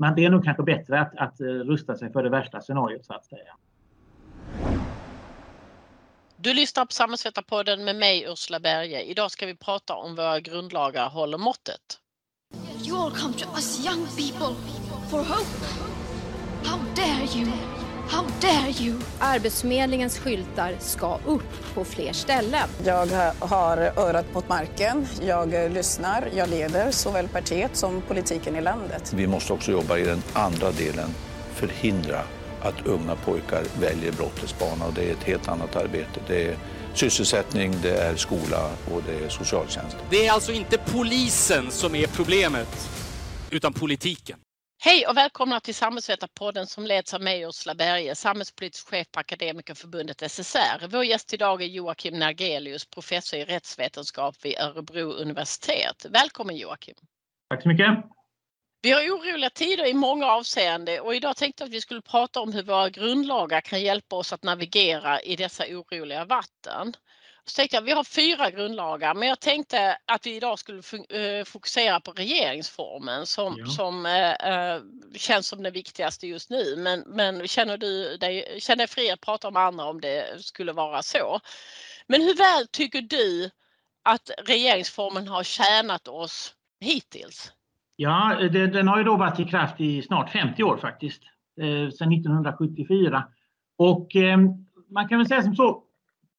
Men 0.00 0.14
det 0.14 0.24
är 0.24 0.30
nog 0.30 0.44
kanske 0.44 0.62
bättre 0.62 1.00
att, 1.00 1.16
att 1.16 1.40
rusta 1.40 1.96
sig 1.96 2.12
för 2.12 2.22
det 2.22 2.30
värsta 2.30 2.60
scenariot 2.60 3.04
så 3.04 3.14
att 3.14 3.24
säga. 3.24 3.54
Du 6.36 6.54
lyssnar 6.54 6.84
på 6.84 6.92
Samhällsvetarpodden 6.92 7.84
med 7.84 7.96
mig 7.96 8.24
Ursula 8.28 8.60
Berge. 8.60 9.02
Idag 9.02 9.30
ska 9.30 9.46
vi 9.46 9.54
prata 9.54 9.94
om 9.94 10.14
våra 10.14 10.40
grundlagar 10.40 11.08
håller 11.08 11.38
måttet. 11.38 12.00
You 12.86 12.96
all 12.96 13.10
come 13.10 13.34
to 13.34 13.48
us 13.56 13.86
young 13.86 14.06
people 14.06 14.54
for 15.10 15.18
hope. 15.18 15.64
How 16.64 16.78
dare 16.94 17.40
you? 17.40 17.77
How 18.10 18.24
dare 18.40 18.70
you? 18.80 19.00
Arbetsförmedlingens 19.18 20.18
skyltar 20.18 20.74
ska 20.78 21.18
upp 21.26 21.74
på 21.74 21.84
fler 21.84 22.12
ställen. 22.12 22.68
Jag 22.84 23.06
har 23.38 23.76
örat 23.76 24.34
mot 24.34 24.48
marken. 24.48 25.06
Jag 25.22 25.72
lyssnar. 25.72 26.28
Jag 26.34 26.48
leder 26.48 26.90
såväl 26.90 27.28
partiet 27.28 27.76
som 27.76 28.02
politiken 28.02 28.56
i 28.56 28.60
landet. 28.60 29.12
Vi 29.12 29.26
måste 29.26 29.52
också 29.52 29.72
jobba 29.72 29.98
i 29.98 30.04
den 30.04 30.22
andra 30.32 30.70
delen. 30.70 31.14
Förhindra 31.54 32.20
att 32.62 32.86
unga 32.86 33.16
pojkar 33.16 33.62
väljer 33.80 34.12
brottets 34.12 34.58
bana 34.58 34.84
och 34.86 34.92
det 34.94 35.08
är 35.08 35.12
ett 35.12 35.24
helt 35.24 35.48
annat 35.48 35.76
arbete. 35.76 36.20
Det 36.26 36.48
är 36.48 36.56
sysselsättning, 36.94 37.74
det 37.82 37.96
är 37.96 38.16
skola 38.16 38.70
och 38.94 39.02
det 39.06 39.24
är 39.24 39.28
socialtjänst. 39.28 39.96
Det 40.10 40.26
är 40.26 40.32
alltså 40.32 40.52
inte 40.52 40.78
polisen 40.78 41.70
som 41.70 41.94
är 41.94 42.06
problemet, 42.06 42.88
utan 43.50 43.72
politiken. 43.72 44.38
Hej 44.80 45.06
och 45.06 45.16
välkomna 45.16 45.60
till 45.60 45.74
Samhällsvetarpodden 45.74 46.66
som 46.66 46.86
leds 46.86 47.14
av 47.14 47.20
mig 47.20 47.42
Ursula 47.42 47.74
Berge, 47.74 48.14
samhällspolitisk 48.14 48.88
chef 48.88 49.10
på 49.12 49.20
Akademikerförbundet 49.20 50.30
SSR. 50.30 50.88
Vår 50.88 51.04
gäst 51.04 51.34
idag 51.34 51.62
är 51.62 51.66
Joakim 51.66 52.18
Nergelius, 52.18 52.86
professor 52.90 53.40
i 53.40 53.44
rättsvetenskap 53.44 54.36
vid 54.42 54.58
Örebro 54.58 55.12
universitet. 55.12 56.06
Välkommen 56.10 56.56
Joakim! 56.56 56.94
Tack 57.50 57.62
så 57.62 57.68
mycket! 57.68 57.88
Vi 58.82 58.90
har 58.90 59.00
oroliga 59.00 59.50
tider 59.50 59.86
i 59.86 59.94
många 59.94 60.26
avseenden 60.26 61.00
och 61.00 61.14
idag 61.14 61.36
tänkte 61.36 61.62
jag 61.62 61.68
att 61.68 61.74
vi 61.74 61.80
skulle 61.80 62.02
prata 62.02 62.40
om 62.40 62.52
hur 62.52 62.62
våra 62.62 62.90
grundlagar 62.90 63.60
kan 63.60 63.80
hjälpa 63.80 64.16
oss 64.16 64.32
att 64.32 64.42
navigera 64.42 65.20
i 65.20 65.36
dessa 65.36 65.64
oroliga 65.64 66.24
vatten. 66.24 66.92
Så 67.48 67.56
tänkte 67.56 67.76
jag, 67.76 67.82
vi 67.82 67.92
har 67.92 68.04
fyra 68.04 68.50
grundlagar 68.50 69.14
men 69.14 69.28
jag 69.28 69.40
tänkte 69.40 69.98
att 70.06 70.26
vi 70.26 70.36
idag 70.36 70.58
skulle 70.58 70.78
eh, 70.78 71.44
fokusera 71.44 72.00
på 72.00 72.10
regeringsformen 72.10 73.26
som, 73.26 73.54
ja. 73.58 73.66
som 73.66 74.06
äh, 74.06 75.16
känns 75.18 75.48
som 75.48 75.62
det 75.62 75.70
viktigaste 75.70 76.26
just 76.26 76.50
nu. 76.50 76.76
Men, 76.76 77.04
men 77.06 77.48
känner 77.48 77.78
du 77.78 78.16
dig, 78.16 78.58
känner 78.60 78.86
fri 78.86 79.10
att 79.10 79.20
prata 79.20 79.48
om 79.48 79.56
andra 79.56 79.84
om 79.84 80.00
det 80.00 80.44
skulle 80.44 80.72
vara 80.72 81.02
så. 81.02 81.40
Men 82.06 82.22
hur 82.22 82.34
väl 82.34 82.66
tycker 82.72 83.02
du 83.02 83.50
att 84.04 84.30
regeringsformen 84.46 85.28
har 85.28 85.42
tjänat 85.42 86.08
oss 86.08 86.54
hittills? 86.80 87.52
Ja, 87.96 88.38
det, 88.52 88.66
den 88.66 88.88
har 88.88 88.98
ju 88.98 89.04
då 89.04 89.16
varit 89.16 89.40
i 89.40 89.44
kraft 89.44 89.80
i 89.80 90.02
snart 90.02 90.30
50 90.30 90.62
år 90.62 90.76
faktiskt. 90.76 91.22
Eh, 91.60 91.90
sedan 91.90 92.12
1974. 92.12 93.24
Och 93.78 94.16
eh, 94.16 94.38
man 94.90 95.08
kan 95.08 95.18
väl 95.18 95.28
säga 95.28 95.42
som 95.42 95.56
så. 95.56 95.84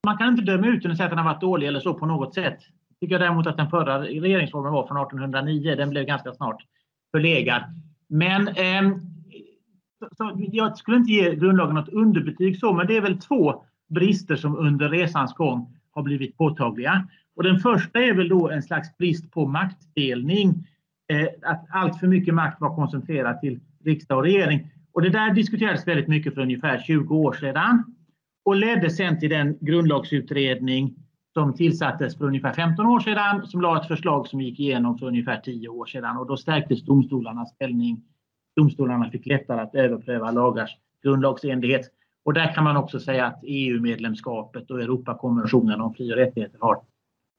Man 0.05 0.17
kan 0.17 0.27
inte 0.27 0.43
döma 0.43 0.67
ut 0.67 0.81
den 0.81 0.91
och 0.91 0.97
säga 0.97 1.05
att 1.05 1.11
den 1.11 1.19
har 1.19 1.33
varit 1.33 1.41
dålig 1.41 1.67
eller 1.67 1.79
så 1.79 1.93
på 1.93 2.05
något 2.05 2.33
sätt. 2.33 2.59
Tycker 2.99 3.13
jag 3.13 3.21
däremot 3.21 3.47
att 3.47 3.57
den 3.57 3.69
förra 3.69 4.01
regeringsformen 4.01 4.71
var 4.71 4.87
från 4.87 4.97
1809. 4.97 5.75
Den 5.75 5.89
blev 5.89 6.05
ganska 6.05 6.33
snart 6.33 6.65
förlegad. 7.11 7.61
Men 8.07 8.47
eh, 8.47 8.97
så, 10.17 10.31
jag 10.35 10.77
skulle 10.77 10.97
inte 10.97 11.11
ge 11.11 11.35
grundlagen 11.35 11.75
något 11.75 11.89
underbetyg 11.89 12.59
så, 12.59 12.73
men 12.73 12.87
det 12.87 12.97
är 12.97 13.01
väl 13.01 13.21
två 13.21 13.63
brister 13.89 14.35
som 14.35 14.57
under 14.57 14.89
resans 14.89 15.33
gång 15.33 15.77
har 15.91 16.03
blivit 16.03 16.37
påtagliga. 16.37 17.07
Och 17.35 17.43
den 17.43 17.59
första 17.59 17.99
är 17.99 18.13
väl 18.13 18.29
då 18.29 18.49
en 18.49 18.63
slags 18.63 18.97
brist 18.97 19.31
på 19.31 19.45
maktdelning 19.45 20.65
Eh, 21.09 21.27
att 21.41 21.65
allt 21.69 21.99
för 21.99 22.07
mycket 22.07 22.33
makt 22.33 22.61
var 22.61 22.75
koncentrerad 22.75 23.39
till 23.41 23.59
riksdag 23.85 24.17
och 24.17 24.23
regering. 24.23 24.71
Och 24.91 25.01
det 25.01 25.09
där 25.09 25.33
diskuterades 25.33 25.87
väldigt 25.87 26.07
mycket 26.07 26.33
för 26.33 26.41
ungefär 26.41 26.79
20 26.79 27.15
år 27.15 27.33
sedan 27.33 27.95
och 28.45 28.55
ledde 28.55 28.89
sen 28.89 29.19
till 29.19 29.29
den 29.29 29.57
grundlagsutredning 29.61 30.95
som 31.33 31.53
tillsattes 31.53 32.17
för 32.17 32.25
ungefär 32.25 32.53
15 32.53 32.85
år 32.85 32.99
sedan 32.99 33.47
som 33.47 33.61
lade 33.61 33.81
ett 33.81 33.87
förslag 33.87 34.27
som 34.27 34.41
gick 34.41 34.59
igenom 34.59 34.97
för 34.97 35.05
ungefär 35.05 35.37
10 35.37 35.67
år 35.67 35.85
sedan 35.85 36.17
och 36.17 36.27
då 36.27 36.37
stärktes 36.37 36.85
domstolarnas 36.85 37.49
ställning. 37.49 38.03
Domstolarna 38.55 39.09
fick 39.09 39.25
lättare 39.25 39.61
att 39.61 39.75
överpröva 39.75 40.31
lagars 40.31 40.77
grundlagsenlighet. 41.03 41.85
Och 42.25 42.33
där 42.33 42.53
kan 42.53 42.63
man 42.63 42.77
också 42.77 42.99
säga 42.99 43.25
att 43.25 43.39
EU-medlemskapet 43.43 44.71
och 44.71 44.81
Europakonventionen 44.81 45.81
om 45.81 45.93
fri 45.93 46.13
och 46.13 46.17
rättigheter 46.17 46.57
har, 46.61 46.81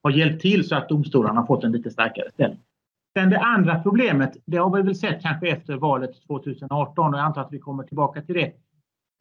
har 0.03 0.11
hjälpt 0.11 0.41
till 0.41 0.67
så 0.67 0.75
att 0.75 0.89
domstolarna 0.89 1.39
har 1.39 1.47
fått 1.47 1.63
en 1.63 1.71
lite 1.71 1.91
starkare 1.91 2.31
ställning. 2.31 2.59
Sen 3.17 3.29
det 3.29 3.39
andra 3.39 3.79
problemet, 3.79 4.37
det 4.45 4.57
har 4.57 4.75
vi 4.75 4.81
väl 4.81 4.95
sett 4.95 5.21
kanske 5.21 5.47
efter 5.47 5.75
valet 5.75 6.27
2018 6.27 7.13
och 7.13 7.19
jag 7.19 7.25
antar 7.25 7.41
att 7.41 7.53
vi 7.53 7.59
kommer 7.59 7.83
tillbaka 7.83 8.21
till 8.21 8.35
det. 8.35 8.51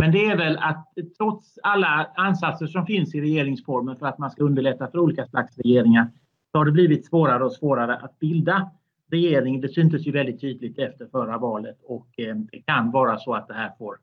Men 0.00 0.12
det 0.12 0.26
är 0.26 0.36
väl 0.36 0.56
att 0.56 0.88
trots 1.18 1.58
alla 1.62 2.10
ansatser 2.14 2.66
som 2.66 2.86
finns 2.86 3.14
i 3.14 3.20
regeringsformen 3.20 3.96
för 3.96 4.06
att 4.06 4.18
man 4.18 4.30
ska 4.30 4.44
underlätta 4.44 4.90
för 4.90 4.98
olika 4.98 5.26
slags 5.26 5.58
regeringar 5.58 6.10
så 6.52 6.58
har 6.58 6.64
det 6.64 6.72
blivit 6.72 7.06
svårare 7.06 7.44
och 7.44 7.52
svårare 7.52 7.96
att 7.96 8.18
bilda 8.18 8.70
regering. 9.10 9.60
Det 9.60 9.68
syntes 9.68 10.06
ju 10.06 10.12
väldigt 10.12 10.40
tydligt 10.40 10.78
efter 10.78 11.06
förra 11.06 11.38
valet 11.38 11.78
och 11.82 12.08
eh, 12.16 12.34
det 12.34 12.62
kan 12.66 12.90
vara 12.90 13.18
så 13.18 13.34
att 13.34 13.48
det 13.48 13.54
här 13.54 13.72
får 13.78 13.96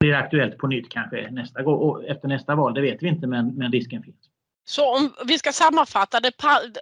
bli 0.00 0.14
aktuellt 0.14 0.58
på 0.58 0.66
nytt 0.66 0.88
kanske 0.88 1.30
nästa 1.30 1.62
gång. 1.62 2.04
efter 2.04 2.28
nästa 2.28 2.54
val, 2.54 2.74
det 2.74 2.80
vet 2.80 3.02
vi 3.02 3.08
inte 3.08 3.26
men, 3.26 3.54
men 3.54 3.72
risken 3.72 4.02
finns. 4.02 4.29
Så 4.64 4.96
om 4.96 5.14
vi 5.26 5.38
ska 5.38 5.52
sammanfatta 5.52 6.20
det, 6.20 6.32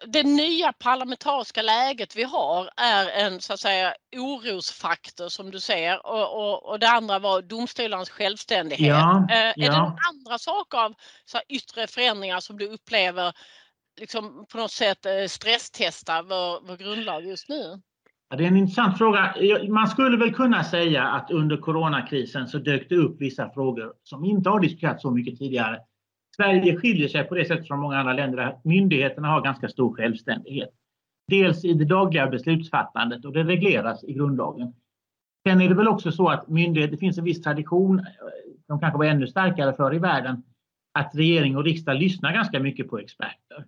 det 0.06 0.22
nya 0.22 0.72
parlamentariska 0.72 1.62
läget 1.62 2.16
vi 2.16 2.22
har 2.22 2.70
är 2.76 3.24
en 3.24 3.40
så 3.40 3.52
att 3.52 3.60
säga 3.60 3.94
orosfaktor 4.16 5.28
som 5.28 5.50
du 5.50 5.60
ser 5.60 6.06
och, 6.06 6.36
och, 6.36 6.70
och 6.70 6.78
det 6.78 6.88
andra 6.88 7.18
var 7.18 7.42
domstolarnas 7.42 8.10
självständighet. 8.10 8.88
Ja, 8.88 9.26
eh, 9.30 9.36
är 9.36 9.52
ja. 9.56 9.72
det 9.72 9.78
några 9.78 9.96
andra 10.08 10.38
saker 10.38 10.78
av 10.78 10.94
så 11.24 11.38
yttre 11.48 11.86
förändringar 11.86 12.40
som 12.40 12.58
du 12.58 12.68
upplever 12.68 13.32
liksom 14.00 14.46
på 14.52 14.58
något 14.58 14.70
sätt 14.70 15.06
eh, 15.06 15.26
stresstestar 15.28 16.22
vår, 16.22 16.66
vår 16.68 16.76
grundlag 16.76 17.26
just 17.26 17.48
nu? 17.48 17.80
Ja, 18.30 18.36
det 18.36 18.44
är 18.44 18.48
en 18.48 18.56
intressant 18.56 18.98
fråga. 18.98 19.34
Man 19.68 19.88
skulle 19.88 20.16
väl 20.16 20.34
kunna 20.34 20.64
säga 20.64 21.02
att 21.02 21.30
under 21.30 21.56
coronakrisen 21.56 22.48
så 22.48 22.58
dök 22.58 22.88
det 22.88 22.96
upp 22.96 23.20
vissa 23.20 23.50
frågor 23.50 23.92
som 24.02 24.24
inte 24.24 24.50
har 24.50 24.60
diskuterats 24.60 25.02
så 25.02 25.10
mycket 25.10 25.38
tidigare 25.38 25.78
Sverige 26.42 26.76
skiljer 26.76 27.08
sig 27.08 27.24
på 27.24 27.34
det 27.34 27.44
sättet 27.44 27.66
från 27.66 27.80
många 27.80 27.98
andra 27.98 28.12
länder 28.12 28.38
att 28.38 28.64
myndigheterna 28.64 29.28
har 29.28 29.40
ganska 29.40 29.68
stor 29.68 29.94
självständighet. 29.94 30.70
Dels 31.28 31.64
i 31.64 31.72
det 31.72 31.84
dagliga 31.84 32.26
beslutsfattandet 32.26 33.24
och 33.24 33.32
det 33.32 33.44
regleras 33.44 34.04
i 34.04 34.12
grundlagen. 34.12 34.74
Sen 35.48 35.60
är 35.60 35.68
det 35.68 35.74
väl 35.74 35.88
också 35.88 36.12
så 36.12 36.28
att 36.28 36.48
myndigheter, 36.48 36.92
det 36.92 36.98
finns 36.98 37.18
en 37.18 37.24
viss 37.24 37.42
tradition, 37.42 37.98
eh, 37.98 38.04
som 38.66 38.80
kanske 38.80 38.98
var 38.98 39.04
ännu 39.04 39.26
starkare 39.26 39.72
förr 39.72 39.94
i 39.94 39.98
världen, 39.98 40.42
att 40.98 41.10
regering 41.14 41.56
och 41.56 41.64
riksdag 41.64 41.96
lyssnar 41.96 42.32
ganska 42.32 42.60
mycket 42.60 42.88
på 42.88 42.98
experter. 42.98 43.64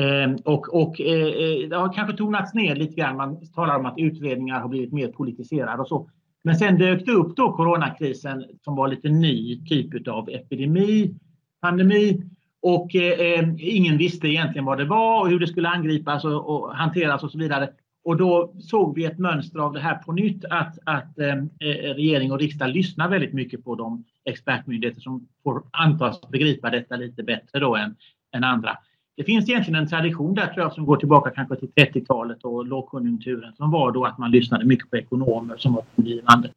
Eh, 0.00 0.32
och, 0.44 0.82
och 0.82 1.00
eh, 1.00 1.26
eh, 1.26 1.68
det 1.68 1.76
har 1.76 1.92
kanske 1.92 2.16
tonats 2.16 2.54
ner 2.54 2.76
lite 2.76 2.94
grann. 2.94 3.16
Man 3.16 3.46
talar 3.46 3.78
om 3.78 3.86
att 3.86 3.98
utredningar 3.98 4.60
har 4.60 4.68
blivit 4.68 4.92
mer 4.92 5.08
politiserade 5.08 5.82
och 5.82 5.88
så. 5.88 6.10
Men 6.44 6.56
sen 6.56 6.78
dök 6.78 7.06
det 7.06 7.12
upp 7.12 7.36
då 7.36 7.52
coronakrisen 7.52 8.44
som 8.64 8.76
var 8.76 8.88
lite 8.88 9.08
ny 9.08 9.64
typ 9.64 10.08
av 10.08 10.28
epidemi 10.28 11.14
pandemi 11.62 12.22
och 12.62 12.94
eh, 12.94 13.20
eh, 13.20 13.48
ingen 13.58 13.98
visste 13.98 14.28
egentligen 14.28 14.64
vad 14.64 14.78
det 14.78 14.84
var 14.84 15.20
och 15.20 15.28
hur 15.28 15.38
det 15.38 15.46
skulle 15.46 15.68
angripas 15.68 16.24
och, 16.24 16.50
och, 16.50 16.76
hanteras 16.76 17.22
och 17.22 17.30
så 17.30 17.38
vidare. 17.38 17.70
Och 18.04 18.16
då 18.16 18.54
såg 18.60 18.94
vi 18.94 19.04
ett 19.04 19.18
mönster 19.18 19.58
av 19.58 19.72
det 19.72 19.80
här 19.80 19.94
på 19.94 20.12
nytt 20.12 20.44
att, 20.44 20.78
att 20.84 21.18
eh, 21.18 21.36
eh, 21.38 21.94
regering 21.94 22.32
och 22.32 22.38
riksdag 22.38 22.70
lyssnar 22.70 23.08
väldigt 23.08 23.32
mycket 23.32 23.64
på 23.64 23.74
de 23.74 24.04
expertmyndigheter 24.24 25.00
som 25.00 25.28
får 25.42 25.62
antas 25.70 26.20
begripa 26.30 26.70
detta 26.70 26.96
lite 26.96 27.22
bättre 27.22 27.58
då 27.60 27.76
än, 27.76 27.96
än 28.36 28.44
andra. 28.44 28.78
Det 29.16 29.24
finns 29.24 29.48
egentligen 29.48 29.80
en 29.80 29.88
tradition 29.88 30.34
där 30.34 30.46
tror 30.46 30.60
jag 30.60 30.72
som 30.72 30.86
går 30.86 30.96
tillbaka 30.96 31.30
kanske 31.30 31.56
till 31.56 31.68
30-talet 31.68 32.44
och 32.44 32.66
lågkonjunkturen 32.66 33.52
som 33.56 33.70
var 33.70 33.92
då 33.92 34.04
att 34.04 34.18
man 34.18 34.30
lyssnade 34.30 34.64
mycket 34.64 34.90
på 34.90 34.96
ekonomer 34.96 35.56
som 35.56 35.74
var 35.74 35.84
tongivande. 35.96 36.50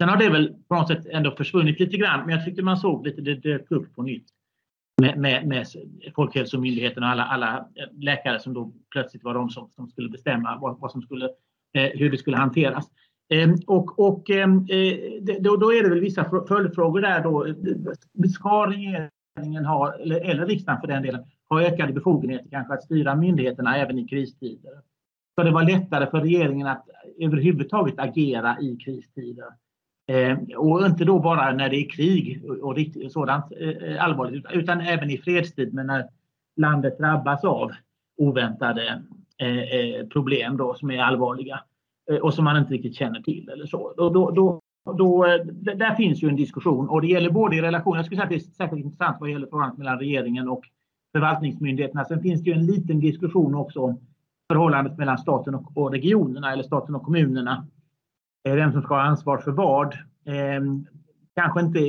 Sen 0.00 0.08
har 0.08 0.16
det 0.16 0.30
väl 0.30 0.54
på 0.68 0.74
något 0.74 0.88
sätt 0.88 1.06
ändå 1.10 1.30
försvunnit 1.30 1.80
lite 1.80 1.96
grann 1.96 2.20
men 2.26 2.36
jag 2.36 2.44
tyckte 2.44 2.62
man 2.62 2.76
såg 2.76 3.06
lite 3.06 3.20
det 3.20 3.34
dök 3.34 3.70
upp 3.70 3.96
på 3.96 4.02
nytt 4.02 4.26
med, 4.98 5.18
med, 5.18 5.46
med 5.46 5.66
Folkhälsomyndigheten 6.14 7.02
och 7.02 7.08
alla, 7.08 7.24
alla 7.24 7.68
läkare 7.92 8.40
som 8.40 8.54
då 8.54 8.72
plötsligt 8.90 9.24
var 9.24 9.34
de 9.34 9.50
som, 9.50 9.70
som 9.74 9.88
skulle 9.88 10.08
bestämma 10.08 10.58
vad, 10.60 10.80
vad 10.80 10.90
som 10.92 11.02
skulle, 11.02 11.24
eh, 11.74 11.90
hur 11.94 12.10
det 12.10 12.18
skulle 12.18 12.36
hanteras. 12.36 12.90
Eh, 13.34 13.50
och 13.66 13.98
och 13.98 14.30
ehm, 14.30 14.66
eh, 14.68 14.96
då, 15.40 15.56
då, 15.56 15.72
är 15.72 15.82
det 15.82 15.88
väl 15.88 16.00
vissa 16.00 16.44
följdfrågor 16.48 17.00
där 17.00 17.22
då. 17.22 17.54
Ska 18.28 18.66
regeringen 18.66 19.64
ha, 19.64 19.94
eller, 19.94 20.20
eller 20.20 20.46
riksdagen 20.46 20.80
för 20.80 20.88
den 20.88 21.02
delen, 21.02 21.24
ha 21.48 21.62
ökade 21.62 21.92
befogenheter 21.92 22.50
kanske 22.50 22.74
att 22.74 22.84
styra 22.84 23.14
myndigheterna 23.14 23.76
även 23.76 23.98
i 23.98 24.08
kristider? 24.08 24.72
Ska 25.32 25.44
det 25.44 25.50
vara 25.50 25.64
lättare 25.64 26.10
för 26.10 26.20
regeringen 26.20 26.66
att 26.66 26.88
överhuvudtaget 27.20 27.94
agera 27.98 28.60
i 28.60 28.76
kristider? 28.76 29.46
Eh, 30.08 30.38
och 30.56 30.86
inte 30.86 31.04
då 31.04 31.18
bara 31.18 31.52
när 31.52 31.68
det 31.68 31.76
är 31.76 31.90
krig 31.90 32.42
och, 32.62 32.76
sådant 33.10 33.44
eh, 33.60 34.04
allvarligt 34.04 34.46
utan 34.52 34.80
även 34.80 35.10
i 35.10 35.18
fredstid 35.18 35.74
men 35.74 35.86
när 35.86 36.08
landet 36.56 36.98
drabbas 36.98 37.44
av 37.44 37.72
oväntade 38.18 39.02
eh, 39.38 40.06
problem 40.06 40.56
då 40.56 40.74
som 40.74 40.90
är 40.90 40.98
allvarliga. 40.98 41.60
och 42.22 42.34
som 42.34 42.44
man 42.44 42.56
inte 42.56 42.74
riktigt 42.74 42.96
känner 42.96 43.20
till 43.20 43.48
eller 43.48 43.66
så. 43.66 43.94
Då, 43.96 44.10
då, 44.10 44.30
då, 44.30 44.60
då, 44.96 45.26
där 45.74 45.94
finns 45.94 46.22
ju 46.22 46.28
en 46.28 46.36
diskussion 46.36 46.88
och 46.88 47.00
det 47.00 47.06
gäller 47.06 47.30
både 47.30 47.56
i 47.56 47.62
relation, 47.62 47.96
jag 47.96 48.04
skulle 48.04 48.16
säga 48.16 48.24
att 48.24 48.30
det 48.30 48.36
är 48.36 48.54
särskilt 48.56 48.84
intressant 48.84 49.16
vad 49.20 49.30
gäller 49.30 49.46
förhållandet 49.46 49.78
mellan 49.78 49.98
regeringen 49.98 50.48
och 50.48 50.64
förvaltningsmyndigheterna. 51.12 52.04
Sen 52.04 52.22
finns 52.22 52.42
det 52.42 52.50
ju 52.50 52.56
en 52.56 52.66
liten 52.66 53.00
diskussion 53.00 53.54
också 53.54 53.80
om 53.80 54.00
förhållandet 54.52 54.98
mellan 54.98 55.18
staten 55.18 55.54
och 55.54 55.92
regionerna 55.92 56.52
eller 56.52 56.62
staten 56.62 56.94
och 56.94 57.02
kommunerna. 57.02 57.66
Eh, 58.44 58.54
Vem 58.54 58.72
som 58.72 58.82
ska 58.82 58.94
ha 58.94 59.02
ansvar 59.02 59.38
för 59.38 59.50
vad. 59.50 59.94
Eh, 60.24 60.62
kanske 61.34 61.60
inte 61.60 61.80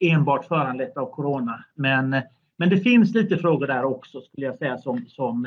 enbart 0.00 0.44
föranlett 0.44 0.96
av 0.96 1.10
corona. 1.10 1.64
Men, 1.74 2.16
men 2.56 2.68
det 2.68 2.80
finns 2.80 3.14
lite 3.14 3.36
frågor 3.36 3.66
där 3.66 3.84
också 3.84 4.20
skulle 4.20 4.46
jag 4.46 4.58
säga 4.58 4.78
som, 4.78 5.06
som 5.08 5.46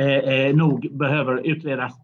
eh, 0.00 0.06
eh, 0.06 0.56
nog 0.56 0.88
behöver 0.92 1.46
utredas. 1.46 1.94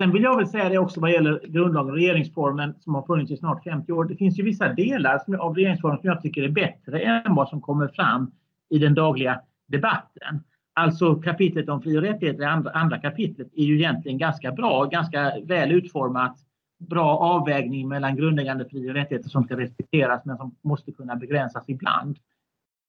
Sen 0.00 0.12
vill 0.12 0.22
jag 0.22 0.36
väl 0.36 0.48
säga 0.48 0.68
det 0.68 0.78
också 0.78 1.00
vad 1.00 1.12
gäller 1.12 1.40
grundlagen 1.46 1.90
och 1.90 1.96
regeringsformen 1.96 2.74
som 2.80 2.94
har 2.94 3.02
funnits 3.02 3.32
i 3.32 3.36
snart 3.36 3.64
50 3.64 3.92
år. 3.92 4.04
Det 4.04 4.16
finns 4.16 4.38
ju 4.38 4.42
vissa 4.42 4.68
delar 4.68 5.20
av 5.38 5.54
regeringsformen 5.54 5.98
som 5.98 6.08
jag 6.08 6.22
tycker 6.22 6.42
är 6.42 6.48
bättre 6.48 7.00
än 7.00 7.34
vad 7.34 7.48
som 7.48 7.60
kommer 7.60 7.88
fram 7.88 8.32
i 8.70 8.78
den 8.78 8.94
dagliga 8.94 9.40
debatten. 9.66 10.42
Alltså 10.76 11.14
kapitlet 11.14 11.68
om 11.68 11.82
fri 11.82 11.98
och 11.98 12.02
rättigheter, 12.02 12.44
andra, 12.44 12.70
andra 12.70 12.98
kapitlet, 12.98 13.48
är 13.54 13.64
ju 13.64 13.74
egentligen 13.74 14.18
ganska 14.18 14.52
bra, 14.52 14.84
ganska 14.84 15.32
väl 15.44 15.72
utformat. 15.72 16.36
Bra 16.78 17.18
avvägning 17.18 17.88
mellan 17.88 18.16
grundläggande 18.16 18.68
fri 18.68 18.90
och 18.90 18.94
rättigheter 18.94 19.28
som 19.28 19.44
ska 19.44 19.56
respekteras 19.56 20.24
men 20.24 20.36
som 20.36 20.54
måste 20.62 20.92
kunna 20.92 21.16
begränsas 21.16 21.64
ibland. 21.68 22.18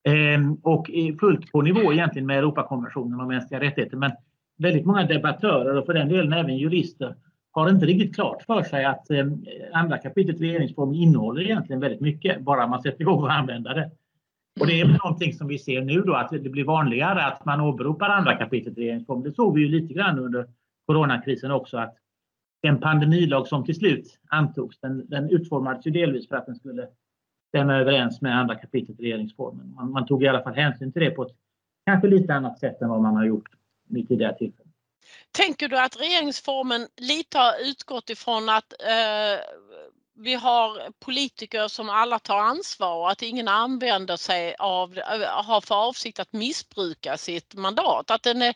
Ehm, 0.08 0.54
och 0.54 0.90
fullt 1.20 1.52
på 1.52 1.62
nivå 1.62 1.94
egentligen 1.94 2.26
med 2.26 2.38
Europakonventionen 2.38 3.20
om 3.20 3.28
mänskliga 3.28 3.60
rättigheter. 3.60 3.98
Men 3.98 4.12
väldigt 4.58 4.86
många 4.86 5.04
debattörer 5.04 5.78
och 5.78 5.86
för 5.86 5.94
den 5.94 6.10
delen 6.10 6.34
även 6.34 6.58
jurister 6.58 7.16
har 7.52 7.70
inte 7.70 7.86
riktigt 7.86 8.16
klart 8.16 8.44
för 8.44 8.64
sig 8.64 8.86
att 8.86 9.10
eh, 9.10 9.26
andra 9.74 9.98
kapitlet 9.98 10.42
regeringsformen 10.42 10.96
innehåller 10.96 11.42
egentligen 11.42 11.80
väldigt 11.80 12.02
mycket, 12.02 12.42
bara 12.42 12.68
man 12.68 12.82
sätter 12.82 13.02
igång 13.02 13.24
och 13.24 13.34
använder 13.34 13.74
det. 13.74 13.92
Och 14.60 14.68
det 14.68 14.82
är 14.82 14.86
någonting 14.86 15.34
som 15.34 15.48
vi 15.48 15.60
ser 15.60 15.82
nu 15.82 16.02
då 16.02 16.14
att 16.14 16.30
det 16.30 16.50
blir 16.50 16.64
vanligare 16.64 17.26
att 17.26 17.46
man 17.46 17.62
åberopar 17.62 18.10
andra 18.10 18.36
kapitlet 18.36 18.78
i 18.78 18.82
regeringsformen. 18.82 19.24
Det 19.24 19.32
såg 19.32 19.56
vi 19.56 19.62
ju 19.62 19.68
lite 19.68 19.94
grann 19.94 20.20
under 20.20 20.48
coronakrisen 20.86 21.52
också 21.52 21.78
att 21.78 21.98
den 22.62 22.80
pandemilag 22.80 23.48
som 23.48 23.66
till 23.66 23.76
slut 23.76 24.20
antogs, 24.28 24.80
den, 24.80 25.10
den 25.10 25.30
utformades 25.30 25.88
ju 25.88 25.92
delvis 25.92 26.28
för 26.28 26.36
att 26.36 26.46
den 26.46 26.56
skulle 26.56 26.88
stämma 27.50 27.76
överens 27.76 28.22
med 28.22 28.38
andra 28.38 28.56
kapitlet 28.56 29.00
i 29.00 29.04
regeringsformen. 29.04 29.74
Man, 29.76 29.92
man, 29.92 30.06
tog 30.06 30.24
i 30.24 30.28
alla 30.28 30.44
fall 30.44 30.56
hänsyn 30.56 30.92
till 30.92 31.02
det 31.02 31.12
på 31.12 31.24
ett 31.24 31.36
kanske 31.86 32.08
lite 32.08 32.34
annat 32.34 32.60
sätt 32.60 32.82
än 32.82 32.90
vad 32.90 33.02
man 33.02 33.16
har 33.16 33.26
gjort 33.26 33.50
vid 33.90 34.08
tidigare 34.08 34.38
tillfällen. 34.38 34.72
Tänker 35.32 35.68
du 35.68 35.80
att 35.80 36.02
regeringsformen 36.02 36.88
lite 36.98 37.38
har 37.38 37.70
utgått 37.70 38.10
ifrån 38.10 38.50
att 38.50 38.74
eh, 38.74 39.40
vi 40.16 40.34
har 40.34 40.92
politiker 41.06 41.68
som 41.68 41.90
alla 41.90 42.20
tar 42.20 42.38
ansvar 42.38 42.96
och 42.96 43.12
att 43.12 43.22
ingen 43.22 43.48
använder 43.48 44.18
sig 44.18 44.56
av, 44.60 45.00
har 45.28 45.62
för 45.62 45.76
avsikt 45.76 46.20
att 46.20 46.34
missbruka 46.34 47.18
sitt 47.18 47.56
mandat. 47.56 48.12
Att 48.12 48.24
den 48.24 48.42
är 48.42 48.54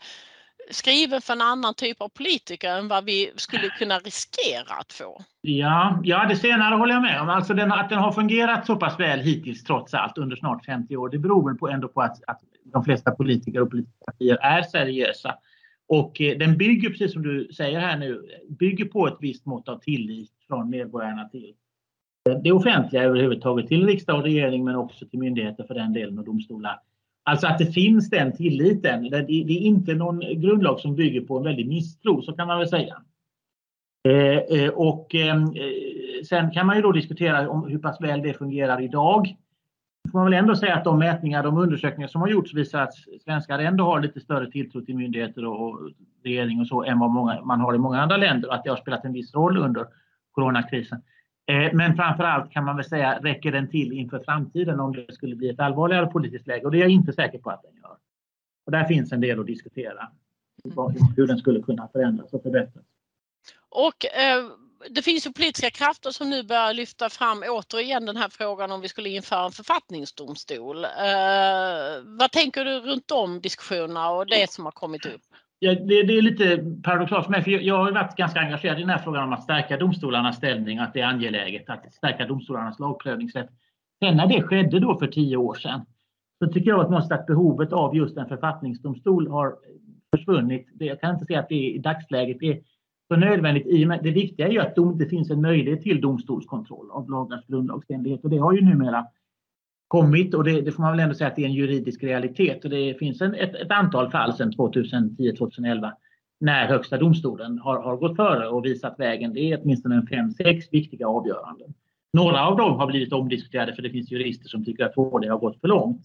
skriven 0.71 1.21
för 1.21 1.33
en 1.33 1.41
annan 1.41 1.73
typ 1.73 2.01
av 2.01 2.09
politiker 2.09 2.77
än 2.77 2.87
vad 2.87 3.05
vi 3.05 3.31
skulle 3.35 3.69
kunna 3.69 3.99
riskera 3.99 4.73
att 4.79 4.93
få. 4.93 5.23
Ja, 5.41 5.99
ja 6.03 6.25
det 6.29 6.35
senare 6.35 6.75
håller 6.75 6.93
jag 6.93 7.01
med 7.01 7.21
om. 7.21 7.29
Alltså 7.29 7.53
den, 7.53 7.71
att 7.71 7.89
den 7.89 7.99
har 7.99 8.11
fungerat 8.11 8.65
så 8.65 8.75
pass 8.75 8.99
väl 8.99 9.19
hittills 9.19 9.63
trots 9.63 9.93
allt 9.93 10.17
under 10.17 10.35
snart 10.35 10.65
50 10.65 10.97
år. 10.97 11.09
Det 11.09 11.19
beror 11.19 11.49
väl 11.49 11.57
på 11.57 11.69
ändå 11.69 11.87
på 11.87 12.01
att, 12.01 12.23
att 12.27 12.39
de 12.63 12.83
flesta 12.83 13.11
politiker 13.11 13.61
och 13.61 13.69
politiska 13.69 14.05
partier 14.05 14.37
är 14.41 14.61
seriösa. 14.61 15.35
Och 15.87 16.21
eh, 16.21 16.37
den 16.37 16.57
bygger, 16.57 16.89
precis 16.89 17.13
som 17.13 17.21
du 17.21 17.49
säger 17.53 17.79
här 17.79 17.97
nu, 17.97 18.21
bygger 18.59 18.85
på 18.85 19.07
ett 19.07 19.17
visst 19.19 19.45
mått 19.45 19.69
av 19.69 19.79
tillit 19.79 20.31
från 20.49 20.69
medborgarna 20.69 21.29
till 21.29 21.53
det 22.43 22.51
offentliga 22.51 23.03
överhuvudtaget, 23.03 23.67
till 23.67 23.87
riksdag 23.87 24.17
och 24.17 24.23
regering 24.23 24.63
men 24.63 24.75
också 24.75 25.05
till 25.05 25.19
myndigheter 25.19 25.63
för 25.63 25.73
den 25.73 25.93
delen 25.93 26.19
och 26.19 26.25
domstolar. 26.25 26.79
Alltså 27.23 27.47
att 27.47 27.57
det 27.57 27.65
finns 27.65 28.09
den 28.09 28.35
tilliten. 28.35 29.03
Det 29.03 29.17
är 29.17 29.51
inte 29.51 29.93
någon 29.93 30.19
grundlag 30.19 30.79
som 30.79 30.95
bygger 30.95 31.21
på 31.21 31.37
en 31.37 31.43
väldig 31.43 31.67
misstro, 31.67 32.21
så 32.21 32.33
kan 32.33 32.47
man 32.47 32.59
väl 32.59 32.67
säga. 32.67 33.01
Eh, 34.07 34.59
eh, 34.59 34.69
och 34.69 35.15
ehm, 35.15 35.43
eh, 35.43 36.23
sen 36.29 36.51
kan 36.51 36.65
man 36.65 36.75
ju 36.75 36.81
då 36.81 36.91
diskutera 36.91 37.49
om 37.49 37.67
hur 37.67 37.79
pass 37.79 38.01
väl 38.01 38.21
det 38.21 38.33
fungerar 38.33 38.81
idag. 38.81 39.35
Får 40.11 40.19
man 40.19 40.25
väl 40.25 40.39
ändå 40.39 40.55
säga 40.55 40.75
att 40.75 40.83
de 40.83 40.99
mätningar, 40.99 41.43
de 41.43 41.57
undersökningar 41.57 42.07
som 42.07 42.21
har 42.21 42.27
gjorts 42.27 42.53
visar 42.53 42.81
att 42.81 42.93
svenskar 43.23 43.59
ändå 43.59 43.83
har 43.83 44.01
lite 44.01 44.19
större 44.19 44.51
tilltro 44.51 44.81
till 44.81 44.95
myndigheter 44.95 45.45
och 45.45 45.79
regering 46.23 46.59
och 46.59 46.67
så 46.67 46.83
än 46.83 46.99
vad 46.99 47.09
många, 47.09 47.41
man 47.41 47.59
har 47.59 47.75
i 47.75 47.77
många 47.77 48.01
andra 48.01 48.17
länder 48.17 48.47
och 48.47 48.55
att 48.55 48.63
det 48.63 48.69
har 48.69 48.77
spelat 48.77 49.05
en 49.05 49.13
viss 49.13 49.35
roll 49.35 49.57
under 49.57 49.85
coronakrisen. 50.31 51.01
Eh, 51.47 51.73
men 51.73 51.95
framför 51.95 52.23
allt 52.23 52.51
kan 52.51 52.65
man 52.65 52.75
väl 52.75 52.85
säga, 52.85 53.19
räcker 53.19 53.51
den 53.51 53.69
till 53.69 53.91
inför 53.91 54.19
framtiden 54.19 54.79
om 54.79 54.93
det 54.93 55.13
skulle 55.13 55.35
bli 55.35 55.49
ett 55.49 55.59
allvarligare 55.59 56.07
politiskt 56.07 56.47
läge? 56.47 56.65
Och 56.65 56.71
det 56.71 56.77
är 56.77 56.81
jag 56.81 56.89
inte 56.89 57.13
säker 57.13 57.39
på 57.39 57.49
att 57.49 57.63
den 57.63 57.75
gör. 57.75 57.97
Och 58.65 58.71
där 58.71 58.85
finns 58.85 59.11
en 59.11 59.21
del 59.21 59.39
att 59.39 59.47
diskutera. 59.47 60.07
Hur 61.17 61.27
den 61.27 61.37
skulle 61.37 61.61
kunna 61.61 61.87
förändras 61.87 62.33
och 62.33 62.43
förbättras. 62.43 62.85
Och 63.69 64.05
eh, 64.05 64.45
det 64.89 65.01
finns 65.01 65.27
ju 65.27 65.33
politiska 65.33 65.69
krafter 65.69 66.11
som 66.11 66.29
nu 66.29 66.43
börjar 66.43 66.73
lyfta 66.73 67.09
fram 67.09 67.43
återigen 67.47 68.05
den 68.05 68.17
här 68.17 68.29
frågan 68.29 68.71
om 68.71 68.81
vi 68.81 68.87
skulle 68.87 69.09
införa 69.09 69.45
en 69.45 69.51
författningsdomstol. 69.51 70.85
Eh, 70.85 70.89
vad 72.03 72.31
tänker 72.31 72.65
du 72.65 72.79
runt 72.79 73.07
de 73.07 73.41
diskussionerna 73.41 74.09
och 74.09 74.27
det 74.27 74.51
som 74.51 74.65
har 74.65 74.71
kommit 74.71 75.05
upp? 75.05 75.21
Ja, 75.61 75.75
det, 75.75 76.03
det, 76.03 76.17
är 76.17 76.21
lite 76.21 76.57
paradoxalt 76.83 77.25
för 77.25 77.31
mig, 77.31 77.43
för 77.43 77.51
jag 77.51 77.77
har 77.77 77.91
varit 77.91 78.15
ganska 78.15 78.39
engagerad 78.39 78.77
i 78.77 78.81
den 78.81 78.89
här 78.89 78.97
frågan 78.97 79.23
om 79.23 79.33
att 79.33 79.43
stärka 79.43 79.77
domstolarnas 79.77 80.35
ställning, 80.35 80.77
att 80.77 80.93
det 80.93 81.01
är 81.01 81.05
angeläget 81.05 81.69
att 81.69 81.93
stärka 81.93 82.25
domstolarnas 82.25 82.79
lagprövningsrätt. 82.79 83.49
Sen 84.03 84.17
när 84.17 84.27
det 84.27 84.41
skedde 84.41 84.79
då 84.79 84.99
för 84.99 85.07
tio 85.07 85.37
år 85.37 85.55
sedan, 85.55 85.85
så 86.43 86.51
tycker 86.51 86.69
jag 86.69 86.93
att, 86.93 87.11
att 87.11 87.25
behovet 87.25 87.73
av 87.73 87.95
just 87.95 88.17
en 88.17 88.27
författningsdomstol 88.27 89.27
har 89.27 89.55
försvunnit. 90.15 90.67
Jag 90.79 91.01
kan 91.01 91.13
inte 91.13 91.25
säga 91.25 91.39
att 91.39 91.49
det 91.49 91.71
i 91.71 91.77
dagsläget 91.77 92.43
är 92.43 92.59
så 93.07 93.15
nödvändigt. 93.15 93.67
I 93.67 93.85
det 93.85 94.11
viktiga 94.11 94.47
är 94.47 94.51
ju 94.51 94.59
att 94.59 94.75
det 94.99 95.05
finns 95.05 95.29
en 95.29 95.41
möjlighet 95.41 95.81
till 95.81 96.01
domstolskontroll 96.01 96.91
av 96.91 97.09
lagars 97.09 97.45
grundlagsenlighet 97.47 98.23
och 98.23 98.29
det 98.29 98.37
har 98.37 98.53
ju 98.53 98.61
numera 98.61 99.05
kommit 99.89 100.33
och 100.33 100.43
det, 100.43 100.61
det, 100.61 100.71
får 100.71 100.83
man 100.83 100.91
väl 100.91 100.99
ändå 100.99 101.15
säga 101.15 101.27
att 101.27 101.35
det 101.35 101.41
är 101.41 101.45
en 101.45 101.53
juridisk 101.53 102.03
realitet. 102.03 102.63
Och 102.63 102.69
det 102.69 102.99
finns 102.99 103.21
en, 103.21 103.35
ett, 103.35 103.55
ett 103.55 103.71
antal 103.71 104.11
fall 104.11 104.33
sedan 104.33 104.51
2010-2011 104.51 105.91
när 106.39 106.67
Högsta 106.67 106.97
domstolen 106.97 107.59
har, 107.59 107.81
har 107.81 107.97
gått 107.97 108.15
före 108.15 108.47
och 108.47 108.65
visat 108.65 108.99
vägen. 108.99 109.33
Det 109.33 109.51
är 109.51 109.61
åtminstone 109.63 109.95
en 109.95 110.07
fem, 110.07 110.31
sex 110.31 110.65
viktiga 110.71 111.07
avgöranden. 111.07 111.73
Några 112.13 112.47
av 112.47 112.57
dem 112.57 112.79
har 112.79 112.87
blivit 112.87 113.13
omdiskuterade 113.13 113.75
för 113.75 113.81
det 113.81 113.89
finns 113.89 114.11
jurister 114.11 114.49
som 114.49 114.65
tycker 114.65 114.85
att 114.85 114.95
HD 114.95 115.27
har 115.27 115.37
gått 115.37 115.61
för 115.61 115.67
långt. 115.67 116.01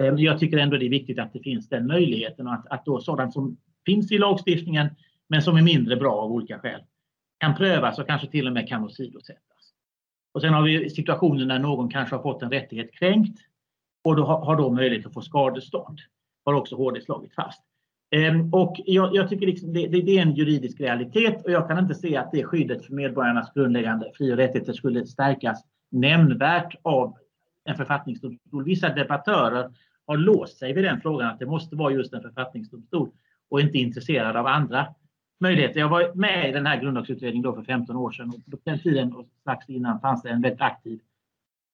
Ehm, 0.00 0.18
jag 0.18 0.38
tycker 0.38 0.58
ändå 0.58 0.76
det 0.76 0.86
är 0.86 0.90
viktigt 0.90 1.18
att 1.18 1.32
det 1.32 1.40
finns 1.40 1.68
den 1.68 1.86
möjligheten 1.86 2.46
och 2.46 2.52
att, 2.52 2.66
att 2.70 2.84
då 2.84 3.00
sådant 3.00 3.32
som 3.32 3.56
finns 3.86 4.12
i 4.12 4.18
lagstiftningen 4.18 4.88
men 5.28 5.42
som 5.42 5.56
är 5.56 5.62
mindre 5.62 5.96
bra 5.96 6.12
av 6.12 6.32
olika 6.32 6.58
skäl 6.58 6.80
kan 7.40 7.54
prövas 7.54 7.98
och 7.98 8.06
kanske 8.06 8.26
till 8.26 8.46
och 8.46 8.52
med 8.52 8.68
kan 8.68 8.84
åsidosättas. 8.84 9.49
Och 10.32 10.40
sen 10.40 10.54
har 10.54 10.62
vi 10.62 10.90
situationen 10.90 11.48
när 11.48 11.58
någon 11.58 11.90
kanske 11.90 12.16
har 12.16 12.22
fått 12.22 12.42
en 12.42 12.50
rättighet 12.50 12.92
kränkt 12.92 13.38
och 14.04 14.16
då 14.16 14.24
har 14.24 14.56
då 14.56 14.70
möjlighet 14.70 15.06
att 15.06 15.14
få 15.14 15.22
skadestånd. 15.22 15.98
Har 16.44 16.54
också 16.54 16.76
HD 16.76 17.00
slagit 17.00 17.34
fast. 17.34 17.62
Ehm, 18.10 18.54
och 18.54 18.76
jag, 18.84 19.14
jag 19.14 19.28
tycker 19.28 19.46
liksom 19.46 19.72
det, 19.72 19.86
det, 19.86 20.02
det, 20.02 20.18
är 20.18 20.22
en 20.22 20.34
juridisk 20.34 20.80
realitet 20.80 21.44
och 21.44 21.50
jag 21.50 21.68
kan 21.68 21.78
inte 21.78 21.94
se 21.94 22.16
att 22.16 22.32
det 22.32 22.44
skyddet 22.44 22.84
för 22.84 22.92
medborgarnas 22.92 23.52
grundläggande 23.54 24.10
fri 24.14 24.32
och 24.32 24.36
rättigheter 24.36 24.72
skulle 24.72 25.06
stärkas 25.06 25.64
nämnvärt 25.90 26.74
av 26.82 27.16
en 27.64 27.76
författningsdomstol. 27.76 28.64
Vissa 28.64 28.88
debattörer 28.88 29.70
har 30.06 30.16
låst 30.16 30.58
sig 30.58 30.72
vid 30.72 30.84
den 30.84 31.00
frågan 31.00 31.28
att 31.28 31.38
det 31.38 31.46
måste 31.46 31.76
vara 31.76 31.92
just 31.92 32.12
en 32.12 32.22
författningsdomstol 32.22 33.10
och 33.50 33.60
inte 33.60 33.78
intresserade 33.78 34.40
av 34.40 34.46
andra 34.46 34.86
möjligheter. 35.40 35.80
Jag 35.80 35.88
var 35.88 36.12
med 36.14 36.48
i 36.48 36.52
den 36.52 36.66
här 36.66 36.80
grundlagsutredningen 36.80 37.42
då 37.42 37.52
för 37.52 37.62
15 37.62 37.96
år 37.96 38.10
sedan 38.10 38.28
och 38.28 38.50
på 38.50 38.58
den 38.64 38.78
tiden 38.78 39.12
och 39.12 39.26
strax 39.40 39.68
innan 39.68 40.00
fanns 40.00 40.22
det 40.22 40.30
en 40.30 40.42
väldigt 40.42 40.60
aktiv 40.60 41.00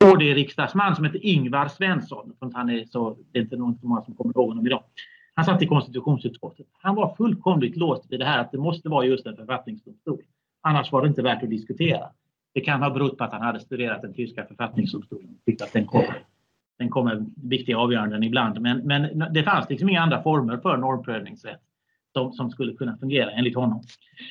KD-riksdagsman 0.04 0.96
som 0.96 1.04
heter 1.04 1.26
Ingvar 1.26 1.68
Svensson. 1.68 2.32
Han 2.54 2.70
är 2.70 2.84
så, 2.84 3.16
det 3.32 3.38
är 3.38 3.42
inte 3.42 3.56
någon 3.56 3.78
som, 3.78 4.02
som 4.04 4.14
kommer 4.14 4.34
ihåg 4.36 4.48
honom 4.48 4.66
idag. 4.66 4.82
Han 5.34 5.44
satt 5.44 5.62
i 5.62 5.66
konstitutionsutskottet. 5.66 6.66
Han 6.82 6.94
var 6.94 7.14
fullkomligt 7.14 7.76
låst 7.76 8.12
vid 8.12 8.20
det 8.20 8.26
här 8.26 8.38
att 8.38 8.52
det 8.52 8.58
måste 8.58 8.88
vara 8.88 9.04
just 9.04 9.26
en 9.26 9.36
författningsdomstol. 9.36 10.22
Annars 10.60 10.92
var 10.92 11.02
det 11.02 11.08
inte 11.08 11.22
värt 11.22 11.42
att 11.42 11.50
diskutera. 11.50 12.08
Det 12.54 12.60
kan 12.60 12.82
ha 12.82 12.90
berott 12.90 13.18
på 13.18 13.24
att 13.24 13.32
han 13.32 13.42
hade 13.42 13.60
studerat 13.60 14.02
den 14.02 14.14
tyska 14.14 14.44
författningsdomstolen 14.44 15.28
och 15.28 15.44
tyckte 15.44 15.64
att 15.64 15.72
den 15.72 15.86
kommer, 15.86 16.22
den 16.78 16.88
kommer 16.88 17.24
viktiga 17.42 17.78
avgöranden 17.78 18.22
ibland. 18.22 18.60
Men, 18.60 18.78
men 18.78 19.32
det 19.32 19.42
fanns 19.42 19.70
liksom 19.70 19.88
inga 19.88 20.00
andra 20.00 20.22
former 20.22 20.56
för 20.56 20.76
normprövningsrätt 20.76 21.60
som, 22.16 22.32
som 22.32 22.50
skulle 22.50 22.72
kunna 22.72 22.96
fungera 22.96 23.30
enligt 23.30 23.56
honom. 23.56 23.82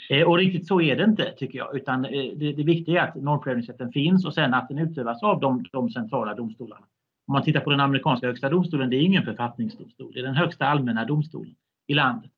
Eh, 0.10 0.27
och 0.27 0.38
riktigt 0.38 0.68
så 0.68 0.82
är 0.82 0.96
det 0.96 1.04
inte 1.04 1.34
tycker 1.38 1.58
jag, 1.58 1.75
utan 1.75 2.06
eh, 2.06 2.32
det, 2.36 2.54
det 2.54 2.63
viktiga 2.63 3.04
är 3.04 3.08
att 3.08 3.15
normprövningsrätten 3.15 3.92
finns 3.92 4.25
och 4.25 4.34
sen 4.34 4.54
att 4.54 4.70
den 4.70 4.77
utövas 4.77 5.24
av 5.24 5.39
de, 5.39 5.65
de 5.72 5.89
centrala 5.89 6.34
domstolarna. 6.36 6.86
Om 7.27 7.34
man 7.34 7.44
tittar 7.44 7.60
på 7.60 7.70
den 7.70 7.80
amerikanska 7.80 8.27
högsta 8.27 8.50
domstolen, 8.50 8.89
det 8.89 8.96
är 8.96 9.01
ingen 9.01 9.24
författningsdomstol, 9.24 10.12
det 10.13 10.20
är 10.20 10.24
den 10.24 10.36
högsta 10.36 10.65
allmänna 10.65 11.06
domstolen 11.06 11.56
i 11.88 11.94
landet. 11.94 12.32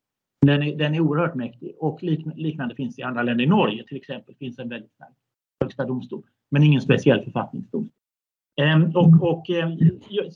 Den 0.46 0.62
är, 0.62 0.76
den 0.76 0.94
är 0.94 1.00
oerhört 1.00 1.34
mäktig 1.34 1.74
och 1.78 2.02
liknande 2.36 2.74
finns 2.74 2.98
i 2.98 3.02
andra 3.02 3.22
länder. 3.22 3.44
I 3.44 3.46
Norge 3.46 3.84
till 3.88 3.96
exempel 3.96 4.34
finns 4.34 4.58
en 4.58 4.68
väldigt 4.68 4.92
stark 4.92 5.14
högsta 5.64 5.84
domstol, 5.84 6.22
men 6.50 6.62
ingen 6.62 6.80
speciell 6.80 7.24
författningsdomstol. 7.24 7.88
Ehm, 8.60 8.96
och, 8.96 9.22
och, 9.22 9.50
ehm, 9.50 9.78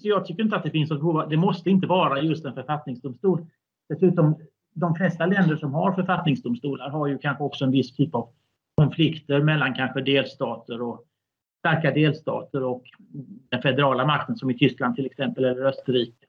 jag 0.02 0.26
tycker 0.26 0.42
inte 0.42 0.56
att 0.56 0.62
det 0.62 0.70
finns 0.70 0.90
något 0.90 1.00
behov. 1.00 1.28
Det 1.30 1.36
måste 1.36 1.70
inte 1.70 1.86
vara 1.86 2.22
just 2.22 2.44
en 2.44 2.54
författningsdomstol. 2.54 3.46
Dessutom, 3.88 4.34
de 4.74 4.94
flesta 4.94 5.26
länder 5.26 5.56
som 5.56 5.74
har 5.74 5.92
författningsdomstolar 5.92 6.90
har 6.90 7.06
ju 7.06 7.18
kanske 7.18 7.44
också 7.44 7.64
en 7.64 7.70
viss 7.70 7.96
typ 7.96 8.14
av 8.14 8.28
konflikter 8.74 9.40
mellan 9.40 9.74
kanske 9.74 10.00
delstater 10.00 10.82
och 10.82 11.04
starka 11.58 11.90
delstater 11.90 12.62
och 12.62 12.82
den 13.48 13.62
federala 13.62 14.06
makten 14.06 14.36
som 14.36 14.50
i 14.50 14.58
Tyskland 14.58 14.96
till 14.96 15.06
exempel 15.06 15.44
eller 15.44 15.64
Österrike. 15.64 16.26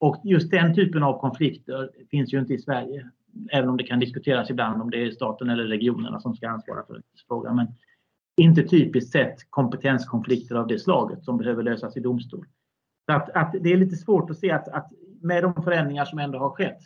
Och 0.00 0.20
just 0.24 0.50
den 0.50 0.74
typen 0.74 1.02
av 1.02 1.20
konflikter 1.20 1.90
finns 2.10 2.34
ju 2.34 2.38
inte 2.38 2.54
i 2.54 2.58
Sverige. 2.58 3.10
Även 3.50 3.68
om 3.68 3.76
det 3.76 3.84
kan 3.84 4.00
diskuteras 4.00 4.50
ibland 4.50 4.82
om 4.82 4.90
det 4.90 5.06
är 5.06 5.10
staten 5.10 5.50
eller 5.50 5.64
regionerna 5.64 6.20
som 6.20 6.34
ska 6.34 6.48
ansvara 6.48 6.86
för 6.86 7.02
frågan. 7.28 7.56
Men 7.56 7.66
inte 8.36 8.62
typiskt 8.62 9.12
sett 9.12 9.50
kompetenskonflikter 9.50 10.54
av 10.54 10.66
det 10.66 10.78
slaget 10.78 11.24
som 11.24 11.38
behöver 11.38 11.62
lösas 11.62 11.96
i 11.96 12.00
domstol. 12.00 12.46
Så 13.06 13.12
att, 13.12 13.30
att 13.30 13.54
det 13.60 13.72
är 13.72 13.76
lite 13.76 13.96
svårt 13.96 14.30
att 14.30 14.38
se 14.38 14.50
att, 14.50 14.68
att, 14.68 14.92
med 15.20 15.42
de 15.42 15.54
förändringar 15.54 16.04
som 16.04 16.18
ändå 16.18 16.38
har 16.38 16.50
skett, 16.50 16.78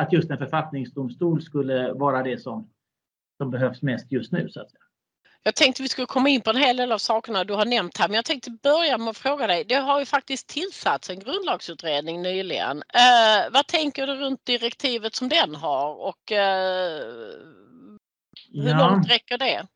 att 0.00 0.12
just 0.12 0.30
en 0.30 0.38
författningsdomstol 0.38 1.42
skulle 1.42 1.92
vara 1.92 2.22
det 2.22 2.38
som, 2.38 2.70
som 3.36 3.50
behövs 3.50 3.82
mest 3.82 4.12
just 4.12 4.32
nu. 4.32 4.48
Så 4.48 4.60
att 4.60 4.70
säga. 4.70 4.80
Jag 5.42 5.54
tänkte 5.54 5.82
vi 5.82 5.88
skulle 5.88 6.06
komma 6.06 6.28
in 6.28 6.40
på 6.40 6.50
en 6.50 6.56
hel 6.56 6.76
del 6.76 6.92
av 6.92 6.98
sakerna 6.98 7.44
du 7.44 7.54
har 7.54 7.64
nämnt 7.64 7.98
här, 7.98 8.08
men 8.08 8.14
jag 8.14 8.24
tänkte 8.24 8.50
börja 8.50 8.98
med 8.98 9.08
att 9.08 9.16
fråga 9.16 9.46
dig. 9.46 9.64
Det 9.64 9.74
har 9.74 9.98
ju 9.98 10.06
faktiskt 10.06 10.48
tillsatts 10.48 11.10
en 11.10 11.18
grundlagsutredning 11.18 12.22
nyligen. 12.22 12.76
Eh, 12.76 13.52
vad 13.52 13.66
tänker 13.66 14.06
du 14.06 14.14
runt 14.14 14.44
direktivet 14.44 15.14
som 15.14 15.28
den 15.28 15.54
har 15.54 15.94
och 15.94 16.32
eh, 16.32 17.00
hur 18.52 18.68
ja. 18.68 18.88
långt 18.88 19.10
räcker 19.10 19.38
det? 19.38 19.66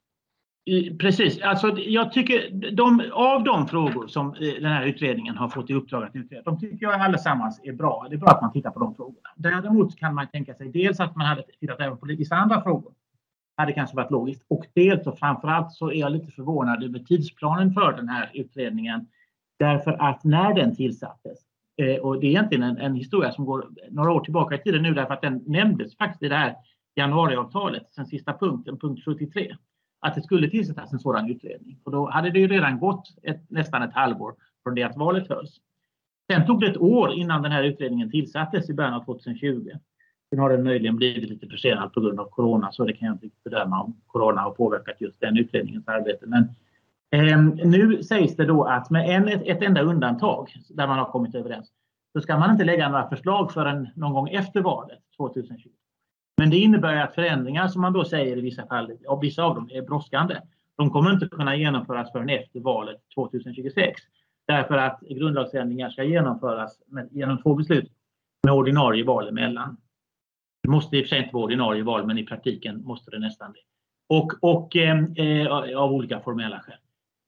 Precis, 0.99 1.43
alltså 1.43 1.79
jag 1.79 2.13
tycker 2.13 2.51
de, 2.73 3.11
av 3.13 3.45
de 3.45 3.69
frågor 3.69 4.07
som 4.07 4.35
eh, 4.35 4.55
den 4.55 4.73
här 4.73 4.87
utredningen 4.87 5.37
har 5.37 5.49
fått 5.49 5.71
i 5.71 5.75
uppdrag 5.75 6.05
att 6.05 6.17
utreda, 6.17 6.43
de 6.43 6.61
tycker 6.61 6.87
jag 6.87 7.01
allesammans 7.01 7.61
är 7.65 7.73
bra. 7.73 8.07
Det 8.11 8.17
är 8.17 8.19
bra 8.19 8.29
att 8.29 8.43
man 8.43 8.53
tittar 8.53 8.71
på 8.71 8.81
de 8.81 8.95
frågorna. 8.95 9.29
Däremot 9.37 9.97
kan 9.97 10.15
man 10.15 10.29
tänka 10.29 10.55
sig 10.55 10.69
dels 10.69 11.01
att 11.01 11.17
man 11.17 11.27
hade 11.27 11.43
tittat 11.61 11.81
även 11.81 11.99
på 11.99 12.07
vissa 12.07 12.35
andra 12.35 12.63
frågor. 12.63 12.93
Det 13.57 13.63
hade 13.63 13.73
kanske 13.73 13.97
varit 13.97 14.11
logiskt. 14.11 14.45
Och 14.49 14.67
dels 14.75 15.07
och 15.07 15.19
framförallt 15.19 15.73
så 15.73 15.91
är 15.91 16.01
jag 16.01 16.13
lite 16.13 16.33
förvånad 16.33 16.83
över 16.85 16.99
tidsplanen 16.99 17.73
för 17.73 17.93
den 17.93 18.09
här 18.09 18.31
utredningen. 18.35 19.07
Därför 19.59 19.93
att 19.93 20.25
när 20.25 20.55
den 20.55 20.77
tillsattes, 20.77 21.39
eh, 21.77 21.97
och 21.97 22.21
det 22.21 22.27
är 22.27 22.31
egentligen 22.31 22.63
en, 22.63 22.79
en 22.79 22.95
historia 22.95 23.33
som 23.33 23.45
går 23.45 23.69
några 23.91 24.13
år 24.13 24.21
tillbaka 24.21 24.55
i 24.55 24.59
tiden 24.59 24.83
nu 24.83 24.95
därför 24.95 25.15
att 25.15 25.23
den 25.23 25.43
nämndes 25.47 25.97
faktiskt 25.97 26.23
i 26.23 26.29
det 26.29 26.37
här 26.37 26.55
januariavtalet, 26.95 27.93
den 27.97 28.07
sista 28.07 28.33
punkten, 28.33 28.79
punkt 28.79 29.03
73 29.05 29.57
att 30.05 30.15
det 30.15 30.23
skulle 30.23 30.51
tillsättas 30.51 30.93
en 30.93 30.99
sådan 30.99 31.31
utredning. 31.31 31.79
Och 31.85 31.93
då 31.93 32.11
hade 32.11 32.31
det 32.31 32.39
ju 32.39 32.49
redan 32.49 32.79
gått 32.79 33.09
ett, 33.23 33.51
nästan 33.51 33.83
ett 33.83 33.95
halvår 33.95 34.35
från 34.63 34.75
det 34.75 34.83
att 34.83 34.97
valet 34.97 35.29
hölls. 35.29 35.61
Sen 36.33 36.47
tog 36.47 36.61
det 36.61 36.67
ett 36.67 36.77
år 36.77 37.13
innan 37.13 37.43
den 37.43 37.53
här 37.53 37.63
utredningen 37.63 38.11
tillsattes 38.11 38.71
i 38.71 38.75
början 38.75 38.95
av 38.95 39.05
2020. 39.05 39.71
Sen 40.31 40.39
har 40.39 40.51
den 40.51 40.65
möjligen 40.65 40.97
blivit 40.97 41.31
lite 41.31 41.47
försenad 41.47 41.93
på 41.93 42.01
grund 42.01 42.21
av 42.21 42.25
corona 42.25 42.73
så 42.73 42.85
det 42.85 42.93
kan 42.93 43.07
jag 43.07 43.15
inte 43.15 43.37
bedöma 43.45 43.83
om 43.83 43.97
corona 44.07 44.41
har 44.41 44.51
påverkat 44.51 45.01
just 45.01 45.21
den 45.21 45.39
utredningens 45.39 45.89
arbete. 45.89 46.27
Men 46.27 46.49
eh, 47.11 47.67
nu 47.67 48.03
sägs 48.03 48.37
det 48.37 48.45
då 48.47 48.65
att 48.65 48.91
med 48.91 49.17
en, 49.17 49.29
ett, 49.29 49.43
ett 49.45 49.63
enda 49.63 49.83
undantag 49.83 50.49
där 50.69 50.87
man 50.87 50.99
har 50.99 51.11
kommit 51.11 51.35
överens 51.35 51.73
så 52.13 52.21
ska 52.21 52.39
man 52.39 52.51
inte 52.51 52.65
lägga 52.65 52.89
några 52.89 53.09
förslag 53.09 53.53
förrän 53.53 53.89
någon 53.95 54.13
gång 54.13 54.29
efter 54.29 54.61
valet 54.61 54.99
2020. 55.17 55.69
Men 56.37 56.51
det 56.51 56.57
innebär 56.57 56.97
att 56.97 57.15
förändringar 57.15 57.69
som 57.69 57.83
man 57.83 57.93
då 57.93 58.05
säger 58.05 58.37
i 58.37 58.41
vissa 58.41 58.67
fall, 58.67 58.93
och 59.07 59.23
vissa 59.23 59.43
av 59.43 59.55
dem 59.55 59.71
är 59.73 59.83
brådskande, 59.83 60.41
de 60.77 60.91
kommer 60.91 61.13
inte 61.13 61.29
kunna 61.29 61.57
genomföras 61.57 62.13
förrän 62.13 62.29
efter 62.29 62.61
valet 62.61 63.01
2026. 63.15 64.01
Därför 64.47 64.77
att 64.77 65.01
grundlagsändringar 65.01 65.91
ska 65.91 66.05
genomföras 66.05 66.83
med, 66.87 67.09
genom 67.13 67.43
två 67.43 67.55
beslut 67.55 67.93
med 68.43 68.55
ordinarie 68.55 69.05
val 69.05 69.29
emellan. 69.29 69.77
Det 70.63 70.69
måste 70.69 70.97
i 70.97 71.01
och 71.01 71.05
för 71.05 71.09
sig 71.09 71.19
inte 71.19 71.35
vara 71.35 71.45
ordinarie 71.45 71.83
val, 71.83 72.07
men 72.07 72.19
i 72.19 72.27
praktiken 72.27 72.85
måste 72.85 73.11
det 73.11 73.19
nästan 73.19 73.53
bli. 73.53 73.61
Och, 74.09 74.33
och 74.41 74.77
eh, 74.77 75.05
eh 75.17 75.77
av 75.77 75.93
olika 75.93 76.21
formella 76.21 76.61
skäl. 76.61 76.79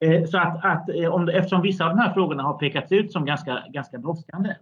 Eh, 0.05 0.25
så 0.25 0.39
att, 0.39 0.65
att 0.65 0.89
eh, 0.89 1.15
om, 1.15 1.29
eftersom 1.29 1.63
vissa 1.63 1.85
av 1.85 1.91
de 1.97 2.03
här 2.03 2.15
frågorna 2.15 2.43
har 2.43 2.59
pekats 2.59 2.93
ut 2.93 3.13
som 3.13 3.25
ganska, 3.25 3.65
ganska 3.69 3.99
brådskande, 3.99 4.57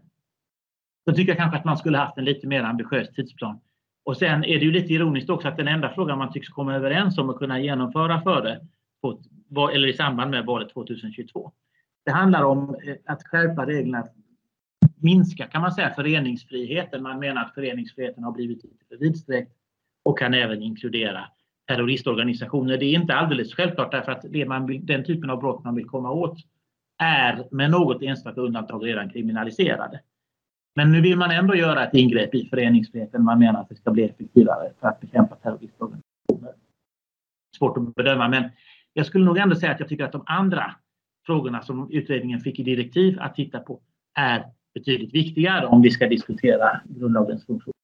så 1.08 1.14
tycker 1.14 1.32
jag 1.32 1.38
kanske 1.38 1.58
att 1.58 1.64
man 1.64 1.76
skulle 1.76 1.98
haft 1.98 2.18
en 2.18 2.24
lite 2.24 2.46
mer 2.46 2.62
ambitiös 2.62 3.10
tidsplan 3.10 3.60
och 4.04 4.16
sen 4.16 4.44
är 4.44 4.58
det 4.58 4.64
ju 4.64 4.72
lite 4.72 4.92
ironiskt 4.92 5.30
också 5.30 5.48
att 5.48 5.56
den 5.56 5.68
enda 5.68 5.94
frågan 5.94 6.18
man 6.18 6.32
tycks 6.32 6.48
komma 6.48 6.74
överens 6.74 7.18
om 7.18 7.30
att 7.30 7.38
kunna 7.38 7.60
genomföra 7.60 8.22
före 8.22 8.60
eller 9.74 9.88
i 9.88 9.92
samband 9.92 10.30
med 10.30 10.46
valet 10.46 10.68
2022. 10.72 11.52
Det 12.04 12.10
handlar 12.10 12.42
om 12.44 12.76
eh, 12.84 12.94
att 13.04 13.22
skärpa 13.22 13.66
reglerna, 13.66 14.06
minska 14.96 15.46
kan 15.46 15.62
man 15.62 15.72
säga 15.72 15.94
föreningsfriheten. 15.94 17.02
Man 17.02 17.18
menar 17.18 17.42
att 17.42 17.54
föreningsfriheten 17.54 18.24
har 18.24 18.32
blivit 18.32 18.64
lite 18.64 18.96
vidsträckt 19.00 19.52
och 20.02 20.18
kan 20.18 20.34
även 20.34 20.62
inkludera 20.62 21.24
terroristorganisationer. 21.68 22.78
Det 22.78 22.84
är 22.84 22.94
inte 22.94 23.14
alldeles 23.14 23.54
självklart 23.54 23.90
därför 23.90 24.12
att 24.12 24.24
det 24.30 24.46
man 24.46 24.66
vill, 24.66 24.86
den 24.86 25.04
typen 25.04 25.30
av 25.30 25.40
brott 25.40 25.64
man 25.64 25.74
vill 25.74 25.86
komma 25.86 26.10
åt 26.10 26.38
är 26.98 27.48
med 27.50 27.70
något 27.70 28.02
enstaka 28.02 28.40
undantag 28.40 28.86
redan 28.86 29.10
kriminaliserade. 29.10 30.00
Men 30.74 30.92
nu 30.92 31.00
vill 31.00 31.18
man 31.18 31.30
ändå 31.30 31.54
göra 31.54 31.86
ett 31.86 31.94
ingrepp 31.94 32.34
i 32.34 32.48
föreningsfriheten. 32.48 33.24
Man 33.24 33.38
menar 33.38 33.60
att 33.60 33.68
det 33.68 33.76
ska 33.76 33.90
bli 33.90 34.04
effektivare 34.04 34.72
för 34.80 34.88
att 34.88 35.00
bekämpa 35.00 35.36
terroristorganisationer. 35.36 36.54
Svårt 37.58 37.76
att 37.76 37.94
bedöma, 37.94 38.28
men 38.28 38.50
jag 38.92 39.06
skulle 39.06 39.24
nog 39.24 39.38
ändå 39.38 39.56
säga 39.56 39.72
att 39.72 39.80
jag 39.80 39.88
tycker 39.88 40.04
att 40.04 40.12
de 40.12 40.22
andra 40.26 40.76
frågorna 41.26 41.62
som 41.62 41.90
utredningen 41.90 42.40
fick 42.40 42.58
i 42.58 42.62
direktiv 42.62 43.20
att 43.20 43.34
titta 43.34 43.60
på 43.60 43.80
är 44.14 44.44
betydligt 44.74 45.14
viktigare 45.14 45.66
om 45.66 45.82
vi 45.82 45.90
ska 45.90 46.08
diskutera 46.08 46.80
grundlagens 46.84 47.46
funktion. 47.46 47.74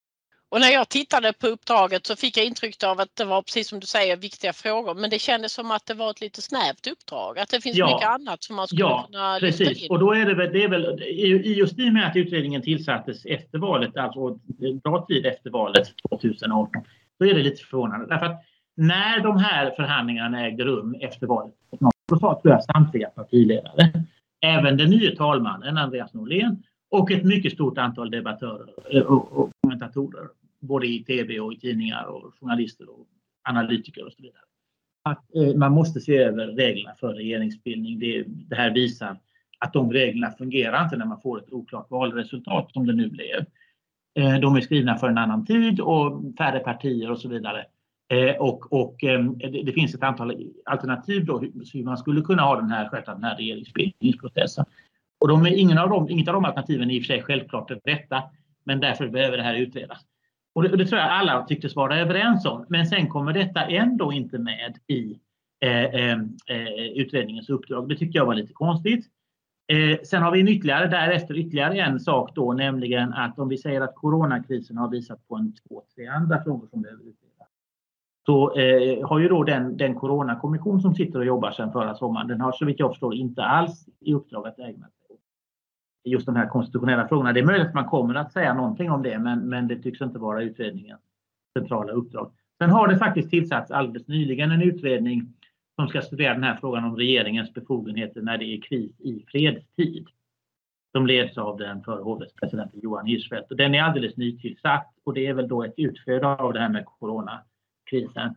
Och 0.50 0.60
när 0.60 0.68
jag 0.68 0.88
tittade 0.88 1.32
på 1.32 1.46
uppdraget 1.46 2.06
så 2.06 2.16
fick 2.16 2.36
jag 2.36 2.46
intrycket 2.46 2.84
av 2.84 3.00
att 3.00 3.16
det 3.16 3.24
var 3.24 3.42
precis 3.42 3.68
som 3.68 3.80
du 3.80 3.86
säger 3.86 4.16
viktiga 4.16 4.52
frågor 4.52 4.94
men 4.94 5.10
det 5.10 5.18
kändes 5.18 5.52
som 5.52 5.70
att 5.70 5.86
det 5.86 5.94
var 5.94 6.10
ett 6.10 6.20
lite 6.20 6.42
snävt 6.42 6.86
uppdrag. 6.86 7.38
Att 7.38 7.48
det 7.48 7.60
finns 7.60 7.76
ja, 7.76 7.86
mycket 7.86 8.08
annat 8.08 8.42
som 8.42 8.56
man 8.56 8.66
skulle 8.66 8.80
ja, 8.80 9.06
kunna 9.06 9.38
precis. 9.40 9.82
In. 9.82 9.90
Och 9.90 9.98
då 9.98 10.12
är 10.12 10.26
det 10.26 10.34
väl, 10.34 10.52
det 10.52 10.64
är 10.64 10.68
väl 10.68 10.98
just 11.44 11.78
i 11.78 11.88
och 11.88 11.92
med 11.92 12.06
att 12.06 12.16
utredningen 12.16 12.62
tillsattes 12.62 13.24
efter 13.24 13.58
valet, 13.58 13.96
alltså 13.96 14.38
bra 14.84 15.06
tid 15.08 15.26
efter 15.26 15.50
valet 15.50 15.88
2018, 16.10 16.82
då 17.18 17.26
är 17.26 17.34
det 17.34 17.42
lite 17.42 17.64
förvånande. 17.64 18.06
Därför 18.06 18.26
att 18.26 18.44
när 18.76 19.20
de 19.20 19.38
här 19.38 19.70
förhandlingarna 19.76 20.46
ägde 20.46 20.64
rum 20.64 20.96
efter 21.00 21.26
valet, 21.26 21.54
då 22.08 22.18
sa 22.18 22.40
tror 22.42 22.54
jag 22.54 22.64
samtliga 22.64 23.08
partiledare, 23.08 23.92
även 24.40 24.76
den 24.76 24.90
nya 24.90 25.16
talmannen 25.16 25.78
Andreas 25.78 26.14
Norlén 26.14 26.62
och 26.90 27.10
ett 27.10 27.24
mycket 27.24 27.52
stort 27.52 27.78
antal 27.78 28.10
debattörer 28.10 28.68
eh, 28.90 29.02
och 29.02 29.50
kommentatorer 29.60 30.28
både 30.60 30.86
i 30.86 31.04
tv 31.04 31.40
och 31.40 31.52
i 31.52 31.58
tidningar 31.58 32.04
och 32.04 32.34
journalister 32.40 32.90
och 32.90 33.06
analytiker 33.48 34.06
och 34.06 34.12
så 34.12 34.22
vidare. 34.22 34.42
Att 35.02 35.34
eh, 35.34 35.56
man 35.56 35.72
måste 35.72 36.00
se 36.00 36.16
över 36.16 36.46
reglerna 36.46 36.94
för 37.00 37.14
regeringsbildning. 37.14 37.98
Det, 37.98 38.24
det 38.26 38.56
här 38.56 38.70
visar 38.70 39.16
att 39.58 39.72
de 39.72 39.92
reglerna 39.92 40.32
fungerar 40.32 40.84
inte 40.84 40.96
när 40.96 41.06
man 41.06 41.20
får 41.20 41.38
ett 41.38 41.52
oklart 41.52 41.90
valresultat 41.90 42.72
som 42.72 42.86
det 42.86 42.92
nu 42.92 43.08
blev. 43.08 43.44
Eh, 44.18 44.40
de 44.40 44.56
är 44.56 44.60
skrivna 44.60 44.96
för 44.96 45.08
en 45.08 45.18
annan 45.18 45.46
tid 45.46 45.80
och 45.80 46.22
färre 46.38 46.58
partier 46.58 47.10
och 47.10 47.20
så 47.20 47.28
vidare. 47.28 47.64
Och, 48.38 48.72
och 48.72 49.04
ehm, 49.04 49.38
det, 49.38 49.62
det, 49.62 49.72
finns 49.72 49.94
ett 49.94 50.02
antal 50.02 50.52
alternativ 50.64 51.24
då 51.24 51.38
hur 51.38 51.84
man 51.84 51.98
skulle 51.98 52.20
kunna 52.20 52.42
ha 52.42 52.56
den 52.56 52.70
här, 52.70 52.88
sköta 52.88 53.14
den 53.14 53.24
här 53.24 53.36
regeringsbildningsprocessen. 53.36 54.64
Och 55.20 55.28
de 55.28 55.46
är, 55.46 55.50
ingen 55.50 55.78
av 55.78 55.88
dem, 55.88 56.08
inget 56.10 56.28
av 56.28 56.34
de 56.34 56.44
alternativen 56.44 56.90
är 56.90 56.94
i 56.94 56.98
och 56.98 57.02
för 57.02 57.06
sig 57.06 57.22
självklart 57.22 57.68
det 57.68 57.80
rätta, 57.84 58.22
men 58.64 58.80
därför 58.80 59.08
behöver 59.08 59.36
det 59.36 59.42
här 59.42 59.54
utredas. 59.54 59.98
Och 60.54 60.62
det, 60.62 60.70
och 60.70 60.78
det, 60.78 60.86
tror 60.86 61.00
jag 61.00 61.10
alla 61.10 61.44
tycktes 61.44 61.76
vara 61.76 62.00
överens 62.00 62.46
om. 62.46 62.66
Men 62.68 62.86
sen 62.86 63.08
kommer 63.08 63.32
detta 63.32 63.66
ändå 63.66 64.12
inte 64.12 64.38
med 64.38 64.76
i 64.86 65.20
eh, 65.60 65.84
eh, 65.84 66.18
eh, 66.46 66.88
utredningens 66.94 67.48
uppdrag. 67.48 67.88
Det 67.88 67.96
tyckte 67.96 68.18
jag 68.18 68.26
var 68.26 68.34
lite 68.34 68.52
konstigt. 68.52 69.06
Eh, 69.72 69.98
sen 70.04 70.22
har 70.22 70.32
vi 70.32 70.40
en 70.40 70.48
ytterligare, 70.48 70.86
därefter 70.86 71.38
ytterligare 71.38 71.80
en 71.80 72.00
sak 72.00 72.34
då, 72.34 72.52
nämligen 72.52 73.12
att 73.12 73.38
om 73.38 73.48
vi 73.48 73.58
säger 73.58 73.80
att 73.80 73.94
coronakrisen 73.94 74.76
har 74.76 74.88
visat 74.88 75.28
på 75.28 75.36
en 75.36 75.54
två, 75.54 75.82
tre 75.94 76.06
andra 76.06 76.44
frågor 76.44 76.66
som 76.66 76.82
behöver 76.82 77.02
utredas. 77.02 77.48
Så 78.26 78.54
eh, 78.58 79.08
har 79.08 79.18
ju 79.18 79.28
då 79.28 79.44
den, 79.44 79.76
den 79.76 79.94
coronakommission 79.94 80.80
som 80.80 80.94
sitter 80.94 81.18
och 81.18 81.24
jobbar 81.24 81.50
sedan 81.50 81.72
förra 81.72 81.94
sommaren, 81.94 82.28
den 82.28 82.40
har 82.40 82.52
så 82.52 82.64
vitt 82.64 82.78
jag 82.78 82.90
förstår 82.90 83.14
inte 83.14 83.42
alls 83.42 83.86
i 84.00 84.14
uppdrag 84.14 84.46
att 84.46 84.58
ägna 84.58 84.86
sig 84.86 84.99
just 86.04 86.26
de 86.26 86.36
här 86.36 86.46
konstitutionella 86.46 87.08
frågorna. 87.08 87.32
Det 87.32 87.40
är 87.40 87.44
möjligt 87.44 87.68
att 87.68 87.74
man 87.74 87.88
kommer 87.88 88.14
att 88.14 88.32
säga 88.32 88.54
någonting 88.54 88.90
om 88.90 89.02
det, 89.02 89.18
men, 89.18 89.48
men 89.48 89.68
det 89.68 89.76
tycks 89.76 90.00
inte 90.00 90.18
vara 90.18 90.42
utredningens 90.42 91.00
centrala 91.58 91.92
uppdrag. 91.92 92.32
Sen 92.58 92.70
har 92.70 92.88
det 92.88 92.98
faktiskt 92.98 93.30
tillsatts 93.30 93.70
alldeles 93.70 94.08
nyligen 94.08 94.50
en 94.50 94.62
utredning 94.62 95.34
som 95.76 95.88
ska 95.88 96.02
studera 96.02 96.34
den 96.34 96.44
här 96.44 96.56
frågan 96.60 96.84
om 96.84 96.96
regeringens 96.96 97.54
befogenheter 97.54 98.20
när 98.22 98.38
det 98.38 98.44
är 98.44 98.60
kris 98.60 99.00
i 99.00 99.24
fredstid. 99.28 100.08
som 100.92 101.06
leds 101.06 101.38
av 101.38 101.56
den 101.56 101.82
förre 101.82 102.02
hovrättspresidenten 102.02 102.80
Johan 102.82 103.06
Hirschfeldt. 103.06 103.50
Och 103.50 103.56
den 103.56 103.74
är 103.74 103.82
alldeles 103.82 104.16
nytillsatt 104.16 104.94
och 105.04 105.14
det 105.14 105.26
är 105.26 105.34
väl 105.34 105.48
då 105.48 105.64
ett 105.64 105.74
utflöde 105.76 106.26
av 106.26 106.52
det 106.52 106.60
här 106.60 106.68
med 106.68 106.84
coronakrisen. 106.84 108.34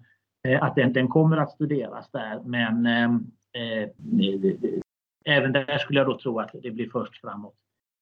Eh, 0.48 0.64
att 0.64 0.76
den, 0.76 0.94
den 0.94 1.08
kommer 1.08 1.38
att 1.38 1.52
studeras 1.52 2.12
där 2.12 2.40
men 2.46 2.86
eh, 2.86 3.14
eh 3.62 3.90
även 5.26 5.52
där 5.52 5.78
skulle 5.78 6.00
jag 6.00 6.08
då 6.08 6.20
tro 6.20 6.40
att 6.40 6.56
det 6.64 6.72
blir 6.72 6.90
först 6.90 7.22
framåt 7.22 7.56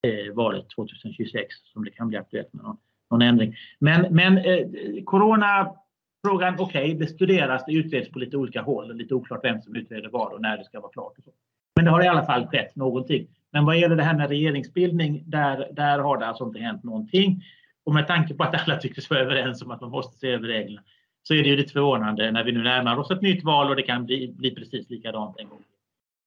eh, 0.08 0.34
valet 0.34 0.70
2026 0.70 1.56
som 1.74 1.86
det 1.86 1.92
kan 1.92 2.08
bli 2.08 2.18
aktuellt 2.18 2.54
med 2.54 2.64
någon, 2.64 2.78
någon 3.12 3.22
ändring. 3.22 3.56
Men, 3.80 4.16
men 4.16 4.38
eh, 4.38 4.68
coronafrågan, 5.06 6.56
okej, 6.60 6.84
okay, 6.84 6.94
det 6.94 7.08
studeras, 7.08 7.66
det 7.66 7.74
utreds 7.74 8.12
på 8.12 8.20
lite 8.20 8.38
olika 8.38 8.62
håll. 8.62 8.96
Lite 8.96 9.16
oklart 9.16 9.44
vem 9.44 9.62
som 9.62 9.76
utreder 9.76 10.10
vad 10.10 10.34
och 10.34 10.42
när 10.42 10.58
det 10.58 10.64
ska 10.64 10.80
vara 10.80 10.92
klart. 10.92 11.18
Och 11.18 11.24
så. 11.24 11.32
Men 11.76 11.86
det 11.86 11.92
har 11.92 12.04
i 12.04 12.08
alla 12.08 12.26
fall 12.26 12.48
skett 12.48 12.76
någonting. 12.76 13.28
Men 13.52 13.66
vad 13.66 13.80
gäller 13.80 13.96
det 13.96 14.04
här 14.04 14.18
med 14.18 14.30
regeringsbildning, 14.30 15.24
där, 15.26 15.68
där 15.72 16.00
har 16.00 16.18
det 16.18 16.28
alltså 16.28 16.46
inte 16.46 16.60
hänt 16.60 16.84
någonting. 16.84 17.44
Och 17.84 17.94
med 17.94 18.08
tanke 18.08 18.34
på 18.34 18.44
att 18.44 18.68
alla 18.68 18.78
tycktes 18.78 19.10
vara 19.10 19.20
överens 19.20 19.62
om 19.62 19.72
att 19.72 19.82
man 19.82 19.90
måste 19.90 20.20
se 20.20 20.28
över 20.32 20.48
reglerna 20.48 20.82
så 21.24 21.34
är 21.34 21.44
det 21.44 21.50
ju 21.50 21.56
lite 21.56 21.74
förvånande 21.74 22.32
när 22.32 22.44
vi 22.44 22.52
nu 22.52 22.64
närmar 22.64 22.98
oss 22.98 23.12
ett 23.12 23.22
nytt 23.22 23.44
val 23.44 23.70
och 23.70 23.76
det 23.76 23.82
kan 23.82 24.06
bli, 24.06 24.34
bli 24.38 24.56
precis 24.56 24.90
likadant 24.90 25.40
en 25.40 25.50
gång 25.50 25.64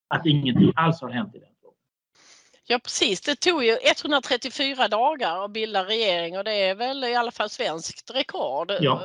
att 0.08 0.26
ingenting 0.26 0.72
alls 0.76 1.00
har 1.00 1.10
hänt 1.10 1.34
i 1.34 1.38
den 1.38 1.48
frågan. 1.60 1.78
Ja 2.66 2.78
precis, 2.78 3.20
det 3.20 3.36
tog 3.36 3.64
ju 3.64 3.78
134 3.82 4.88
dagar 4.88 5.44
att 5.44 5.50
bilda 5.50 5.84
regering 5.84 6.38
och 6.38 6.44
det 6.44 6.54
är 6.54 6.74
väl 6.74 7.04
i 7.04 7.14
alla 7.14 7.30
fall 7.30 7.50
svenskt 7.50 8.10
rekord. 8.10 8.72
Ja. 8.80 9.02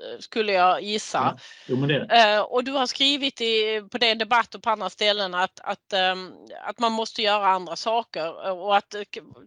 Eh, 0.00 0.18
skulle 0.18 0.52
jag 0.52 0.82
gissa. 0.82 1.18
Ja. 1.18 1.38
Jo, 1.66 1.76
uh, 1.76 2.40
och 2.40 2.64
du 2.64 2.72
har 2.72 2.86
skrivit 2.86 3.40
i, 3.40 3.82
på 3.90 3.98
den 3.98 4.18
debatt 4.18 4.54
och 4.54 4.62
på 4.62 4.70
andra 4.70 4.90
ställen 4.90 5.34
att, 5.34 5.60
att, 5.60 5.92
um, 6.12 6.34
att 6.64 6.78
man 6.78 6.92
måste 6.92 7.22
göra 7.22 7.46
andra 7.46 7.76
saker 7.76 8.52
och 8.52 8.76
att, 8.76 8.94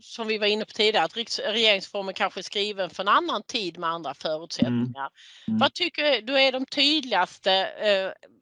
som 0.01 0.27
vi 0.27 0.37
var 0.37 0.47
inne 0.47 0.65
på 0.65 0.71
tidigare, 0.71 1.05
att 1.05 1.17
regeringsformen 1.39 2.13
kanske 2.13 2.39
är 2.39 2.43
skriven 2.43 2.89
för 2.89 3.03
en 3.03 3.07
annan 3.07 3.43
tid 3.43 3.77
med 3.77 3.89
andra 3.89 4.13
förutsättningar. 4.13 4.79
Mm. 4.87 5.11
Mm. 5.47 5.59
Vad 5.59 5.73
tycker 5.73 6.21
du 6.21 6.39
är 6.39 6.51
de 6.51 6.65
tydligaste 6.65 7.51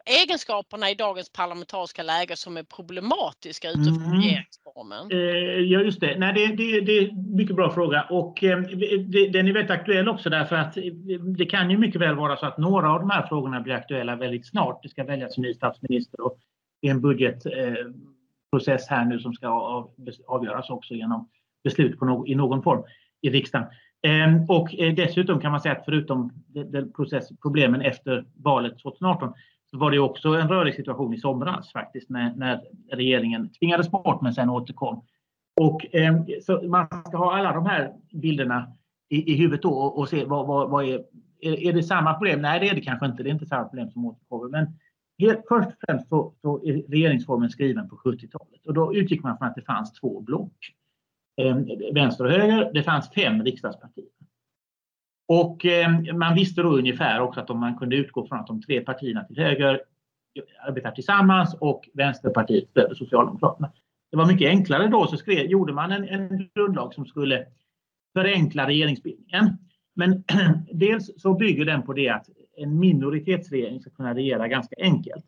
egenskaperna 0.06 0.90
i 0.90 0.96
dagens 0.96 1.30
parlamentariska 1.30 2.04
läge 2.04 2.36
som 2.36 2.58
är 2.58 2.64
problematiska 2.64 3.70
utifrån 3.70 4.06
mm. 4.06 4.22
regeringsformen? 4.22 5.12
Uh, 5.12 5.20
ja, 5.60 5.80
just 5.80 6.00
det. 6.00 6.20
Nej, 6.20 6.34
det, 6.34 6.48
det, 6.48 6.82
det 6.82 6.98
är 6.98 7.10
en 7.10 7.36
mycket 7.36 7.56
bra 7.56 7.74
fråga 7.74 8.02
och 8.10 8.38
det, 8.42 9.28
den 9.28 9.48
är 9.48 9.54
väldigt 9.54 9.72
aktuell 9.72 10.10
också 10.10 10.30
därför 10.30 10.56
att 10.56 10.78
det 11.38 11.46
kan 11.46 11.72
ju 11.72 11.78
mycket 11.78 12.02
väl 12.02 12.16
vara 12.16 12.38
så 12.38 12.46
att 12.46 12.58
några 12.58 12.92
av 12.94 13.00
de 13.00 13.10
här 13.10 13.28
frågorna 13.28 13.62
blir 13.62 13.74
aktuella 13.74 14.16
väldigt 14.16 14.48
snart. 14.48 14.84
Det 14.84 14.90
ska 14.90 15.04
väljas 15.04 15.38
en 15.38 15.42
ny 15.44 15.54
statsminister 15.54 16.22
och 16.22 16.38
det 16.82 16.88
är 16.88 16.92
en 16.92 17.02
budgetprocess 17.02 18.88
här 18.88 19.06
nu 19.06 19.20
som 19.20 19.34
ska 19.34 19.48
avgöras 20.28 20.70
också 20.70 20.94
genom 20.94 21.30
beslut 21.64 22.02
no 22.02 22.28
i 22.28 22.36
någon 22.36 22.64
form 22.64 22.84
i 23.22 23.30
riksdagen. 23.30 23.68
Ehm, 24.04 24.46
och 24.50 24.80
eh, 24.80 24.94
dessutom 24.94 25.40
kan 25.40 25.52
man 25.52 25.62
säga 25.62 25.76
att 25.76 25.86
förutom 25.86 26.32
process, 26.96 27.30
problemen 27.42 27.82
efter 27.82 28.26
valet 28.36 28.80
2018 28.80 29.34
så 29.72 29.78
var 29.78 29.92
det 29.92 30.00
också 30.00 30.30
en 30.30 30.48
rörig 30.48 30.76
situation 30.76 31.14
i 31.14 31.18
somras 31.18 31.72
faktiskt 31.72 32.10
när, 32.10 32.36
när 32.36 32.62
regeringen 32.92 33.50
tvingades 33.50 33.92
bort 33.92 34.22
men 34.22 34.34
sen 34.34 34.50
återkom. 34.50 35.06
Och, 35.62 35.96
eh, 35.96 36.16
så 36.42 36.62
man 36.68 36.88
ska 36.88 37.18
ha 37.18 37.38
alla 37.38 37.54
de 37.54 37.66
här 37.66 37.94
bilderna 38.12 38.74
i, 39.10 39.34
i 39.34 39.36
huvudet 39.36 39.62
då 39.62 39.70
och, 39.70 39.98
och 39.98 40.10
se 40.10 40.26
vad, 40.26 40.48
vad, 40.48 40.70
vad, 40.70 40.86
är 40.86 41.04
är, 41.42 41.68
är 41.68 41.74
det 41.74 41.84
samma 41.84 42.14
problem? 42.14 42.42
Nej, 42.42 42.60
det 42.60 42.70
är 42.70 42.76
det 42.76 42.82
kanske 42.82 43.06
inte. 43.06 43.24
Det 43.24 43.30
är 43.30 43.34
inte 43.34 43.46
samma 43.46 43.64
problem 43.64 43.92
som 43.92 44.06
återkommer. 44.06 44.50
Men 44.50 44.68
helt, 45.20 45.42
först 45.48 45.68
och 45.68 45.74
främst 45.88 46.10
så, 46.10 46.34
så 46.42 46.64
är 46.66 46.74
regeringsformen 46.74 47.50
skriven 47.50 47.90
på 47.90 47.96
70-talet 47.96 48.66
och 48.66 48.74
då 48.74 48.96
utgick 48.96 49.24
man 49.24 49.38
från 49.38 49.48
att 49.48 49.56
det 49.56 49.62
fanns 49.62 49.94
två 49.94 50.22
block. 50.22 50.54
Eh, 51.42 51.58
vänster 51.94 52.26
och 52.26 52.32
höger. 52.32 52.72
Det 52.74 52.84
fanns 52.84 53.10
fem 53.10 53.44
riksdagspartier. 53.44 54.08
Och 55.34 55.66
eh, 55.66 56.14
man 56.14 56.36
visste 56.36 56.62
då 56.62 56.70
ungefär 56.70 57.20
också 57.20 57.40
att 57.40 57.50
om 57.50 57.60
man 57.60 57.78
kunde 57.78 57.96
utgå 57.96 58.28
från 58.28 58.40
att 58.40 58.48
de 58.48 58.62
tre 58.62 58.82
partierna 58.82 59.24
till 59.24 59.40
höger 59.40 59.82
arbetar 60.68 60.92
tillsammans 60.92 61.56
och 61.60 61.90
Vänsterpartiet 61.94 62.70
stöder 62.70 62.96
Socialdemokraterna. 62.96 63.72
Det 64.12 64.18
var 64.18 64.26
mycket 64.26 64.50
enklare 64.50 64.88
då 64.88 65.08
så 65.08 65.18
skrev, 65.18 65.46
gjorde 65.46 65.74
man 65.74 65.92
en, 65.92 66.08
en 66.10 66.50
grundlag 66.56 66.94
som 66.94 67.06
skulle 67.06 67.46
förenkla 68.14 68.68
regeringsbildningen. 68.68 69.58
Men 69.96 70.24
dels 70.72 71.22
så 71.22 71.34
bygger 71.34 71.66
den 71.66 71.82
på 71.82 71.94
det 71.94 72.10
att 72.10 72.30
en 72.58 72.80
minoritetsregering 72.80 73.80
ska 73.80 73.90
kunna 73.90 74.16
regera 74.16 74.48
ganska 74.48 74.76
enkelt. 74.80 75.26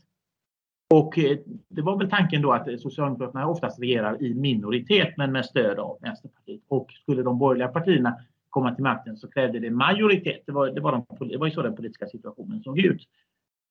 Och 0.94 1.20
eh, 1.20 1.38
det 1.70 1.82
var 1.82 1.98
väl 1.98 2.10
tanken 2.10 2.42
då 2.42 2.52
att 2.52 2.82
Socialdemokraterna 2.82 3.48
oftast 3.48 3.80
regerar 3.80 4.24
i 4.24 4.34
minoritet 4.34 5.18
men 5.18 5.32
med 5.32 5.46
stöd 5.46 5.80
av 5.80 5.98
Vänsterpartiet. 6.02 6.62
Och 6.68 6.92
skulle 6.92 7.24
de 7.24 7.40
borgerliga 7.40 7.68
partierna 7.68 8.16
komma 8.54 8.76
till 8.76 8.84
makten 8.84 9.18
så 9.18 9.28
krävde 9.28 9.60
det 9.60 9.72
majoritet. 9.72 10.44
Det 10.46 10.52
var, 10.52 10.70
det 10.70 10.82
var, 10.82 10.92
de, 10.92 11.30
det 11.30 11.38
var 11.38 11.48
ju 11.48 11.54
så 11.54 11.62
den 11.62 11.76
politiska 11.76 12.08
situationen 12.08 12.64
såg 12.64 12.80
ut. 12.80 13.02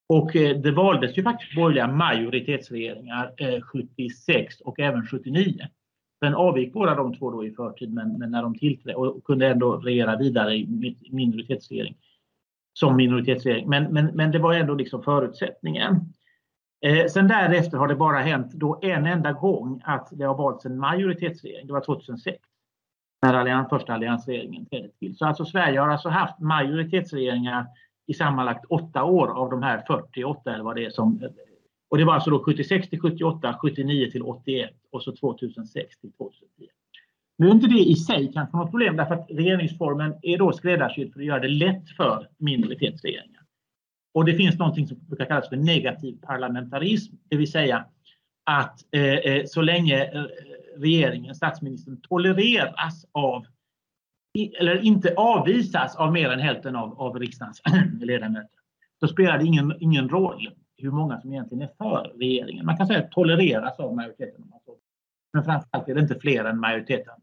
Och 0.08 0.36
eh, 0.36 0.56
det 0.56 0.70
valdes 0.70 1.18
ju 1.18 1.22
faktiskt 1.22 1.54
borgerliga 1.54 1.86
majoritetsregeringar 1.86 3.32
eh, 3.36 3.60
76 3.60 4.60
och 4.60 4.80
även 4.80 5.06
79. 5.06 5.68
Sen 6.24 6.34
avgick 6.34 6.72
båda 6.72 6.94
de 6.94 7.14
två 7.14 7.30
då 7.30 7.44
i 7.46 7.50
förtid 7.50 7.92
men, 7.92 8.18
men 8.18 8.30
när 8.30 8.42
de 8.42 8.54
tillträdde 8.54 8.96
och 8.96 9.24
kunde 9.24 9.46
ändå 9.46 9.76
regera 9.76 10.16
vidare 10.16 10.54
i 10.56 10.96
minoritetsregering. 11.10 11.96
Som 12.72 12.96
minoritetsregering. 12.96 13.68
Men, 13.68 13.92
men, 13.92 14.06
men 14.06 14.30
det 14.30 14.38
var 14.38 14.54
ändå 14.54 14.74
liksom 14.74 15.02
förutsättningen. 15.02 16.12
Eh, 16.84 17.06
sen 17.06 17.28
därefter 17.28 17.78
har 17.78 17.88
det 17.88 17.94
bara 17.94 18.18
hänt 18.18 18.52
då 18.52 18.78
en 18.82 19.06
enda 19.06 19.32
gång 19.32 19.80
att 19.84 20.08
det 20.12 20.24
har 20.24 20.36
valts 20.36 20.66
en 20.66 20.78
majoritetsregering. 20.78 21.66
Det 21.66 21.72
var 21.72 21.80
2006. 21.80 22.38
När 23.22 23.34
allians, 23.34 23.68
första 23.68 23.94
alliansregeringen 23.94 24.66
trädde 24.66 24.88
till. 24.88 25.16
Så 25.16 25.26
alltså 25.26 25.44
Sverige 25.44 25.80
har 25.80 25.88
alltså 25.88 26.08
haft 26.08 26.40
majoritetsregeringar 26.40 27.66
i 28.06 28.14
sammanlagt 28.14 28.64
åtta 28.64 29.04
år 29.04 29.28
av 29.28 29.50
de 29.50 29.62
här 29.62 29.84
48 29.86 30.54
eller 30.54 30.64
vad 30.64 30.76
det 30.76 30.84
är 30.84 30.90
som 30.90 31.20
och 31.92 31.98
det 31.98 32.04
var 32.04 32.14
alltså 32.14 32.30
då 32.30 32.44
76 32.44 32.88
till 32.88 33.00
78, 33.00 33.58
79 33.62 34.10
till 34.10 34.22
81 34.22 34.70
och 34.90 35.02
så 35.02 35.16
2006 35.16 35.98
till 36.00 36.12
2010. 36.12 36.68
Nu 37.38 37.46
är 37.48 37.50
inte 37.50 37.66
det 37.66 37.78
i 37.78 37.94
sig 37.94 38.32
kanske 38.32 38.56
något 38.56 38.70
problem 38.70 38.96
därför 38.96 39.14
att 39.14 39.26
regeringsformen 39.30 40.14
är 40.22 40.38
då 40.38 40.52
skräddarsydd 40.52 41.12
för 41.12 41.20
att 41.20 41.26
göra 41.26 41.40
det 41.40 41.48
lätt 41.48 41.90
för 41.96 42.28
minoritetsregeringar. 42.38 43.42
Och 44.14 44.24
det 44.24 44.34
finns 44.34 44.58
någonting 44.58 44.86
som 44.86 44.98
brukar 45.06 45.24
kallas 45.24 45.48
för 45.48 45.56
negativ 45.56 46.18
parlamentarism, 46.22 47.14
det 47.28 47.36
vill 47.36 47.50
säga 47.50 47.84
att 48.44 48.94
eh, 48.94 49.02
eh 49.02 49.44
så 49.46 49.62
länge 49.62 50.04
eh, 50.04 50.24
regeringen, 50.76 51.34
statsministern, 51.34 52.00
tolereras 52.00 53.06
av 53.12 53.46
eller 54.60 54.84
inte 54.84 55.14
avvisas 55.16 55.96
av 55.96 56.12
mer 56.12 56.30
än 56.30 56.40
hälften 56.40 56.76
av, 56.76 57.00
av 57.00 57.18
riksdagens 57.18 57.62
ledamöter, 58.00 58.58
Då 59.00 59.08
spelar 59.08 59.38
det 59.38 59.44
ingen, 59.44 59.74
ingen 59.80 60.08
roll 60.08 60.50
hur 60.76 60.90
många 60.90 61.20
som 61.20 61.32
egentligen 61.32 61.62
är 61.62 61.70
för 61.78 62.12
regeringen. 62.18 62.66
Man 62.66 62.76
kan 62.76 62.86
säga 62.86 63.02
tolereras 63.02 63.80
av 63.80 63.94
majoriteten. 63.94 64.44
Men 65.32 65.44
framförallt 65.44 65.88
är 65.88 65.94
det 65.94 66.00
inte 66.00 66.20
fler 66.20 66.44
än 66.44 66.60
majoriteten, 66.60 67.14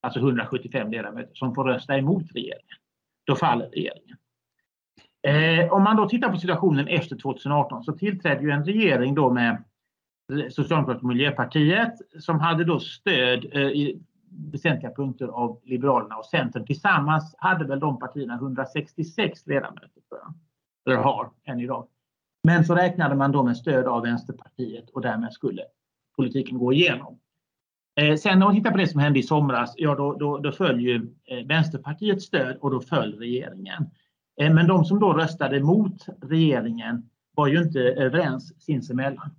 alltså 0.00 0.20
175 0.20 0.90
ledamöter, 0.90 1.34
som 1.34 1.54
får 1.54 1.64
rösta 1.64 1.98
emot 1.98 2.24
regeringen. 2.34 2.76
Då 3.26 3.36
faller 3.36 3.66
regeringen. 3.66 4.16
Eh, 5.26 5.72
om 5.72 5.82
man 5.82 5.96
då 5.96 6.08
tittar 6.08 6.30
på 6.30 6.36
situationen 6.36 6.88
efter 6.88 7.16
2018 7.16 7.84
så 7.84 7.92
tillträdde 7.92 8.42
ju 8.42 8.50
en 8.50 8.64
regering 8.64 9.14
då 9.14 9.30
med 9.30 9.64
Socialdemokraterna 10.28 11.00
och 11.00 11.08
Miljöpartiet 11.08 11.94
som 12.20 12.40
hade 12.40 12.64
då 12.64 12.80
stöd 12.80 13.46
eh, 13.52 13.60
i 13.62 14.02
väsentliga 14.52 14.92
punkter 14.94 15.26
av 15.26 15.60
Liberalerna 15.64 16.16
och 16.16 16.24
Centern. 16.24 16.66
Tillsammans 16.66 17.34
hade 17.38 17.64
väl 17.64 17.80
de 17.80 17.98
partierna 17.98 18.34
166 18.34 19.46
ledamöter, 19.46 20.02
eller 20.86 20.96
har 20.96 21.30
än 21.44 21.60
idag. 21.60 21.88
Men 22.42 22.64
så 22.64 22.74
räknade 22.74 23.14
man 23.14 23.32
då 23.32 23.42
med 23.42 23.56
stöd 23.56 23.86
av 23.86 24.02
Vänsterpartiet 24.02 24.90
och 24.90 25.00
därmed 25.00 25.32
skulle 25.32 25.62
politiken 26.16 26.58
gå 26.58 26.72
igenom. 26.72 27.18
Eh, 28.00 28.16
sen 28.16 28.38
när 28.38 28.46
man 28.46 28.54
tittar 28.54 28.70
på 28.70 28.76
det 28.76 28.86
som 28.86 29.00
hände 29.00 29.18
i 29.18 29.22
somras, 29.22 29.74
ja 29.76 29.94
då, 29.94 30.14
då, 30.14 30.38
då 30.38 30.52
föll 30.52 30.80
ju 30.80 31.14
eh, 31.24 31.46
Vänsterpartiets 31.46 32.24
stöd 32.24 32.56
och 32.56 32.70
då 32.70 32.80
föll 32.80 33.18
regeringen. 33.18 33.90
Eh, 34.40 34.54
men 34.54 34.66
de 34.66 34.84
som 34.84 35.00
då 35.00 35.12
röstade 35.12 35.60
mot 35.60 36.06
regeringen 36.22 37.10
var 37.34 37.46
ju 37.46 37.62
inte 37.62 37.80
överens 37.80 38.62
sinsemellan. 38.62 39.30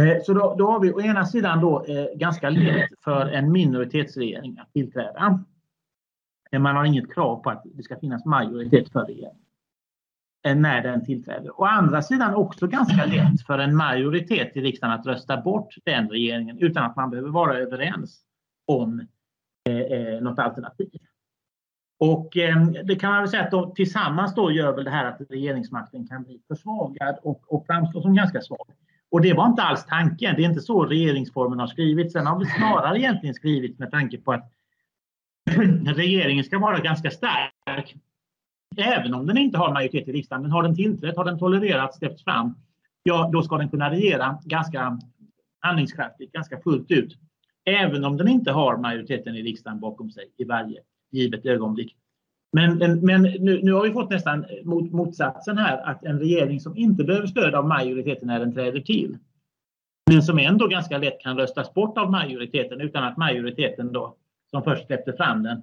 Eh, 0.00 0.22
så 0.22 0.34
då, 0.34 0.54
då 0.58 0.70
har 0.70 0.80
vi 0.80 0.92
å 0.92 1.00
ena 1.00 1.26
sidan 1.26 1.60
då 1.60 1.84
eh, 1.84 2.06
ganska 2.16 2.50
lätt 2.50 2.90
för 3.04 3.26
en 3.26 3.52
minoritetsregering 3.52 4.58
att 4.58 4.72
tillträda. 4.72 5.44
Man 6.58 6.76
har 6.76 6.84
inget 6.84 7.14
krav 7.14 7.42
på 7.42 7.50
att 7.50 7.62
det 7.64 7.82
ska 7.82 7.98
finnas 7.98 8.24
majoritet 8.24 8.92
för 8.92 9.04
regeringen 9.04 9.44
eh, 10.46 10.56
när 10.56 10.82
den 10.82 11.04
tillträder. 11.04 11.60
Å 11.60 11.64
andra 11.64 12.02
sidan 12.02 12.34
också 12.34 12.66
ganska 12.66 13.06
lätt 13.06 13.46
för 13.46 13.58
en 13.58 13.76
majoritet 13.76 14.56
i 14.56 14.60
riksdagen 14.60 15.00
att 15.00 15.06
rösta 15.06 15.40
bort 15.40 15.74
den 15.84 16.08
regeringen 16.08 16.58
utan 16.58 16.84
att 16.84 16.96
man 16.96 17.10
behöver 17.10 17.30
vara 17.30 17.58
överens 17.58 18.20
om 18.66 19.06
eh, 19.68 19.76
eh, 19.76 20.20
något 20.20 20.38
alternativ. 20.38 21.00
Och 21.98 22.36
eh, 22.36 22.66
det 22.84 22.96
kan 22.96 23.10
man 23.10 23.20
väl 23.20 23.28
säga 23.28 23.42
att 23.42 23.50
de, 23.50 23.74
tillsammans 23.74 24.34
då 24.34 24.50
gör 24.50 24.72
väl 24.72 24.84
det 24.84 24.90
här 24.90 25.04
att 25.04 25.20
regeringsmakten 25.30 26.08
kan 26.08 26.22
bli 26.22 26.40
försvagad 26.48 27.18
och, 27.22 27.52
och 27.54 27.66
framstå 27.66 28.02
som 28.02 28.14
ganska 28.14 28.40
svag. 28.40 28.66
Och 29.10 29.20
det 29.20 29.34
var 29.34 29.46
inte 29.46 29.62
alls 29.62 29.86
tanken. 29.86 30.36
Det 30.36 30.42
är 30.42 30.48
inte 30.48 30.60
så 30.60 30.84
regeringsformen 30.84 31.58
har 31.58 31.66
skrivits. 31.66 32.12
Sen 32.12 32.26
har 32.26 32.38
vi 32.38 32.46
snarare 32.46 32.98
egentligen 32.98 33.34
skrivit 33.34 33.78
med 33.78 33.90
tanke 33.90 34.18
på 34.18 34.32
att 34.32 34.52
regeringen 35.96 36.44
ska 36.44 36.58
vara 36.58 36.78
ganska 36.78 37.10
stark. 37.10 37.96
Även 38.76 39.14
om 39.14 39.26
den 39.26 39.38
inte 39.38 39.58
har 39.58 39.72
majoritet 39.72 40.08
i 40.08 40.12
riksdagen. 40.12 40.42
Men 40.42 40.50
har 40.50 40.62
den 40.62 40.76
tillträtt, 40.76 41.16
har 41.16 41.24
den 41.24 41.38
tolererats, 41.38 41.98
släppts 41.98 42.24
fram, 42.24 42.54
ja 43.02 43.30
då 43.32 43.42
ska 43.42 43.58
den 43.58 43.68
kunna 43.68 43.90
regera 43.90 44.38
ganska 44.44 44.98
handlingskraftigt, 45.60 46.32
ganska 46.32 46.60
fullt 46.60 46.90
ut. 46.90 47.16
Även 47.64 48.04
om 48.04 48.16
den 48.16 48.28
inte 48.28 48.52
har 48.52 48.76
majoriteten 48.76 49.36
i 49.36 49.42
riksdagen 49.42 49.80
bakom 49.80 50.10
sig 50.10 50.24
i 50.36 50.44
varje 50.44 50.80
givet 51.10 51.46
ögonblick. 51.46 51.96
Men, 52.52 53.00
men 53.00 53.22
nu, 53.22 53.60
nu, 53.62 53.72
har 53.72 53.82
vi 53.82 53.92
fått 53.92 54.10
nästan 54.10 54.46
mot, 54.64 54.92
motsatsen 54.92 55.58
här, 55.58 55.78
att 55.90 56.04
en 56.04 56.18
regering 56.18 56.60
som 56.60 56.76
inte 56.76 57.04
behöver 57.04 57.26
stöd 57.26 57.54
av 57.54 57.68
majoriteten 57.68 58.28
när 58.28 58.40
den 58.40 58.54
träder 58.54 58.80
till, 58.80 59.18
men 60.10 60.22
som 60.22 60.38
ändå 60.38 60.66
ganska 60.66 60.98
lätt 60.98 61.20
kan 61.20 61.36
röstas 61.36 61.74
bort 61.74 61.98
av 61.98 62.10
majoriteten 62.10 62.80
utan 62.80 63.04
att 63.04 63.16
majoriteten 63.16 63.92
då, 63.92 64.16
som 64.50 64.62
först 64.62 64.86
släppte 64.86 65.12
fram 65.12 65.42
den, 65.42 65.62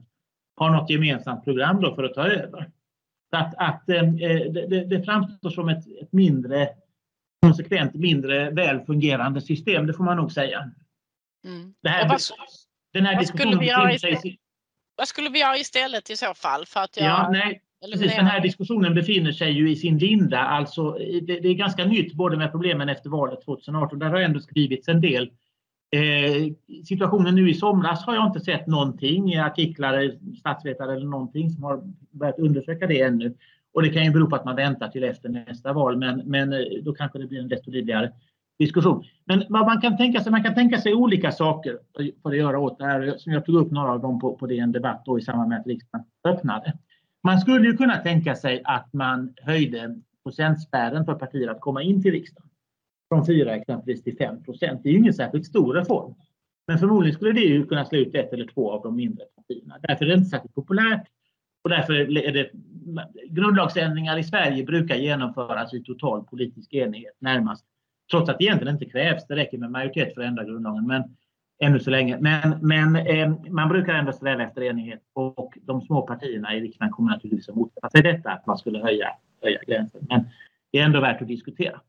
har 0.55 0.69
något 0.69 0.89
gemensamt 0.89 1.43
program 1.43 1.81
då 1.81 1.95
för 1.95 2.03
att 2.03 2.13
ta 2.13 2.27
över. 2.27 2.71
Så 3.29 3.37
att, 3.37 3.53
att 3.57 3.89
eh, 3.89 4.03
det, 4.51 4.85
det, 4.89 5.03
framstår 5.03 5.49
som 5.49 5.69
ett, 5.69 5.87
ett 6.01 6.13
mindre 6.13 6.69
konsekvent, 7.41 7.93
mindre 7.93 8.49
väl 8.49 8.79
fungerande 8.79 9.41
system, 9.41 9.87
det 9.87 9.93
får 9.93 10.03
man 10.03 10.17
nog 10.17 10.31
säga. 10.31 10.71
Mm. 11.45 11.73
Det 11.81 11.89
här, 11.89 12.17
den 12.93 13.05
här 13.05 13.19
diskussionen 13.19 13.59
befinner 13.59 13.97
sig 13.97 14.39
vad 14.97 15.07
skulle 15.07 15.29
vi 15.29 15.39
göra 15.39 15.57
istället 15.57 16.09
i 16.09 16.17
så 16.17 16.33
fall? 16.33 16.65
För 16.65 16.79
att 16.79 16.97
jag, 16.97 17.05
ja, 17.05 17.29
nej, 17.31 17.61
precis, 17.91 18.15
den 18.15 18.25
här 18.25 18.39
diskussionen 18.39 18.93
befinner 18.93 19.31
sig 19.31 19.51
ju 19.51 19.71
i 19.71 19.75
sin 19.75 19.97
linda. 19.97 20.39
Alltså, 20.39 20.91
det, 21.21 21.39
det, 21.39 21.47
är 21.47 21.53
ganska 21.53 21.85
nytt 21.85 22.13
både 22.13 22.37
med 22.37 22.51
problemen 22.51 22.89
efter 22.89 23.09
valet 23.09 23.41
2018. 23.45 23.99
Där 23.99 24.09
har 24.09 24.19
ändå 24.19 24.39
skrivits 24.39 24.87
en 24.87 25.01
del. 25.01 25.31
Eh, 25.91 26.53
situationen 26.85 27.35
nu 27.35 27.49
i 27.49 27.53
somras 27.53 28.05
har 28.05 28.15
jag 28.15 28.27
inte 28.27 28.39
sett 28.39 28.67
någonting 28.67 29.33
i 29.33 29.39
artiklar, 29.39 30.17
statsvetare 30.39 30.95
eller 30.95 31.05
någonting 31.05 31.49
som 31.49 31.63
har 31.63 31.81
börjat 32.11 32.39
undersöka 32.39 32.87
det 32.87 33.01
ännu. 33.01 33.35
Och 33.73 33.81
det 33.81 33.89
kan 33.89 34.03
ju 34.05 34.11
bero 34.11 34.29
på 34.29 34.35
att 34.35 34.45
man 34.45 34.55
väntar 34.55 34.89
till 34.89 35.03
efter 35.03 35.29
nästa 35.29 35.73
val, 35.73 35.97
men, 35.97 36.17
men 36.25 36.53
eh, 36.53 36.59
då 36.81 36.93
kanske 36.93 37.19
det 37.19 37.27
blir 37.27 37.39
en 37.39 37.47
desto 37.47 37.71
livligare 37.71 38.11
diskussion. 38.59 39.03
Men 39.25 39.43
vad 39.49 39.65
man 39.65 39.81
kan 39.81 39.97
tänka 39.97 40.19
sig, 40.19 40.31
man 40.31 40.43
kan 40.43 40.53
tänka 40.53 40.77
sig 40.77 40.93
olika 40.93 41.31
saker 41.31 41.79
för 42.21 42.29
att 42.29 42.37
göra 42.37 42.59
åt 42.59 42.77
det 42.77 42.85
här, 42.85 43.15
som 43.17 43.33
jag 43.33 43.45
tog 43.45 43.55
upp 43.55 43.71
några 43.71 43.91
av 43.91 44.01
dem 44.01 44.19
på, 44.19 44.35
på 44.35 44.47
DN 44.47 44.71
debatt 44.71 45.01
då 45.05 45.19
i 45.19 45.21
samband 45.21 45.49
med 45.49 45.59
att 45.59 45.67
riksdagen 45.67 46.05
öppnade. 46.23 46.73
Man 47.23 47.39
skulle 47.39 47.67
ju 47.67 47.77
kunna 47.77 47.97
tänka 47.97 48.35
sig 48.35 48.61
att 48.63 48.93
man 48.93 49.33
höjde 49.41 50.01
procentspärren 50.23 51.05
för 51.05 51.13
partier 51.13 51.47
att 51.47 51.61
komma 51.61 51.81
in 51.83 52.03
till 52.03 52.11
riksdagen. 52.11 52.49
Från 53.09 53.25
4 53.25 53.55
exempelvis 53.55 54.03
till 54.03 54.17
5 54.17 54.43
procent. 54.43 54.83
Det 54.83 54.89
är 54.89 54.93
ju 54.93 54.99
ingen 54.99 55.13
särskilt 55.13 55.45
stor 55.45 55.73
reform. 55.73 56.15
Men 56.67 56.79
förmodligen 56.79 57.15
skulle 57.15 57.31
det 57.31 57.41
ju 57.41 57.65
kunna 57.65 57.85
slå 57.85 57.99
ut 57.99 58.15
ett 58.15 58.33
eller 58.33 58.47
två 58.47 58.71
av 58.71 58.83
de 58.83 58.95
mindre 58.95 59.25
partierna. 59.35 59.77
Därför 59.81 60.05
är 60.05 60.09
det 60.09 60.15
inte 60.15 60.29
särskilt 60.29 60.55
populärt. 60.55 61.07
Och 61.63 61.69
därför 61.69 61.93
är 61.93 62.31
det 62.31 62.49
grundlagsändringar 63.29 64.17
i 64.17 64.23
Sverige 64.23 64.63
brukar 64.63 64.95
genomföras 64.95 65.73
i 65.73 65.83
total 65.83 66.23
politisk 66.23 66.73
enighet 66.73 67.15
närmast 67.19 67.65
Trots 68.11 68.29
att 68.29 68.37
det 68.37 68.43
egentligen 68.45 68.73
inte 68.73 68.85
krävs. 68.85 69.27
Det 69.27 69.35
räcker 69.35 69.57
med 69.57 69.71
majoritet 69.71 70.13
för 70.13 70.21
att 70.21 70.27
ändra 70.27 70.43
grundlagen. 70.43 70.87
Men, 70.87 71.03
ännu 71.59 71.79
så 71.79 71.89
länge. 71.89 72.17
Men, 72.19 72.57
men 72.61 72.95
eh, 72.95 73.33
man 73.49 73.69
brukar 73.69 73.93
ändå 73.93 74.11
sträva 74.11 74.43
efter 74.43 74.61
enighet 74.61 75.01
och 75.13 75.57
de 75.61 75.81
små 75.81 76.01
partierna 76.01 76.55
i 76.55 76.61
riksdagen 76.61 76.91
kommer 76.91 77.11
naturligtvis 77.11 77.49
att 77.49 77.55
motsätta 77.55 77.89
sig 77.89 78.01
detta 78.01 78.31
att 78.31 78.47
man 78.47 78.57
skulle 78.57 78.79
höja, 78.79 79.09
höja 79.41 79.59
gränsen. 79.67 80.01
Men 80.09 80.27
det 80.71 80.79
är 80.79 80.85
ändå 80.85 81.01
värt 81.01 81.21
att 81.21 81.27
diskutera. 81.27 81.81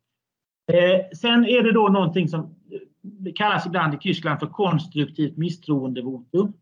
Eh, 0.72 1.16
sen 1.16 1.44
är 1.44 1.62
det 1.62 1.72
då 1.72 1.88
någonting 1.88 2.28
som 2.28 2.40
eh, 2.40 3.32
kallas 3.34 3.66
ibland 3.66 3.94
i 3.94 3.98
Tyskland 3.98 4.40
för 4.40 4.46
konstruktivt 4.46 5.36
misstroendevotum. 5.36 6.52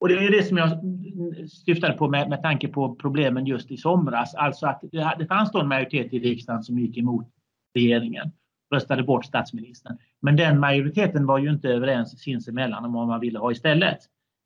Och 0.00 0.08
det 0.08 0.14
är 0.14 0.30
det 0.30 0.42
som 0.42 0.56
jag 0.56 0.72
mm, 0.72 1.48
syftade 1.48 1.92
på 1.92 2.08
med, 2.08 2.28
med 2.28 2.42
tanke 2.42 2.68
på 2.68 2.94
problemen 2.94 3.46
just 3.46 3.70
i 3.70 3.76
somras. 3.76 4.34
Alltså 4.34 4.66
att 4.66 4.80
det, 4.92 5.14
det 5.18 5.26
fanns 5.26 5.52
då 5.52 5.60
en 5.60 5.68
majoritet 5.68 6.12
i 6.12 6.18
riksdagen 6.18 6.62
som 6.62 6.78
gick 6.78 6.98
emot 6.98 7.26
regeringen 7.74 8.32
röstade 8.70 9.02
bort 9.02 9.24
statsministern. 9.24 9.98
Men 10.20 10.36
den 10.36 10.60
majoriteten 10.60 11.26
var 11.26 11.38
ju 11.38 11.50
inte 11.50 11.68
överens 11.68 12.20
sinsemellan 12.20 12.84
om 12.84 12.92
vad 12.92 13.06
man 13.06 13.20
ville 13.20 13.38
ha 13.38 13.52
istället. 13.52 13.98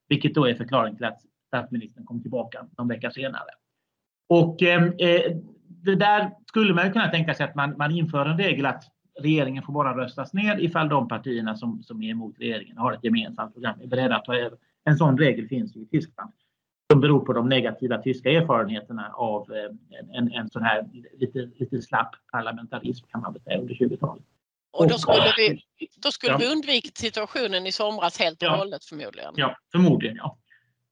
Vilket 0.08 0.34
då 0.34 0.48
är 0.48 0.54
förklaringen 0.54 0.96
till 0.96 1.06
att 1.06 1.20
statsministern 1.46 2.04
kom 2.04 2.22
tillbaka 2.22 2.66
någon 2.78 2.88
vecka 2.88 3.10
senare. 3.10 3.50
Och 4.28 4.62
eh, 4.62 4.84
eh 4.84 5.36
det 5.84 5.94
där 5.94 6.30
skulle 6.46 6.74
man 6.74 6.92
kunna 6.92 7.08
tänka 7.08 7.34
sig 7.34 7.46
att 7.46 7.54
man, 7.54 7.74
man 7.78 7.90
inför 7.90 8.26
en 8.26 8.38
regel 8.38 8.66
att 8.66 8.84
regeringen 9.20 9.62
får 9.62 9.72
bara 9.72 9.96
röstas 9.96 10.32
ner 10.32 10.60
ifall 10.60 10.88
de 10.88 11.08
partierna 11.08 11.56
som, 11.56 11.82
som 11.82 12.02
är 12.02 12.10
emot 12.10 12.34
regeringen 12.38 12.78
har 12.78 12.92
ett 12.92 13.04
gemensamt 13.04 13.54
program, 13.54 13.80
är 13.80 13.86
beredda 13.86 14.16
att 14.16 14.24
ta 14.24 14.36
över. 14.36 14.58
En 14.84 14.96
sån 14.96 15.18
regel 15.18 15.48
finns 15.48 15.76
ju 15.76 15.80
i 15.80 15.86
Tyskland 15.86 16.32
som 16.92 17.00
beror 17.00 17.20
på 17.20 17.32
de 17.32 17.48
negativa 17.48 17.98
tyska 17.98 18.30
erfarenheterna 18.30 19.10
av 19.14 19.52
eh, 19.52 20.18
en, 20.18 20.32
en 20.32 20.50
sån 20.50 20.62
här 20.62 20.84
lite, 21.18 21.50
lite 21.58 21.82
slapp 21.82 22.10
parlamentarism 22.32 23.06
kan 23.12 23.20
man 23.20 23.32
väl 23.32 23.42
säga 23.42 23.58
under 23.58 23.74
20-talet. 23.74 24.24
Och 24.72 24.88
då 24.88 24.98
skulle 24.98 25.32
vi, 25.36 25.62
då 26.02 26.10
skulle 26.10 26.32
ja. 26.32 26.38
vi 26.38 26.52
undvikit 26.52 26.98
situationen 26.98 27.66
i 27.66 27.72
somras 27.72 28.18
helt 28.18 28.42
och 28.42 28.48
ja. 28.48 28.56
hållet 28.56 28.84
förmodligen? 28.84 29.34
Ja, 29.36 29.56
förmodligen 29.72 30.16
ja. 30.16 30.38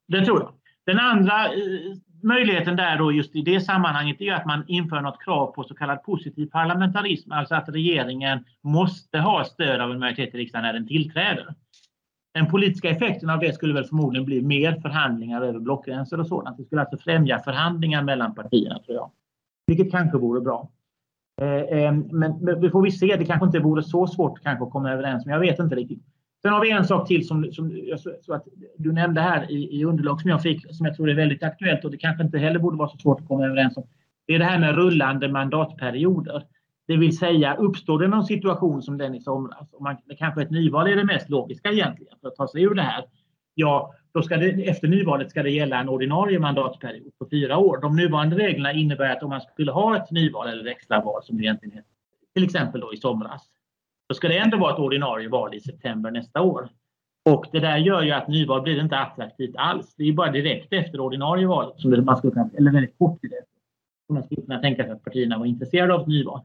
Det 0.08 0.24
tror 0.24 0.40
jag. 0.40 0.52
Den 0.86 0.98
andra 0.98 1.46
eh, 1.46 1.52
möjligheten 2.22 2.76
där 2.76 2.98
då 2.98 3.12
just 3.12 3.36
i 3.36 3.42
det 3.42 3.60
sammanhanget 3.60 4.20
är 4.20 4.32
att 4.32 4.46
man 4.46 4.64
inför 4.68 5.00
något 5.00 5.24
krav 5.24 5.52
på 5.52 5.64
så 5.64 5.74
kallad 5.74 6.02
positiv 6.02 6.46
parlamentarism, 6.46 7.32
alltså 7.32 7.54
att 7.54 7.68
regeringen 7.68 8.44
måste 8.62 9.18
ha 9.18 9.44
stöd 9.44 9.80
av 9.80 9.90
en 9.90 9.98
majoritet 9.98 10.34
i 10.34 10.38
riksdagen 10.38 10.64
när 10.64 10.72
den 10.72 10.88
tillträder. 10.88 11.54
Den 12.34 12.46
politiska 12.46 12.90
effekten 12.90 13.30
av 13.30 13.38
det 13.38 13.54
skulle 13.54 13.74
väl 13.74 13.84
förmodligen 13.84 14.26
bli 14.26 14.42
mer 14.42 14.80
förhandlingar 14.82 15.42
över 15.42 15.60
blockgränser 15.60 16.20
och 16.20 16.26
sådant. 16.26 16.56
Det 16.56 16.64
skulle 16.64 16.80
alltså 16.80 16.98
främja 16.98 17.38
förhandlingar 17.38 18.02
mellan 18.02 18.34
partierna 18.34 18.78
tror 18.78 18.96
jag. 18.96 19.10
Vilket 19.66 19.90
kanske 19.90 20.18
vore 20.18 20.40
bra. 20.40 20.70
Eh, 21.40 21.48
eh, 21.48 21.92
men 21.92 22.44
det 22.60 22.70
får 22.70 22.82
vi 22.82 22.90
se. 22.90 23.16
Det 23.16 23.24
kanske 23.24 23.46
inte 23.46 23.58
vore 23.58 23.82
så 23.82 24.06
svårt 24.06 24.42
kanske 24.42 24.64
att 24.64 24.70
komma 24.70 24.92
överens 24.92 25.26
men 25.26 25.32
jag 25.32 25.40
vet 25.40 25.58
inte 25.58 25.74
riktigt. 25.74 26.02
Sen 26.42 26.52
har 26.52 26.60
vi 26.60 26.70
en 26.70 26.84
sak 26.84 27.08
till 27.08 27.26
som, 27.26 27.52
som 27.52 27.80
så 28.20 28.34
att 28.34 28.44
du 28.76 28.92
nämnde 28.92 29.20
här 29.20 29.50
i, 29.50 29.80
i 29.80 29.84
underlag 29.84 30.20
som 30.20 30.30
jag 30.30 30.42
fick 30.42 30.74
som 30.74 30.86
jag 30.86 30.96
tror 30.96 31.10
är 31.10 31.14
väldigt 31.14 31.42
aktuellt 31.42 31.84
och 31.84 31.90
det 31.90 31.96
kanske 31.96 32.22
inte 32.24 32.38
heller 32.38 32.58
borde 32.58 32.76
vara 32.76 32.88
så 32.88 32.98
svårt 32.98 33.20
att 33.20 33.28
komma 33.28 33.46
överens 33.46 33.76
om. 33.76 33.86
Det 34.26 34.34
är 34.34 34.38
det 34.38 34.44
här 34.44 34.58
med 34.58 34.74
rullande 34.74 35.28
mandatperioder. 35.28 36.44
Det 36.86 36.96
vill 36.96 37.18
säga, 37.18 37.54
uppstår 37.54 37.98
det 37.98 38.08
någon 38.08 38.24
situation 38.24 38.82
som 38.82 38.98
den 38.98 39.14
i 39.14 39.20
somras, 39.20 39.72
och 39.72 39.82
man, 39.82 39.96
kanske 40.18 40.42
ett 40.42 40.50
nyval 40.50 40.86
är 40.86 40.96
det 40.96 41.04
mest 41.04 41.28
logiska 41.28 41.72
egentligen 41.72 42.14
för 42.20 42.28
att 42.28 42.36
ta 42.36 42.48
sig 42.48 42.62
ur 42.62 42.74
det 42.74 42.82
här, 42.82 43.04
ja, 43.54 43.94
då 44.12 44.22
ska 44.22 44.36
det, 44.36 44.68
efter 44.68 44.88
nyvalet 44.88 45.30
ska 45.30 45.42
det 45.42 45.50
gälla 45.50 45.80
en 45.80 45.88
ordinarie 45.88 46.38
mandatperiod 46.38 47.18
på 47.18 47.26
fyra 47.30 47.58
år. 47.58 47.78
De 47.82 47.96
nuvarande 47.96 48.36
reglerna 48.36 48.72
innebär 48.72 49.16
att 49.16 49.22
om 49.22 49.30
man 49.30 49.40
skulle 49.40 49.72
ha 49.72 49.96
ett 49.96 50.10
nyval 50.10 50.48
eller 50.48 50.66
extraval 50.66 51.22
som 51.22 51.36
det 51.36 51.42
egentligen 51.42 51.74
heter, 51.74 51.90
till 52.34 52.44
exempel 52.44 52.80
då 52.80 52.94
i 52.94 52.96
somras, 52.96 53.42
då 54.08 54.14
ska 54.14 54.28
det 54.28 54.38
ändå 54.38 54.56
vara 54.56 54.72
ett 54.72 54.78
ordinarie 54.78 55.28
val 55.28 55.54
i 55.54 55.60
september 55.60 56.10
nästa 56.10 56.42
år. 56.42 56.68
Och 57.24 57.46
det 57.52 57.60
där 57.60 57.76
gör 57.76 58.02
ju 58.02 58.10
att 58.10 58.28
nyval 58.28 58.62
blir 58.62 58.80
inte 58.80 58.98
attraktivt 58.98 59.56
alls. 59.56 59.94
Det 59.96 60.04
är 60.04 60.12
bara 60.12 60.30
direkt 60.30 60.72
efter 60.72 61.00
ordinarie 61.00 61.46
valet, 61.46 61.80
som 61.80 62.04
man 62.04 62.16
skulle 62.16 62.32
kunna, 62.32 62.50
eller 62.58 62.72
väldigt 62.72 62.98
kort 62.98 63.24
i 63.24 63.28
det 63.28 63.42
som 64.06 64.14
man 64.14 64.24
skulle 64.24 64.42
kunna 64.42 64.58
tänka 64.58 64.82
sig 64.82 64.92
att 64.92 65.04
partierna 65.04 65.38
var 65.38 65.46
intresserade 65.46 65.94
av 65.94 66.00
ett 66.00 66.06
nyval 66.06 66.40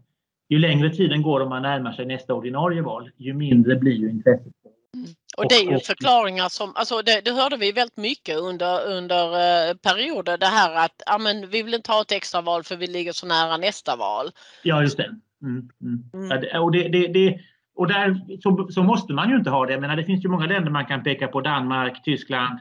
ju 0.50 0.60
längre 0.60 0.90
tiden 0.90 1.22
går 1.22 1.40
om 1.40 1.50
man 1.50 1.62
närmar 1.62 1.92
sig 1.92 2.06
nästa 2.06 2.34
ordinarie 2.34 2.82
val, 2.82 3.12
ju 3.18 3.34
mindre 3.34 3.76
blir 3.76 3.94
ju 3.94 4.10
intresset. 4.10 4.54
Mm. 4.94 5.08
Och 5.38 5.50
det 5.50 5.56
är 5.56 5.72
ju 5.72 5.80
förklaringar 5.80 6.50
som, 6.50 6.72
alltså 6.76 7.02
det, 7.02 7.22
det 7.26 7.32
hörde 7.32 7.58
vi 7.58 7.72
väldigt 7.72 7.98
mycket 7.98 8.38
under, 8.38 8.88
under 8.88 9.26
eh, 9.26 9.76
perioder 9.76 10.38
det 10.38 10.46
här 10.46 10.86
att 10.86 11.02
ja, 11.06 11.18
men 11.18 11.50
vi 11.50 11.64
vill 11.64 11.74
inte 11.74 11.92
ha 11.92 12.02
ett 12.02 12.12
extra 12.12 12.42
val 12.42 12.64
för 12.64 12.76
vi 12.76 12.88
ligger 12.88 13.12
så 13.12 13.28
nära 13.28 13.58
nästa 13.58 13.96
val. 13.96 14.30
Ja 14.64 14.82
just 14.82 14.98
det. 14.98 15.16
Mm, 15.42 15.70
mm. 15.82 16.32
mm. 16.32 16.64
och 16.64 16.72
det, 16.72 16.88
det, 16.88 17.08
det, 17.08 17.40
och 17.76 17.88
där 17.88 18.40
så, 18.42 18.68
så, 18.72 18.84
måste 18.84 19.14
man 19.14 19.30
ju 19.30 19.36
inte 19.36 19.50
ha 19.50 19.66
det. 19.66 19.72
Jag 19.72 19.82
menar, 19.82 19.96
det 19.96 20.04
finns 20.04 20.26
ju 20.26 20.30
många 20.30 20.46
länder 20.46 20.72
man 20.72 20.86
kan 20.86 21.04
peka 21.04 21.28
på. 21.28 21.42
Danmark, 21.42 22.04
Tyskland, 22.04 22.60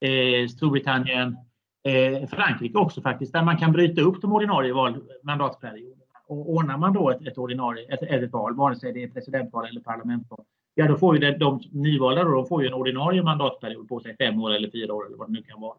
eh, 0.00 0.48
Storbritannien, 0.48 1.36
eh, 1.84 2.28
Frankrike 2.28 2.78
också 2.78 3.02
faktiskt. 3.02 3.32
Där 3.32 3.42
man 3.42 3.56
kan 3.56 3.72
bryta 3.72 4.00
upp 4.00 4.22
de 4.22 4.32
ordinarie 4.32 4.72
val, 4.72 5.02
mandatperioderna. 5.22 6.04
Och 6.28 6.50
ordnar 6.50 6.78
man 6.78 6.92
då 6.92 7.10
ett, 7.10 7.26
ett 7.26 7.38
ordinarie 7.38 7.94
ett, 7.94 8.02
ett 8.02 8.32
val, 8.32 8.56
vare 8.56 8.76
sig 8.76 8.92
det 8.92 9.02
är 9.02 9.08
presidentval 9.08 9.68
eller 9.68 9.80
parlamentsval, 9.80 10.44
ja 10.74 10.88
då 10.88 10.96
får 10.96 11.14
ju 11.14 11.20
det, 11.20 11.38
de 11.38 11.60
nyvalda 11.72 12.24
då, 12.24 12.44
får 12.44 12.62
ju 12.62 12.68
en 12.68 12.74
ordinarie 12.74 13.22
mandatperiod 13.22 13.88
på 13.88 14.00
sig, 14.00 14.16
fem 14.16 14.42
år 14.42 14.50
eller 14.50 14.70
fyra 14.70 14.94
år 14.94 15.06
eller 15.06 15.16
vad 15.16 15.28
det 15.28 15.32
nu 15.32 15.42
kan 15.42 15.60
vara. 15.60 15.76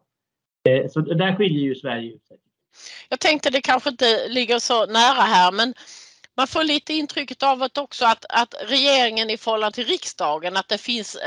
Eh, 0.68 0.90
så 0.90 1.00
där 1.00 1.36
skiljer 1.36 1.62
ju 1.62 1.74
Sverige 1.74 2.14
ut 2.14 2.26
sig. 2.26 2.36
Jag 3.08 3.20
tänkte 3.20 3.50
det 3.50 3.60
kanske 3.60 3.90
inte 3.90 4.28
ligger 4.28 4.58
så 4.58 4.86
nära 4.86 5.22
här 5.22 5.52
men 5.52 5.74
man 6.40 6.46
får 6.46 6.64
lite 6.64 6.92
intrycket 6.92 7.42
av 7.42 7.62
att 7.62 7.78
också 7.78 8.04
att, 8.04 8.24
att 8.28 8.54
regeringen 8.68 9.30
i 9.30 9.36
förhållande 9.36 9.74
till 9.74 9.84
riksdagen, 9.84 10.56
att 10.56 10.68
det 10.68 10.80
finns 10.80 11.18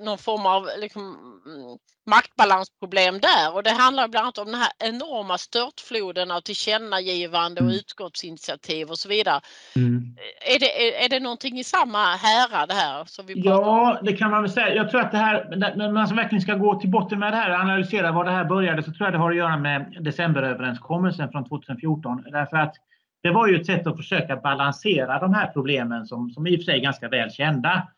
någon 0.00 0.18
form 0.18 0.46
av 0.46 0.68
liksom, 0.78 1.02
mm, 1.02 1.78
maktbalansproblem 2.06 3.20
där 3.20 3.54
och 3.54 3.62
det 3.62 3.70
handlar 3.70 4.08
bland 4.08 4.24
annat 4.24 4.38
om 4.38 4.46
den 4.46 4.60
här 4.60 4.72
enorma 4.78 5.38
störtfloden 5.38 6.30
av 6.30 6.40
tillkännagivande 6.40 7.60
och 7.60 7.66
mm. 7.66 7.78
utskottsinitiativ 7.78 8.90
och 8.90 8.98
så 8.98 9.08
vidare. 9.08 9.40
Mm. 9.76 10.16
Är, 10.54 10.58
det, 10.58 10.70
är, 10.86 11.04
är 11.04 11.08
det 11.08 11.20
någonting 11.20 11.58
i 11.58 11.64
samma 11.64 12.04
härad 12.16 12.72
här? 12.72 13.04
Som 13.04 13.26
vi 13.26 13.34
ja, 13.36 13.98
det 14.02 14.12
kan 14.12 14.30
man 14.30 14.42
väl 14.42 14.52
säga. 14.52 14.74
Jag 14.74 14.90
tror 14.90 15.00
att 15.00 15.12
det 15.12 15.18
här, 15.18 15.36
när 15.76 15.92
man 15.92 16.16
verkligen 16.16 16.42
ska 16.42 16.54
gå 16.54 16.80
till 16.80 16.90
botten 16.90 17.18
med 17.18 17.32
det 17.32 17.36
här 17.36 17.50
och 17.50 17.60
analysera 17.60 18.12
var 18.12 18.24
det 18.24 18.30
här 18.30 18.44
började 18.44 18.82
så 18.82 18.92
tror 18.92 19.06
jag 19.06 19.14
det 19.14 19.18
har 19.18 19.30
att 19.30 19.36
göra 19.36 19.56
med 19.56 19.96
decemberöverenskommelsen 20.00 21.30
från 21.30 21.48
2014. 21.48 22.24
Därför 22.32 22.56
att 22.56 22.74
det 23.22 23.30
var 23.30 23.48
ju 23.48 23.56
ett 23.56 23.66
sätt 23.66 23.86
att 23.86 23.96
försöka 23.96 24.36
balansera 24.36 25.18
de 25.18 25.34
här 25.34 25.46
problemen 25.46 26.06
som, 26.06 26.30
som 26.30 26.46
i 26.46 26.56
och 26.56 26.58
för 26.58 26.64
sig 26.64 26.78
är 26.78 26.82
ganska 26.82 27.08
väl 27.08 27.30
kända 27.30 27.88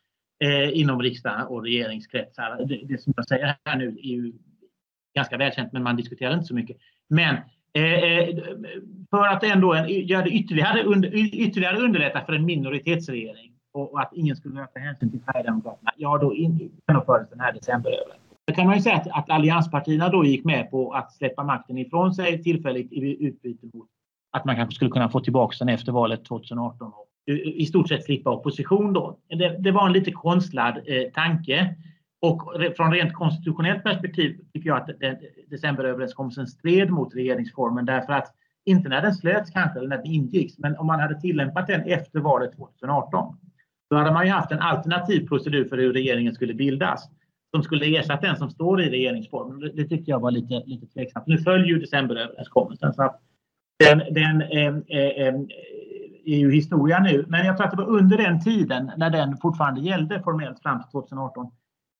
eh, 0.45 0.79
inom 0.79 1.03
riksdag 1.03 1.51
och 1.51 1.63
regeringskretsar. 1.63 2.65
Det, 2.69 2.81
det, 2.85 3.03
som 3.03 3.13
jag 3.17 3.29
säger 3.29 3.55
här 3.65 3.77
nu 3.77 3.89
är 3.89 4.09
ju 4.09 4.33
ganska 5.15 5.37
välkänt 5.37 5.73
men 5.73 5.83
man 5.83 5.97
diskuterar 5.97 6.35
inte 6.35 6.47
så 6.47 6.55
mycket. 6.55 6.77
Men 7.09 7.37
eh, 7.75 7.95
eh, 7.95 8.37
för 9.11 9.27
att 9.27 9.43
ändå 9.43 9.75
en, 9.75 9.89
göra 9.89 10.25
det 10.25 10.31
ytterligare, 10.31 10.83
under, 10.83 11.15
ytterligare 11.15 11.79
underlätta 11.79 12.25
för 12.25 12.33
en 12.33 12.45
minoritetsregering 12.45 13.53
och, 13.73 13.93
och 13.93 14.01
att 14.01 14.13
ingen 14.15 14.37
skulle 14.37 14.67
ta 14.67 14.81
hänsyn 14.81 15.11
till 15.11 15.21
Sverigedemokraterna, 15.21 15.91
ja 15.97 16.19
då 16.19 16.35
genomfördes 16.35 17.31
den 17.31 17.41
här 17.41 17.53
decemberöverenskommelsen. 17.53 18.23
Då 18.47 18.55
kan 18.55 18.67
man 18.67 18.77
ju 18.77 18.83
säga 18.83 18.97
att, 18.97 19.07
att 19.07 19.31
allianspartierna 19.31 20.09
då 20.09 20.25
gick 20.25 20.45
med 20.45 20.71
på 20.71 20.93
att 20.93 21.13
släppa 21.13 21.45
makten 21.45 21.79
ifrån 21.79 22.15
sig 22.15 22.43
tillfälligt 22.43 22.93
i 22.93 23.27
utbyte 23.27 23.67
mot 23.73 23.89
att 24.33 24.45
man 24.45 24.57
kanske 24.57 24.75
skulle 24.75 24.91
kunna 24.91 25.09
få 25.09 25.21
tillbaka 25.21 25.57
den 25.59 25.69
efter 25.69 25.93
valet 25.93 26.25
2018 26.25 26.87
och 26.87 27.09
i 27.35 27.67
stort 27.67 27.89
sett 27.89 28.05
slippa 28.05 28.31
opposition 28.31 28.93
då. 28.93 29.19
Det, 29.29 29.57
det 29.59 29.71
var 29.71 29.87
en 29.87 29.93
lite 29.93 30.13
konstlad 30.13 30.81
eh, 30.87 31.11
tanke. 31.15 31.75
Och 32.21 32.53
från 32.77 32.93
rent 32.93 33.13
konstitutionellt 33.13 33.83
perspektiv 33.83 34.39
tycker 34.53 34.69
jag 34.69 34.77
att 34.79 35.01
den, 35.01 35.17
decemberöverenskommelsen 35.51 36.47
stred 36.47 36.91
mot 36.91 37.15
regeringsformen 37.15 37.85
därför 37.85 38.13
att 38.13 38.35
inte 38.65 38.89
när 38.89 39.03
den 39.03 39.15
slöts 39.15 39.51
kanske 39.51 39.79
eller 39.79 39.89
när 39.89 39.97
den 39.97 40.07
ingicks, 40.07 40.59
men 40.59 40.77
om 40.77 40.87
man 40.87 41.01
hade 41.01 41.21
tillämpat 41.21 41.67
den 41.67 41.81
efter 41.81 42.21
valet 42.21 42.57
2018 42.57 43.37
då 43.91 43.97
hade 43.97 44.13
man 44.13 44.27
ju 44.27 44.33
haft 44.33 44.53
en 44.53 44.61
alternativ 44.61 45.29
procedur 45.29 45.65
för 45.65 45.79
hur 45.79 45.93
regeringen 45.93 46.35
skulle 46.35 46.55
bildas 46.55 47.09
som 47.55 47.63
skulle 47.63 47.99
ersätta 47.99 48.27
den 48.27 48.37
som 48.37 48.51
står 48.51 48.83
i 48.83 48.91
regeringsformen. 48.91 49.71
Det, 49.75 49.85
tyckte 49.85 50.11
jag 50.11 50.21
var 50.21 50.31
lite, 50.31 50.63
lite 50.67 50.87
tveksamt. 50.87 51.27
Nu 51.27 51.39
följer 51.39 51.67
ju 51.67 51.79
decemberöverenskommelsen 51.79 52.93
så 52.93 53.03
att 53.03 53.21
den, 53.83 54.15
den 54.15 54.43
eh, 54.43 54.99
eh, 54.99 55.27
eh, 55.27 55.35
är 56.25 56.39
ju 56.39 56.53
historia 56.53 56.99
nu. 56.99 57.25
Men 57.29 57.47
jag 57.47 57.57
tror 57.57 57.67
att 57.67 57.71
det 57.71 57.83
var 57.83 57.91
under 57.91 58.19
den 58.19 58.41
tiden 58.41 58.93
när 58.97 59.11
den 59.11 59.37
fortfarande 59.37 59.81
gällde 59.81 60.23
formellt 60.23 60.63
fram 60.63 60.83
till 60.83 60.91
2018. 60.91 61.51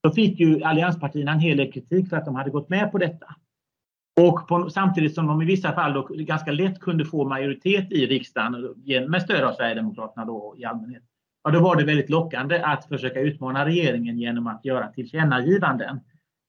Då 0.03 0.11
fick 0.11 0.41
ju 0.41 0.63
allianspartierna 0.63 1.33
en 1.33 1.41
hel 1.41 1.57
del 1.57 1.73
kritik 1.73 2.09
för 2.09 2.17
att 2.17 2.25
de 2.25 2.35
hade 2.35 2.51
gått 2.51 2.69
med 2.69 2.93
på 2.93 2.99
detta. 2.99 3.27
Och 4.21 4.49
på, 4.49 4.71
samtidigt 4.71 5.15
som 5.15 5.27
de 5.27 5.43
i 5.43 5.45
vissa 5.45 5.73
fall 5.73 5.93
då 5.93 6.09
ganska 6.11 6.53
lätt 6.53 6.81
kunde 6.81 7.05
få 7.05 7.29
majoritet 7.29 7.93
i 7.93 8.07
riksdagen 8.07 8.75
med 9.09 9.23
stöd 9.23 9.45
av 9.45 9.53
Sverigedemokraterna 9.53 10.27
då 10.27 10.55
i 10.59 10.65
allmänhet. 10.65 11.03
Ja, 11.45 11.51
då 11.51 11.61
var 11.61 11.77
det 11.77 11.85
väldigt 11.85 12.11
lockande 12.11 12.63
att 12.63 12.85
försöka 12.85 13.21
utmana 13.21 13.67
regeringen 13.67 14.19
genom 14.19 14.47
att 14.47 14.65
göra 14.65 14.89
tillkännagivanden 14.89 16.01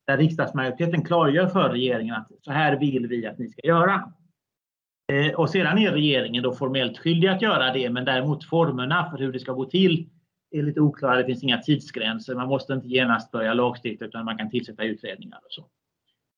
där 0.07 0.17
riksdagsmajoriteten 0.17 1.05
klargör 1.05 1.47
för 1.47 1.69
regeringen 1.69 2.15
att 2.15 2.27
så 2.41 2.51
här 2.51 2.79
vill 2.79 3.07
vi 3.07 3.27
att 3.27 3.39
ni 3.39 3.49
ska 3.49 3.67
göra. 3.67 4.11
Eh, 5.13 5.33
och 5.33 5.49
sedan 5.49 5.77
är 5.77 5.91
regeringen 5.91 6.43
då 6.43 6.53
formellt 6.53 6.97
skyldig 6.97 7.27
att 7.27 7.41
göra 7.41 7.73
det, 7.73 7.89
men 7.89 8.05
däremot 8.05 8.43
formerna 8.43 9.09
för 9.11 9.17
hur 9.17 9.31
det 9.31 9.39
ska 9.39 9.53
gå 9.53 9.65
till 9.65 10.09
är 10.51 10.63
lite 10.63 10.81
oklara. 10.81 11.17
Det 11.17 11.25
finns 11.25 11.43
inga 11.43 11.57
tidsgränser. 11.57 12.35
Man 12.35 12.47
måste 12.47 12.73
inte 12.73 12.87
genast 12.87 13.31
börja 13.31 13.53
lagstifta 13.53 14.05
utan 14.05 14.25
man 14.25 14.37
kan 14.37 14.49
tillsätta 14.49 14.83
utredningar 14.83 15.37
och 15.37 15.51
så. 15.51 15.65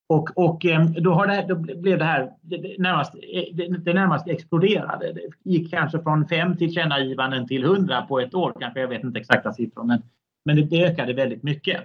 Och, 0.08 0.30
och 0.36 0.66
eh, 0.66 0.86
då, 0.86 1.12
har 1.12 1.28
det, 1.28 1.46
då 1.50 1.56
blev 1.56 1.98
det 1.98 2.06
här 2.06 2.32
det 2.42 2.76
närmast, 2.78 3.16
eh, 3.16 3.44
det, 3.54 3.94
närmast 3.94 4.28
exploderade. 4.28 5.14
Det 5.14 5.52
gick 5.52 5.72
kanske 5.72 6.04
från 6.04 6.28
fem 6.28 6.58
tillkännagivanden 6.58 7.48
till 7.48 7.64
hundra 7.64 8.02
på 8.02 8.20
ett 8.20 8.34
år 8.34 8.54
kanske. 8.60 8.80
Jag 8.80 8.88
vet 8.88 9.04
inte 9.04 9.20
exakta 9.20 9.54
siffror, 9.54 9.84
men, 9.84 10.02
men 10.46 10.56
det, 10.56 10.62
det 10.62 10.86
ökade 10.86 11.14
väldigt 11.14 11.44
mycket. 11.44 11.82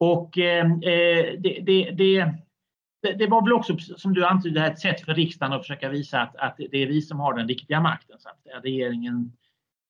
Och 0.00 0.38
eh, 0.38 0.66
eh 0.66 1.40
det, 1.40 1.90
det 1.98 2.34
det, 3.02 3.12
det, 3.12 3.26
var 3.26 3.42
väl 3.42 3.52
också, 3.52 3.78
som 3.78 4.14
du 4.14 4.26
antydde, 4.26 4.66
ett 4.66 4.80
sätt 4.80 5.00
för 5.00 5.14
riksdagen 5.14 5.52
att 5.52 5.60
försöka 5.60 5.88
visa 5.88 6.20
att, 6.20 6.36
att 6.36 6.56
det 6.56 6.82
är 6.82 6.86
vi 6.86 7.02
som 7.02 7.20
har 7.20 7.34
den 7.34 7.48
riktiga 7.48 7.80
makten. 7.80 8.16
Så 8.18 8.28
att 8.28 8.64
regeringen 8.64 9.32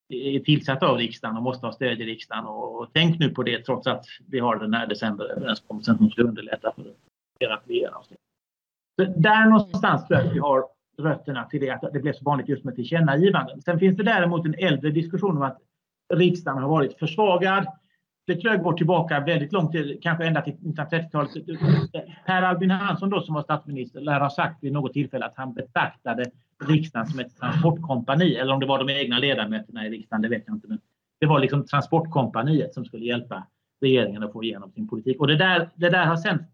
är 0.08 0.40
tillsatt 0.40 0.82
av 0.82 0.96
riksdagen 0.96 1.36
och 1.36 1.42
måste 1.42 1.66
ha 1.66 1.72
stöd 1.72 2.00
i 2.00 2.04
riksdagen. 2.04 2.44
Och, 2.44 2.80
och 2.80 2.90
tänk 2.94 3.18
nu 3.18 3.30
på 3.30 3.42
det 3.42 3.64
trots 3.64 3.86
att 3.86 4.04
vi 4.26 4.38
har 4.38 4.56
den 4.56 4.74
här 4.74 4.86
decemberöverenskommelsen 4.86 5.98
som 5.98 6.10
ska 6.10 6.22
underlätta 6.22 6.72
för 6.72 6.94
er 7.38 7.48
att 7.48 7.62
regera. 7.66 7.94
Där 9.16 9.44
någonstans 9.44 10.06
tror 10.06 10.18
jag 10.18 10.28
att 10.28 10.34
vi 10.34 10.38
har 10.38 10.64
rötterna 10.98 11.44
till 11.44 11.60
det 11.60 11.70
att 11.70 11.92
det 11.92 12.00
blev 12.00 12.12
så 12.12 12.24
vanligt 12.24 12.48
just 12.48 12.64
med 12.64 12.74
tillkännagivanden. 12.74 13.62
Sen 13.62 13.78
finns 13.78 13.96
det 13.96 14.02
däremot 14.02 14.46
en 14.46 14.54
äldre 14.54 14.90
diskussion 14.90 15.36
om 15.36 15.42
att 15.42 15.58
riksdagen 16.14 16.62
har 16.62 16.68
varit 16.68 16.98
försvagad 16.98 17.66
det 18.28 18.36
tror 18.36 18.54
jag 18.54 18.62
går 18.62 18.72
tillbaka 18.72 19.20
väldigt 19.20 19.52
långt, 19.52 19.72
till, 19.72 19.98
kanske 20.02 20.26
ända 20.26 20.42
till 20.42 20.52
1930-talet. 20.52 21.32
Per 22.26 22.42
Albin 22.42 22.70
Hansson 22.70 23.10
då 23.10 23.20
som 23.20 23.34
var 23.34 23.42
statsminister 23.42 24.00
lär 24.00 24.20
ha 24.20 24.30
sagt 24.30 24.62
vid 24.62 24.72
något 24.72 24.92
tillfälle 24.92 25.24
att 25.24 25.36
han 25.36 25.52
betraktade 25.52 26.30
riksdagen 26.68 27.06
som 27.06 27.20
ett 27.20 27.36
transportkompani. 27.36 28.34
Eller 28.34 28.52
om 28.52 28.60
det 28.60 28.66
var 28.66 28.84
de 28.84 28.92
egna 28.92 29.18
ledamöterna 29.18 29.86
i 29.86 29.90
riksdagen, 29.90 30.22
det 30.22 30.28
vet 30.28 30.42
jag 30.46 30.56
inte. 30.56 30.68
Men 30.68 30.78
det 31.20 31.26
var 31.26 31.40
liksom 31.40 31.66
transportkompaniet 31.66 32.74
som 32.74 32.84
skulle 32.84 33.04
hjälpa 33.04 33.46
regeringen 33.80 34.22
att 34.22 34.32
få 34.32 34.44
igenom 34.44 34.70
sin 34.70 34.88
politik. 34.88 35.20
Och 35.20 35.26
det 35.26 35.36
där, 35.36 35.70
det 35.74 35.90
där 35.90 36.06
har 36.06 36.16
sen 36.16 36.44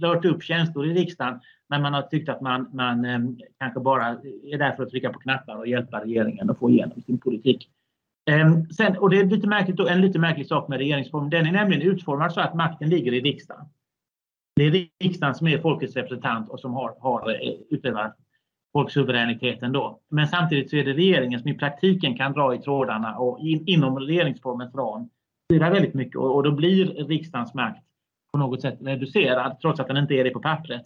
rört 0.00 0.24
upp 0.24 0.42
känslor 0.42 0.86
i 0.86 0.94
riksdagen 0.94 1.40
när 1.68 1.80
man 1.80 1.94
har 1.94 2.02
tyckt 2.02 2.28
att 2.28 2.40
man, 2.40 2.70
man 2.72 3.04
eh, 3.04 3.20
kanske 3.58 3.80
bara 3.80 4.06
är 4.52 4.58
där 4.58 4.76
för 4.76 4.82
att 4.82 4.90
trycka 4.90 5.12
på 5.12 5.18
knappar 5.18 5.56
och 5.56 5.66
hjälpa 5.66 6.04
regeringen 6.04 6.50
att 6.50 6.58
få 6.58 6.70
igenom 6.70 7.02
sin 7.02 7.18
politik. 7.18 7.68
Ehm, 8.30 8.66
sen, 8.70 8.96
och 8.96 9.10
det 9.10 9.18
är 9.18 9.24
lite 9.24 9.46
märkligt, 9.46 9.80
en 9.80 10.00
lite 10.00 10.18
märklig 10.18 10.46
sak 10.46 10.68
med 10.68 10.78
regeringsformen. 10.78 11.30
Den 11.30 11.46
är 11.46 11.52
nämligen 11.52 11.82
utformad 11.82 12.32
så 12.32 12.40
att 12.40 12.54
makten 12.54 12.88
ligger 12.88 13.14
i 13.14 13.20
riksdagen. 13.20 13.64
Det 14.56 14.64
är 14.64 14.88
riksdagen 15.00 15.34
som 15.34 15.46
är 15.46 15.58
folkets 15.58 15.96
representant 15.96 16.48
och 16.48 16.60
som 16.60 16.74
har, 16.74 16.94
har 17.00 17.30
eh, 17.30 17.52
utövar 17.70 18.14
folksuveräniteten 18.72 19.72
då. 19.72 20.00
Men 20.08 20.28
samtidigt 20.28 20.70
så 20.70 20.76
är 20.76 20.84
det 20.84 20.92
regeringen 20.92 21.40
som 21.40 21.50
i 21.50 21.58
praktiken 21.58 22.16
kan 22.16 22.32
dra 22.32 22.54
i 22.54 22.58
trådarna 22.58 23.18
och 23.18 23.40
in, 23.40 23.66
inom 23.66 23.98
regeringsformens 23.98 24.74
ram 24.74 25.10
styra 25.44 25.70
väldigt 25.70 25.94
mycket 25.94 26.16
och, 26.16 26.34
och 26.34 26.42
då 26.42 26.52
blir 26.52 26.86
riksdagens 26.86 27.54
makt 27.54 27.84
på 28.32 28.38
något 28.38 28.62
sätt 28.62 28.78
reducerad 28.80 29.60
trots 29.60 29.80
att 29.80 29.86
den 29.86 29.96
inte 29.96 30.14
är 30.14 30.24
det 30.24 30.30
på 30.30 30.40
pappret. 30.40 30.82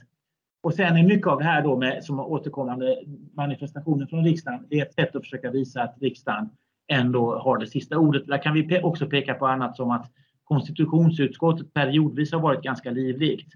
Och 0.63 0.75
sen 0.75 0.97
är 0.97 1.03
mycket 1.03 1.27
av 1.27 1.39
det 1.39 1.45
här 1.45 1.63
då 1.63 1.77
med 1.77 2.05
som 2.05 2.21
återkommande 2.21 3.03
manifestationer 3.37 4.07
från 4.07 4.25
riksdagen, 4.25 4.67
det 4.69 4.81
är 4.81 4.83
ett 4.83 4.95
sätt 4.95 5.17
att 5.17 5.23
försöka 5.23 5.51
visa 5.51 5.83
att 5.83 5.97
riksdagen 6.01 6.51
ändå 6.89 7.39
har 7.39 7.59
det 7.59 7.67
sista 7.67 7.99
ordet. 7.99 8.27
Där 8.27 8.43
kan 8.43 8.55
vi 8.55 8.81
också 8.83 9.07
peka 9.07 9.35
på 9.35 9.47
annat 9.47 9.77
som 9.77 9.91
att 9.91 10.13
konstitutionsutskottet 10.45 11.75
periodvis 11.75 12.33
har 12.33 12.41
varit 12.41 12.63
ganska 12.63 12.91
livligt 12.91 13.49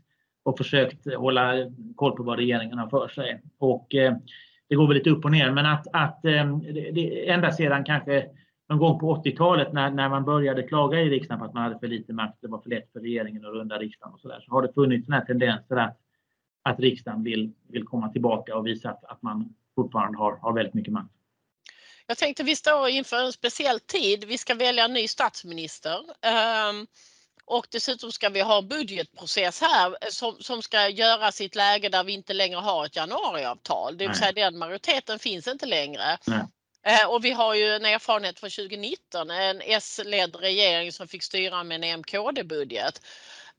och 0.42 0.58
försökt 0.58 1.14
hålla 1.14 1.52
koll 1.96 2.16
på 2.16 2.22
vad 2.22 2.38
regeringen 2.38 2.78
har 2.78 2.88
för 2.88 3.08
sig. 3.08 3.42
Och 3.58 3.94
eh, 3.94 4.16
det 4.68 4.74
går 4.74 4.86
väl 4.86 4.96
lite 4.96 5.10
upp 5.10 5.24
och 5.24 5.30
ner, 5.30 5.50
men 5.50 5.66
att, 5.66 5.86
att 5.92 6.24
eh, 6.24 6.56
det, 6.92 7.30
ända 7.30 7.52
sedan 7.52 7.84
kanske 7.84 8.26
någon 8.68 8.78
gång 8.78 8.98
på 8.98 9.16
80-talet 9.16 9.72
när, 9.72 9.90
när 9.90 10.08
man 10.08 10.24
började 10.24 10.62
klaga 10.62 11.00
i 11.00 11.10
riksdagen 11.10 11.38
på 11.38 11.44
att 11.44 11.54
man 11.54 11.62
hade 11.62 11.78
för 11.78 11.86
lite 11.86 12.12
makt, 12.12 12.38
det 12.40 12.48
var 12.48 12.58
för 12.58 12.70
lätt 12.70 12.92
för 12.92 13.00
regeringen 13.00 13.44
att 13.44 13.52
runda 13.52 13.78
riksdagen 13.78 14.14
och 14.14 14.20
så 14.20 14.28
där, 14.28 14.40
så 14.40 14.50
har 14.50 14.62
det 14.62 14.72
funnits 14.72 15.06
den 15.06 15.14
här 15.14 15.24
tendensen 15.24 15.78
att, 15.78 15.98
att 16.62 16.80
riksdagen 16.80 17.22
vill, 17.22 17.52
vill 17.68 17.84
komma 17.84 18.08
tillbaka 18.08 18.56
och 18.56 18.66
visa 18.66 18.90
att, 18.90 19.04
att 19.04 19.22
man 19.22 19.54
fortfarande 19.74 20.18
har, 20.18 20.36
har 20.36 20.52
väldigt 20.52 20.74
mycket 20.74 20.92
makt. 20.92 21.19
Jag 22.10 22.18
tänkte 22.18 22.42
vi 22.42 22.56
står 22.56 22.88
inför 22.88 23.16
en 23.16 23.32
speciell 23.32 23.80
tid. 23.80 24.24
Vi 24.24 24.38
ska 24.38 24.54
välja 24.54 24.84
en 24.84 24.92
ny 24.92 25.08
statsminister. 25.08 25.98
Um, 26.68 26.86
och 27.44 27.66
dessutom 27.70 28.12
ska 28.12 28.28
vi 28.28 28.40
ha 28.40 28.62
budgetprocess 28.62 29.60
här 29.60 29.96
som, 30.10 30.36
som 30.40 30.62
ska 30.62 30.88
göras 30.88 31.40
i 31.40 31.44
ett 31.44 31.54
läge 31.54 31.88
där 31.88 32.04
vi 32.04 32.12
inte 32.12 32.32
längre 32.32 32.58
har 32.58 32.86
ett 32.86 32.96
januariavtal. 32.96 33.98
Det 33.98 34.06
vill 34.06 34.16
säga 34.16 34.32
den 34.32 34.58
majoriteten 34.58 35.18
finns 35.18 35.48
inte 35.48 35.66
längre. 35.66 36.18
Uh, 36.88 37.06
och 37.08 37.24
vi 37.24 37.30
har 37.30 37.54
ju 37.54 37.74
en 37.74 37.84
erfarenhet 37.84 38.40
från 38.40 38.50
2019, 38.50 39.30
en 39.30 39.60
S-ledd 39.64 40.36
regering 40.36 40.92
som 40.92 41.08
fick 41.08 41.22
styra 41.22 41.64
med 41.64 41.74
en 41.74 41.84
EMKD-budget. 41.84 43.00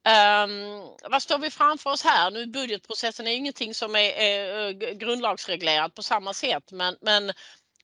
Um, 0.04 0.88
vad 1.12 1.24
står 1.24 1.38
vi 1.38 1.52
framför 1.52 1.90
oss 1.90 2.04
här? 2.04 2.32
Nu 2.32 2.46
budgetprocessen 2.46 3.28
är 3.28 3.32
ingenting 3.32 3.74
som 3.74 3.96
är, 3.96 4.10
är 4.10 4.72
grundlagsreglerat 4.94 5.96
på 5.96 6.04
samma 6.04 6.34
sätt 6.34 6.72
men, 6.72 6.98
men 7.02 7.34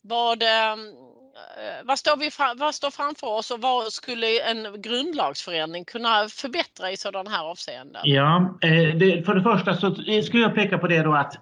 vad, 0.07 0.43
ehm, 0.43 0.79
eh, 0.79 1.85
vad 1.85 1.99
står, 1.99 2.17
vi 2.17 2.31
fram, 2.31 2.57
vad 2.57 2.75
står 2.75 2.91
framför 2.91 3.27
oss 3.27 3.51
och 3.51 3.61
vad 3.61 3.93
skulle 3.93 4.49
en 4.51 4.81
grundlagsförändring 4.81 5.85
kunna 5.85 6.27
förbättra 6.29 6.91
i 6.91 6.97
sådana 6.97 7.29
här 7.29 7.43
avseenden? 7.43 8.01
Ja, 8.03 8.57
eh, 8.61 8.95
det, 8.95 9.25
för 9.25 9.35
det 9.35 9.43
första 9.43 9.75
så 9.75 9.87
eh, 9.87 10.23
skulle 10.23 10.43
jag 10.43 10.55
peka 10.55 10.77
på 10.77 10.87
det 10.87 11.03
då 11.03 11.13
att 11.13 11.33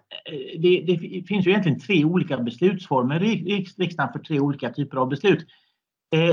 det, 0.58 0.84
det 0.88 1.24
finns 1.28 1.48
ju 1.48 1.52
egentligen 1.52 1.80
tre 1.80 2.06
olika 2.06 2.38
beslutsformer 2.38 3.24
i 3.24 3.66
riksdagen 3.78 4.14
för 4.14 4.20
tre 4.20 4.40
olika 4.40 4.70
typer 4.70 4.98
av 4.98 5.10
beslut. 5.10 5.48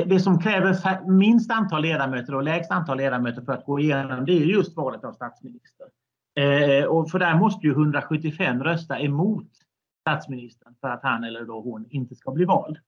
Det 0.07 0.21
som 0.21 0.43
kräver 0.43 1.09
minst 1.11 1.51
antal 1.51 1.83
ledamöter 1.83 2.35
och 2.35 2.43
lägst 2.43 2.71
antal 2.71 2.97
ledamöter 2.97 3.43
för 3.43 3.53
att 3.53 3.65
gå 3.65 3.81
igenom 3.81 4.25
det 4.27 4.33
är 4.33 4.45
just 4.45 4.77
valet 4.77 5.05
av 5.05 5.13
statsminister. 5.13 5.87
Och 6.89 7.11
för 7.11 7.19
där 7.19 7.35
måste 7.35 7.67
ju 7.67 7.73
175 7.73 8.65
rösta 8.65 9.01
emot 9.01 9.49
statsministern 10.03 10.75
för 10.81 10.89
att 10.89 11.03
han 11.03 11.25
eller 11.25 11.45
då 11.45 11.61
hon 11.61 11.87
inte 11.91 12.15
ska 12.15 12.33
bli 12.33 12.45
vald. 12.45 12.79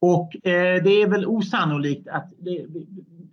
Och 0.00 0.46
eh, 0.46 0.82
det 0.82 1.02
är 1.02 1.08
väl 1.08 1.26
osannolikt 1.26 2.08
att 2.08 2.32
det, 2.38 2.66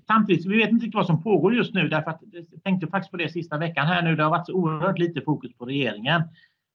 samtidigt, 0.07 0.45
vi 0.45 0.57
vet 0.57 0.69
inte 0.69 0.85
riktigt 0.85 0.95
vad 0.95 1.05
som 1.05 1.23
pågår 1.23 1.55
just 1.55 1.73
nu 1.73 1.87
därför 1.87 2.11
att 2.11 2.21
jag 2.31 2.63
tänkte 2.63 2.87
faktiskt 2.87 3.11
på 3.11 3.17
det 3.17 3.29
sista 3.29 3.57
veckan 3.57 3.87
här 3.87 4.01
nu. 4.01 4.15
Det 4.15 4.23
har 4.23 4.29
varit 4.29 4.45
så 4.45 4.53
oerhört 4.53 4.99
lite 4.99 5.21
fokus 5.21 5.53
på 5.57 5.65
regeringen 5.65 6.21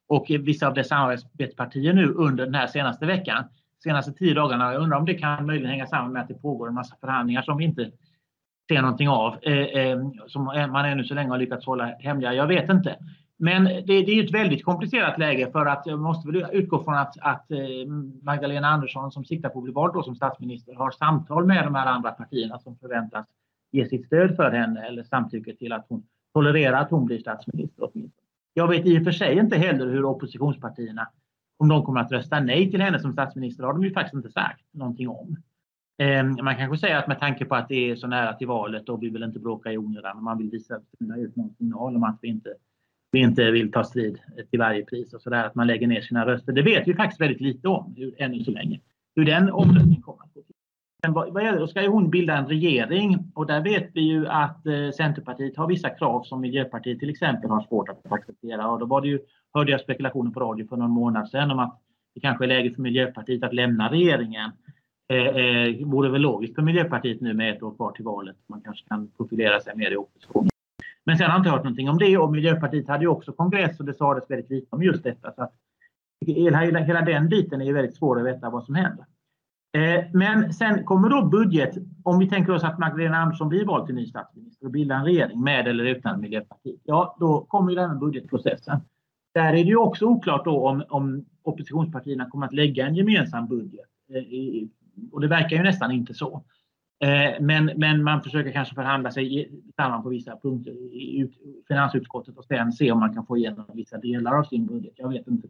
och 0.09 0.27
vissa 0.29 0.67
av 0.67 0.75
dess 0.75 0.89
samarbetspartier 0.89 1.93
nu 1.93 2.07
under 2.07 2.45
den 2.45 2.55
här 2.55 2.67
senaste 2.67 3.07
veckan. 3.07 3.45
Senaste 3.83 4.13
tio 4.13 4.35
dagarna. 4.35 4.73
Jag 4.73 4.83
undrar 4.83 4.99
om 4.99 5.05
det 5.05 5.15
kan 5.15 5.47
möjligen 5.47 5.71
hänga 5.71 5.87
samman 5.87 6.13
med 6.13 6.23
att 6.23 6.29
det 6.29 6.35
pågår 6.35 6.69
en 6.69 6.75
massa 6.75 6.97
förhandlingar 7.01 7.43
som 7.43 7.59
vi 7.59 7.65
inte 7.65 7.91
ser 8.69 8.83
någonting 8.83 9.09
av. 9.09 9.37
Eh, 9.43 9.53
eh, 9.53 9.99
som 10.27 10.45
man 10.45 10.85
ännu 10.85 11.05
så 11.05 11.15
länge 11.15 11.31
har 11.31 11.39
lyckats 11.39 11.67
hålla 11.67 11.85
hemliga. 11.99 12.35
Jag 12.35 12.47
vet 12.47 12.71
inte. 12.71 12.97
Men 13.41 13.65
det, 13.65 13.83
det 13.83 14.19
är 14.19 14.25
ett 14.25 14.35
väldigt 14.35 14.65
komplicerat 14.65 15.19
läge 15.19 15.51
för 15.53 15.67
att 15.67 15.83
jag 15.87 15.99
måste 15.99 16.29
väl 16.29 16.47
utgå 16.53 16.85
från 16.85 16.95
att, 16.95 17.15
att 17.21 17.51
eh, 17.51 17.59
Magdalena 18.23 18.69
Andersson 18.69 19.13
som 19.13 19.25
siktar 19.25 19.49
på 19.49 19.59
att 19.59 19.65
bli 19.65 19.73
vald 19.73 20.05
som 20.05 20.15
statsminister 20.15 20.75
har 20.75 20.91
samtal 20.91 21.47
med 21.47 21.65
de 21.65 21.75
här 21.75 21.87
andra 21.87 22.11
partierna 22.11 22.59
som 22.59 22.77
förväntas 22.77 23.27
ge 23.73 23.87
sitt 23.87 24.07
stöd 24.07 24.37
för 24.37 24.51
henne 24.51 24.87
eller 24.87 25.03
samtycke 25.03 25.57
till 25.57 25.73
att 25.73 25.87
hon 25.89 26.03
tolererar 26.35 26.81
att 26.81 26.91
hon 26.91 27.07
blir 27.07 27.19
statsminister. 27.19 27.89
Jag 28.55 28.69
vet 28.69 28.87
i 28.87 28.99
och 28.99 29.05
för 29.05 29.13
sig 29.13 29.39
inte 29.39 29.57
heller 29.57 29.87
hur 29.87 30.05
oppositionspartierna, 30.05 31.09
om 31.59 31.69
de 31.69 31.85
kommer 31.85 32.01
att 32.01 32.13
rösta 32.13 32.41
nej 32.41 32.71
till 32.71 32.81
henne 32.81 32.99
som 32.99 33.13
statsminister, 33.13 33.65
har 33.65 33.73
de 33.73 33.85
ju 33.85 33.93
faktiskt 33.93 34.15
inte 34.15 34.31
sagt 34.31 34.65
någonting 34.73 35.09
om. 35.09 35.37
Ehm, 35.99 36.37
man 36.43 36.57
kanske 36.57 36.79
säger 36.79 36.97
att 36.97 37.09
med 37.09 37.21
tanke 37.21 37.45
på 37.45 37.55
att 37.55 37.69
det 37.69 37.91
är 37.91 37.97
så 37.97 38.07
nära 38.07 38.33
till 38.33 38.47
valet 38.47 38.89
och 38.89 39.03
vi 39.03 39.09
vill 39.09 39.23
inte 39.23 39.39
bråka 39.39 39.73
i 39.73 39.79
onödan, 39.79 40.23
man 40.23 40.39
vill 40.39 40.51
visa 40.51 40.81
ut 41.17 41.37
någon 41.37 41.55
signal 41.55 41.97
om 41.97 42.05
att 42.05 42.19
vi 42.23 42.29
inte 42.29 42.55
vi 43.13 43.19
inte 43.19 43.51
vill 43.51 43.73
ta 43.73 43.85
strid 43.85 44.19
till 44.51 44.59
varje 44.59 44.85
pris 44.85 45.15
och 45.15 45.23
sådär, 45.23 45.45
att 45.45 45.55
man 45.55 45.67
lägger 45.67 45.87
ner 45.87 46.01
sina 46.01 46.27
röster. 46.27 46.53
Det 46.53 46.63
vet 46.63 46.89
vi 46.89 46.95
faktiskt 46.95 47.21
väldigt 47.21 47.41
lite 47.41 47.69
om 47.69 47.95
hur, 47.97 48.15
ännu 48.19 48.45
så 48.45 48.51
länge, 48.51 48.81
hur 49.17 49.25
den 49.25 49.51
omröstningen 49.51 50.03
kommer 50.03 50.25
att 50.25 50.35
gå 50.35 50.43
till. 50.43 50.55
Men 51.03 51.13
vad, 51.13 51.33
vad 51.33 51.45
gäller, 51.45 51.59
då 51.59 51.67
ska 51.67 51.83
ju 51.83 51.89
hon 51.89 52.11
bilda 52.11 52.37
en 52.37 52.47
regering 52.47 53.33
och 53.35 53.47
där 53.47 53.61
vet 53.61 53.91
vi 53.95 54.01
ju 54.01 54.27
att 54.27 54.67
eh, 54.67 54.91
Centerpartiet 54.97 55.57
har 55.57 55.67
vissa 55.67 55.91
krav 55.91 56.23
som 56.23 56.41
Miljöpartiet 56.41 56.99
till 56.99 57.11
exempel 57.11 57.51
har 57.51 57.63
svårt 57.63 57.89
att 57.89 58.13
acceptera. 58.13 58.71
Och 58.71 58.79
då 58.79 58.87
var 58.87 59.01
det 59.01 59.09
ju, 59.09 59.19
hörde 59.55 59.71
jag 59.73 59.81
spekulationer 59.81 60.31
på 60.31 60.41
radio 60.41 60.69
för 60.69 60.77
någon 60.77 60.91
månad 60.91 61.29
sedan 61.29 61.51
om 61.51 61.59
att 61.59 61.81
det 62.15 62.21
kanske 62.21 62.45
är 62.45 62.49
läge 62.49 62.75
för 62.75 62.83
Miljöpartiet 62.83 63.43
att 63.43 63.55
lämna 63.55 63.91
regeringen. 63.91 64.51
Eh, 65.09 65.27
eh, 65.27 65.87
vore 65.87 66.09
väl 66.09 66.21
logiskt 66.21 66.55
för 66.55 66.63
Miljöpartiet 66.63 67.21
nu 67.21 67.35
med 67.35 67.57
ett 67.57 67.63
år 67.63 67.75
kvar 67.75 67.93
till 67.93 68.05
valet. 68.05 68.37
Man 68.47 68.61
kanske 68.61 68.89
kan 68.89 69.11
profilera 69.17 69.61
sig 69.61 69.77
mer 69.77 69.91
i 69.91 69.97
opposition. 69.97 70.49
Men 71.09 71.19
sen 71.19 71.27
har 71.27 71.33
jag 71.33 71.41
inte 71.41 71.51
hört 71.51 71.65
någonting 71.65 71.91
om 71.91 71.99
det 71.99 72.19
och 72.19 72.33
Miljöpartiet 72.33 72.89
hade 72.89 73.05
ju 73.05 73.09
också 73.09 73.33
kongress 73.33 73.81
och 73.81 73.87
det 73.87 73.95
sades 73.95 74.31
väldigt 74.31 74.51
lite 74.51 74.67
om 74.71 74.83
just 74.83 75.05
detta. 75.05 75.33
Så 75.33 75.43
att 75.43 75.55
hela, 76.27 76.59
hela 76.59 77.03
den 77.03 77.29
biten 77.29 77.61
är 77.61 77.65
ju 77.65 77.73
väldigt 77.73 77.97
svår 77.97 78.21
att 78.21 78.27
veta 78.27 78.51
vad 78.51 78.65
som 78.65 78.75
händer. 78.75 79.07
Eh, 79.73 80.05
men 80.13 80.53
sen 80.53 80.85
kommer 80.85 81.09
då 81.09 81.25
budget, 81.25 81.75
om 82.03 82.19
vi 82.19 82.29
tänker 82.29 82.53
oss 82.53 82.65
att 82.65 82.79
Magdalena 82.79 83.17
Andersson 83.17 83.49
blir 83.49 83.65
vald 83.65 83.87
till 83.87 83.95
ny 83.95 84.07
statsminister 84.07 84.67
och 84.67 84.73
bildar 84.73 84.97
en 84.97 85.05
regering 85.05 85.41
med 85.41 85.69
eller 85.69 85.85
utan 85.85 86.21
Miljöpartiet. 86.21 86.81
Ja, 86.85 87.17
då 87.21 87.41
kommer 87.41 87.71
ju 87.71 87.77
den 87.77 87.91
här 87.91 87.97
budgetprocessen. 87.97 88.81
Där 89.35 89.49
är 89.49 89.53
det 89.53 89.71
ju 89.71 89.77
också 89.77 90.07
oklart 90.07 90.45
då 90.45 90.69
om, 90.69 90.85
om 90.89 91.25
oppositionspartierna 91.43 92.31
kommer 92.31 92.47
att 92.47 92.55
lägga 92.55 92.87
en 92.87 92.95
gemensam 92.95 93.49
budget. 93.49 93.89
Eh, 94.15 94.69
och 95.13 95.21
det 95.21 95.29
verkar 95.29 95.57
ju 95.57 95.63
nästan 95.63 95.93
inte 95.93 96.15
så. 96.15 96.45
Eh, 97.01 97.41
men, 97.41 97.71
men 97.77 98.03
man 98.03 98.23
försöker 98.23 98.53
kanske 98.53 98.75
förhandla 98.75 99.11
sig 99.11 99.51
samman 99.77 100.03
på 100.03 100.09
vissa 100.09 100.37
punkter 100.37 100.73
i 100.73 101.31
finansutskottet 101.69 102.37
och 102.37 102.45
sen 102.45 102.73
se 102.73 102.93
om 102.93 103.01
man 103.01 103.15
kan 103.15 103.27
få 103.27 103.37
igenom 103.37 103.65
vissa 103.75 103.99
delar 103.99 104.39
av 104.39 104.45
sin 104.45 104.67
budget. 104.67 104.93
Jag 104.97 105.09
vet 105.09 105.27
inte 105.27 105.49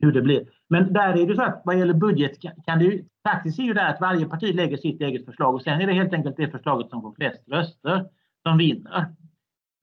hur 0.00 0.12
det 0.12 0.22
blir. 0.22 0.46
Men 0.68 0.92
där 0.92 1.18
är 1.18 1.26
det 1.26 1.34
så 1.34 1.42
att 1.42 1.62
vad 1.64 1.78
gäller 1.78 1.94
budget 1.94 2.32
kan 2.66 2.78
det 2.78 2.84
ju, 2.84 3.04
praktiskt 3.24 3.58
är 3.58 3.62
ju 3.62 3.74
det 3.74 3.88
att 3.88 4.00
varje 4.00 4.26
parti 4.26 4.54
lägger 4.54 4.76
sitt 4.76 5.00
eget 5.00 5.24
förslag 5.24 5.54
och 5.54 5.62
sen 5.62 5.80
är 5.80 5.86
det 5.86 5.92
helt 5.92 6.12
enkelt 6.12 6.36
det 6.36 6.48
förslaget 6.48 6.90
som 6.90 7.02
får 7.02 7.12
flest 7.12 7.48
röster 7.48 8.06
som 8.42 8.58
vinner. 8.58 9.06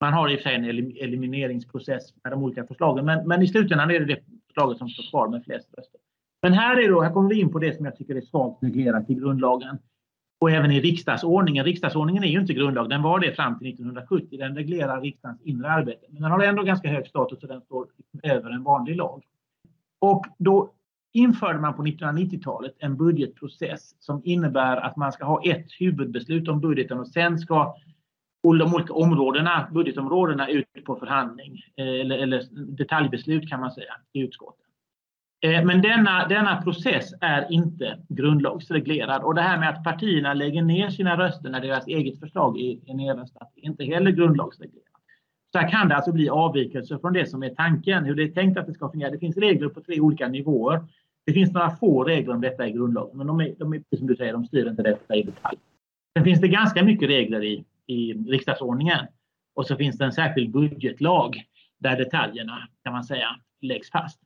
Man 0.02 0.14
har 0.14 0.30
i 0.30 0.36
och 0.36 0.40
för 0.40 0.50
sig 0.50 0.56
en 0.56 0.66
elimineringsprocess 0.98 2.14
med 2.24 2.34
de 2.34 2.44
olika 2.44 2.66
förslagen 2.66 3.06
men, 3.06 3.28
men 3.28 3.42
i 3.42 3.48
slutändan 3.48 3.92
är 3.92 4.00
det 4.00 4.06
det 4.06 4.20
förslaget 4.48 4.78
som 4.78 4.90
står 4.90 5.10
kvar 5.10 5.28
med 5.28 5.44
flest 5.44 5.70
röster. 5.78 6.00
Men 6.42 6.54
här, 6.54 6.78
är 6.78 6.90
då, 6.90 7.02
här 7.02 7.14
kommer 7.14 7.30
vi 7.30 7.40
in 7.40 7.52
på 7.52 7.60
det 7.60 7.76
som 7.76 7.86
jag 7.86 7.96
tycker 7.96 8.16
är 8.16 8.22
svagt 8.22 8.64
reglerat 8.64 9.10
i 9.10 9.14
grundlagen 9.14 9.78
och 10.40 10.52
även 10.52 10.72
i 10.72 10.82
riksdagsordningen. 10.82 11.66
Riksdagsordningen 11.66 12.24
är 12.24 12.28
ju 12.28 12.40
inte 12.40 12.54
grundlag, 12.54 12.90
den 12.90 13.02
var 13.02 13.20
det 13.20 13.36
fram 13.36 13.60
till 13.60 13.68
1970. 13.68 14.38
Den 14.38 14.56
reglerar 14.56 15.02
riksdagens 15.02 15.42
inre 15.42 15.72
arbete. 15.72 16.06
Men 16.10 16.22
den 16.22 16.32
har 16.32 16.44
ändå 16.44 16.64
ganska 16.64 16.90
hög 16.90 17.08
status 17.08 17.42
och 17.42 17.48
den 17.48 17.62
står 17.62 17.88
över 18.24 18.50
en 18.50 18.64
vanlig 18.64 18.96
lag. 18.96 19.24
Och 20.00 20.26
då 20.38 20.72
införde 21.14 21.60
man 21.60 21.74
på 21.74 21.84
1990-talet 21.84 22.76
en 22.80 22.98
budgetprocess 22.98 23.96
som 24.00 24.22
innebär 24.26 24.78
att 24.78 24.96
man 24.96 25.12
ska 25.12 25.26
ha 25.26 25.44
ett 25.44 25.68
huvudbeslut 25.80 26.48
om 26.48 26.60
budgeten 26.60 27.00
och 27.00 27.08
sen 27.08 27.40
ska 27.40 27.76
de 28.44 28.74
olika 28.74 28.94
områdena, 28.94 29.68
budgetområdena 29.72 30.50
ut 30.50 30.86
på 30.86 30.96
förhandling 30.96 31.62
eh, 31.76 31.86
eller, 31.86 32.18
eller 32.18 32.44
detaljbeslut 32.52 33.50
kan 33.50 33.60
man 33.60 33.72
säga 33.72 33.94
i 34.14 34.20
utskottet. 34.20 34.69
Eh, 35.42 35.66
men 35.66 35.82
denna, 35.82 36.28
denna 36.28 36.62
process 36.62 37.14
är 37.22 37.52
inte 37.52 38.00
grundlagsreglerad 38.10 39.24
och 39.24 39.36
det 39.36 39.42
här 39.42 39.60
med 39.60 39.70
att 39.70 39.84
partierna 39.84 40.34
lägger 40.34 40.62
ner 40.62 40.90
sina 40.90 41.18
röster 41.18 41.50
när 41.50 41.62
deras 41.62 41.88
eget 41.88 42.20
förslag 42.20 42.60
är 42.60 42.94
nedröstat 42.94 43.52
är 43.56 43.66
inte 43.66 43.84
heller 43.84 44.12
grundlagsreglerat. 44.12 44.86
Så 45.52 45.60
här 45.60 45.70
kan 45.70 45.90
det 45.90 45.96
alltså 45.96 46.12
bli 46.12 46.30
avvikelser 46.30 46.98
från 46.98 47.14
det 47.14 47.26
som 47.26 47.44
är 47.44 47.50
tanken, 47.50 48.06
hur 48.06 48.16
det 48.16 48.24
är 48.24 48.32
tänkt 48.32 48.58
att 48.58 48.68
det 48.68 48.74
ska 48.74 48.92
fungera. 48.92 49.12
Det 49.12 49.20
finns 49.20 49.38
regler 49.38 49.70
på 49.70 49.82
tre 49.82 50.00
olika 50.00 50.28
nivåer. 50.28 50.84
Det 51.26 51.34
finns 51.34 51.54
några 51.54 51.70
få 51.70 52.04
regler 52.04 52.34
om 52.34 52.42
detta 52.42 52.68
i 52.68 52.72
grundlagen, 52.72 53.18
men 53.18 53.28
de 53.28 53.42
är, 53.42 53.56
de 53.60 53.74
är 53.74 53.98
som 53.98 54.08
du 54.08 54.16
säger, 54.16 54.34
de 54.34 54.46
styr 54.46 54.70
inte 54.70 54.84
detta 54.84 55.16
i 55.16 55.24
detalj. 55.24 55.58
Sen 56.18 56.24
finns 56.24 56.42
det 56.42 56.48
ganska 56.48 56.84
mycket 56.84 57.10
regler 57.10 57.44
i, 57.44 57.64
i 57.88 58.14
riksdagsordningen 58.14 59.06
och 59.56 59.68
så 59.68 59.76
finns 59.76 59.98
det 59.98 60.06
en 60.06 60.12
särskild 60.12 60.52
budgetlag 60.52 61.44
där 61.78 61.98
detaljerna 61.98 62.68
kan 62.84 62.94
man 62.94 63.04
säga 63.04 63.28
läggs 63.62 63.92
fast. 63.92 64.20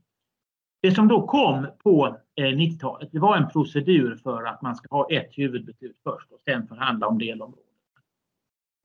Det 0.83 0.91
som 0.91 1.07
då 1.07 1.27
kom 1.27 1.67
på 1.83 2.17
eh, 2.35 2.43
90-talet, 2.43 3.09
det 3.11 3.19
var 3.19 3.37
en 3.37 3.49
procedur 3.49 4.15
för 4.23 4.43
att 4.43 4.61
man 4.61 4.75
ska 4.75 4.95
ha 4.95 5.07
ett 5.11 5.29
huvudbeslut 5.31 5.97
först 6.03 6.31
och 6.31 6.39
sen 6.45 6.67
förhandla 6.67 7.07
om 7.07 7.19
delområden. 7.19 7.63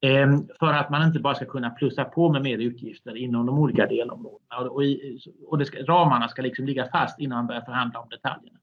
Ehm, 0.01 0.47
för 0.59 0.73
att 0.73 0.89
man 0.89 1.07
inte 1.07 1.19
bara 1.19 1.35
ska 1.35 1.45
kunna 1.45 1.69
plussa 1.69 2.05
på 2.05 2.31
med 2.31 2.41
mer 2.41 2.57
utgifter 2.57 3.17
inom 3.17 3.45
de 3.45 3.59
olika 3.59 3.85
delområdena. 3.85 4.69
Och, 4.69 4.83
i, 4.83 5.19
och 5.47 5.57
det 5.57 5.65
ska, 5.65 5.83
ramarna 5.83 6.27
ska 6.27 6.41
liksom 6.41 6.65
ligga 6.65 6.89
fast 6.91 7.19
innan 7.19 7.37
man 7.37 7.47
börjar 7.47 7.61
förhandla 7.61 7.99
om 7.99 8.09
detaljerna. 8.09 8.59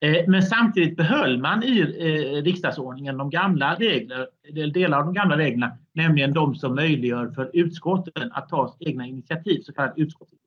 Ehm, 0.00 0.30
men 0.30 0.42
samtidigt 0.42 0.96
behöll 0.96 1.38
man 1.38 1.62
i 1.62 1.80
eh, 1.80 2.42
riksdagsordningen 2.42 3.18
de 3.18 3.30
gamla 3.30 3.74
regler, 3.74 4.28
delar 4.72 4.98
av 4.98 5.04
de 5.04 5.14
gamla 5.14 5.36
reglerna, 5.36 5.78
nämligen 5.92 6.32
de 6.32 6.54
som 6.54 6.74
möjliggör 6.74 7.28
för 7.28 7.50
utskotten 7.52 8.32
att 8.32 8.48
ta 8.48 8.76
egna 8.78 9.06
initiativ, 9.06 9.60
så 9.62 9.72
kallat 9.72 9.98
utskottsinitiativ. 9.98 10.41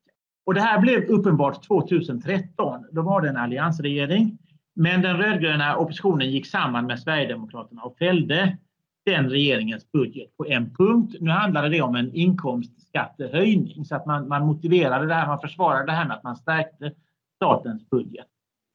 Och 0.46 0.54
det 0.54 0.62
här 0.62 0.82
blev 0.82 1.04
uppenbart 1.04 1.68
2013. 1.68 2.86
Då 2.92 3.02
var 3.02 3.22
det 3.22 3.30
en 3.30 3.38
alliansregering. 3.38 4.38
Men 4.76 5.02
den 5.02 5.18
rödgröna 5.18 5.78
oppositionen 5.78 6.32
gick 6.32 6.46
samman 6.46 6.86
med 6.86 7.00
Sverigedemokraterna 7.00 7.82
och 7.82 7.98
fällde 7.98 8.58
den 9.06 9.30
regeringens 9.30 9.92
budget 9.92 10.38
på 10.38 10.46
en 10.46 10.76
punkt. 10.76 11.16
Nu 11.20 11.32
handlade 11.32 11.70
det 11.70 11.82
om 11.82 11.96
en 11.96 12.16
inkomstskattehöjning 12.16 13.86
så 13.86 13.96
att 13.96 14.06
man, 14.06 14.28
man 14.28 14.46
motiverade 14.46 15.08
det 15.08 15.14
här, 15.14 15.28
man 15.28 15.40
försvarade 15.40 15.86
det 15.86 15.92
här 15.92 16.08
med 16.08 16.18
att 16.18 16.24
man 16.24 16.36
stärkte 16.36 16.92
statens 17.36 17.90
budget. 17.90 18.26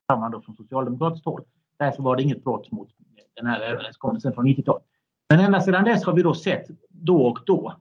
Det 0.09 0.17
man 0.17 0.31
då 0.31 0.41
från 0.41 0.57
socialdemokratiskt 0.57 1.25
håll. 1.25 1.43
Därför 1.79 2.03
var 2.03 2.17
det 2.17 2.23
inget 2.23 2.45
brott 2.45 2.73
mot 2.73 2.89
den 3.37 3.47
här 3.47 3.61
överenskommelsen 3.61 4.33
från 4.33 4.47
90-talet. 4.47 4.85
Men 5.29 5.41
ända 5.41 5.61
sedan 5.61 5.85
dess 5.85 6.05
har 6.05 6.13
vi 6.13 6.23
då 6.23 6.35
sett 6.35 6.67
då 6.89 7.27
och 7.27 7.39
då 7.47 7.77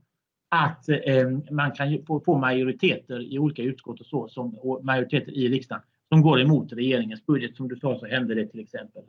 att 0.50 0.90
eh, 0.90 1.30
man 1.52 1.72
kan 1.72 2.06
få, 2.26 2.38
majoriteter 2.38 3.34
i 3.34 3.40
olika 3.40 3.64
utskott 3.64 4.00
och 4.00 4.06
så, 4.06 4.28
som, 4.28 4.58
och 4.58 4.86
majoriteter 4.86 5.32
i 5.32 5.50
riksdagen 5.50 5.84
som 6.10 6.22
går 6.22 6.42
emot 6.42 6.74
regeringens 6.74 7.26
budget. 7.26 7.56
Som 7.56 7.68
du 7.68 7.76
sa 7.76 8.00
så 8.00 8.06
hände 8.06 8.36
det 8.36 8.48
till 8.48 8.60
exempel 8.60 9.04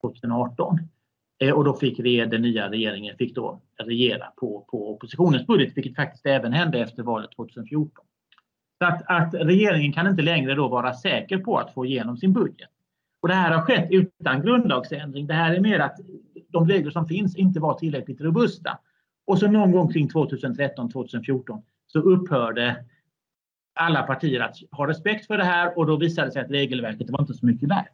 2018. 0.00 0.78
Eh, 1.38 1.52
och 1.52 1.64
då 1.64 1.76
fick 1.76 1.96
den 2.30 2.42
nya 2.42 2.70
regeringen 2.70 3.16
fick 3.16 3.34
då 3.34 3.60
regera 3.76 4.26
på, 4.36 4.66
på 4.70 4.94
oppositionens 4.94 5.46
budget, 5.46 5.76
vilket 5.76 5.96
faktiskt 5.96 6.26
även 6.26 6.52
hände 6.52 6.78
efter 6.78 7.02
valet 7.02 7.30
2014. 7.36 8.04
Så 8.78 8.84
att, 8.84 9.02
att 9.06 9.34
regeringen 9.34 9.92
kan 9.92 10.06
inte 10.06 10.22
längre 10.22 10.54
då 10.54 10.68
vara 10.68 10.94
säker 10.94 11.38
på 11.38 11.58
att 11.58 11.74
få 11.74 11.86
igenom 11.86 12.16
sin 12.16 12.32
budget. 12.32 12.68
Och 13.22 13.28
det 13.28 13.34
här 13.34 13.50
har 13.50 13.62
skett 13.62 13.88
utan 13.90 14.42
grundlagsändring. 14.42 15.26
Det 15.26 15.34
här 15.34 15.54
är 15.54 15.60
mer 15.60 15.78
att 15.78 15.96
de 16.48 16.68
regler 16.68 16.90
som 16.90 17.06
finns 17.06 17.36
inte 17.36 17.60
var 17.60 17.74
tillräckligt 17.74 18.20
robusta. 18.20 18.78
Och 19.26 19.38
så 19.38 19.46
någon 19.50 19.72
gång 19.72 19.92
kring 19.92 20.08
2013-2014 20.08 21.62
så 21.86 21.98
upphörde 21.98 22.84
alla 23.74 24.02
partier 24.02 24.40
att 24.40 24.56
ha 24.70 24.88
respekt 24.88 25.26
för 25.26 25.38
det 25.38 25.44
här 25.44 25.78
och 25.78 25.86
då 25.86 25.96
visade 25.96 26.28
det 26.28 26.32
sig 26.32 26.42
att 26.42 26.50
regelverket 26.50 27.10
var 27.10 27.20
inte 27.20 27.34
så 27.34 27.46
mycket 27.46 27.68
värt. 27.68 27.92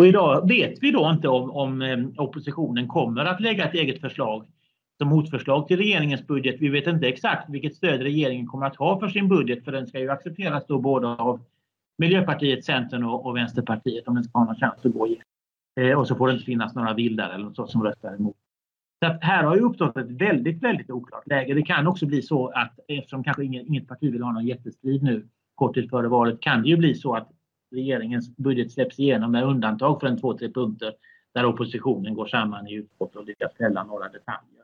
Och 0.00 0.06
idag 0.06 0.48
vet 0.48 0.82
vi 0.82 0.90
då 0.90 1.10
inte 1.10 1.28
om, 1.28 1.50
om 1.50 1.82
eh, 1.82 1.98
oppositionen 2.16 2.88
kommer 2.88 3.24
att 3.24 3.40
lägga 3.40 3.68
ett 3.68 3.74
eget 3.74 4.00
förslag 4.00 4.46
som 4.98 5.08
motförslag 5.08 5.68
till 5.68 5.76
regeringens 5.76 6.26
budget. 6.26 6.56
Vi 6.58 6.68
vet 6.68 6.86
inte 6.86 7.08
exakt 7.08 7.50
vilket 7.50 7.76
stöd 7.76 8.00
regeringen 8.00 8.46
kommer 8.46 8.66
att 8.66 8.76
ha 8.76 9.00
för 9.00 9.08
sin 9.08 9.28
budget 9.28 9.64
för 9.64 9.72
den 9.72 9.86
ska 9.86 9.98
ju 9.98 10.10
accepteras 10.10 10.66
då 10.66 10.78
både 10.78 11.06
av 11.08 11.40
Miljöpartiet, 11.98 12.64
Centern 12.64 13.04
och, 13.04 13.26
och 13.26 13.36
Vänsterpartiet 13.36 14.08
om 14.08 14.14
den 14.14 14.24
ska 14.24 14.38
ha 14.38 14.46
någon 14.46 14.56
chans 14.56 14.86
att 14.86 14.92
gå 14.92 15.06
igenom. 15.06 15.24
Eh, 15.80 15.98
och 15.98 16.08
så 16.08 16.14
får 16.14 16.26
det 16.26 16.32
inte 16.32 16.44
finnas 16.44 16.74
några 16.74 16.94
vildare 16.94 17.34
eller 17.34 17.44
något 17.44 17.70
som 17.70 17.82
röstar 17.82 18.14
emot. 18.14 18.36
Så 18.98 19.06
att 19.06 19.24
här 19.24 19.44
har 19.44 19.56
ju 19.56 19.62
uppstått 19.62 19.96
ett 19.96 20.10
väldigt, 20.10 20.62
väldigt 20.62 20.90
oklart 20.90 21.26
läge. 21.26 21.54
Det 21.54 21.62
kan 21.62 21.86
också 21.86 22.06
bli 22.06 22.22
så 22.22 22.48
att 22.48 22.78
eftersom 22.88 23.24
kanske 23.24 23.44
inget, 23.44 23.66
inget 23.66 23.88
parti 23.88 24.12
vill 24.12 24.22
ha 24.22 24.32
någon 24.32 24.46
jättestrid 24.46 25.02
nu 25.02 25.28
kort 25.54 25.74
tid 25.74 25.90
före 25.90 26.08
valet 26.08 26.40
kan 26.40 26.62
det 26.62 26.68
ju 26.68 26.76
bli 26.76 26.94
så 26.94 27.14
att 27.14 27.28
regeringens 27.74 28.36
budget 28.36 28.72
släpps 28.72 28.98
igenom 28.98 29.32
med 29.32 29.44
undantag 29.44 30.00
för 30.00 30.06
en 30.06 30.20
två, 30.20 30.38
tre 30.38 30.50
punkter 30.50 30.94
där 31.34 31.44
oppositionen 31.44 32.14
går 32.14 32.26
samman 32.26 32.68
i 32.68 32.74
utskott 32.74 33.16
och 33.16 33.24
lyckas 33.24 33.56
fälla 33.56 33.84
några 33.84 34.04
detaljer. 34.04 34.62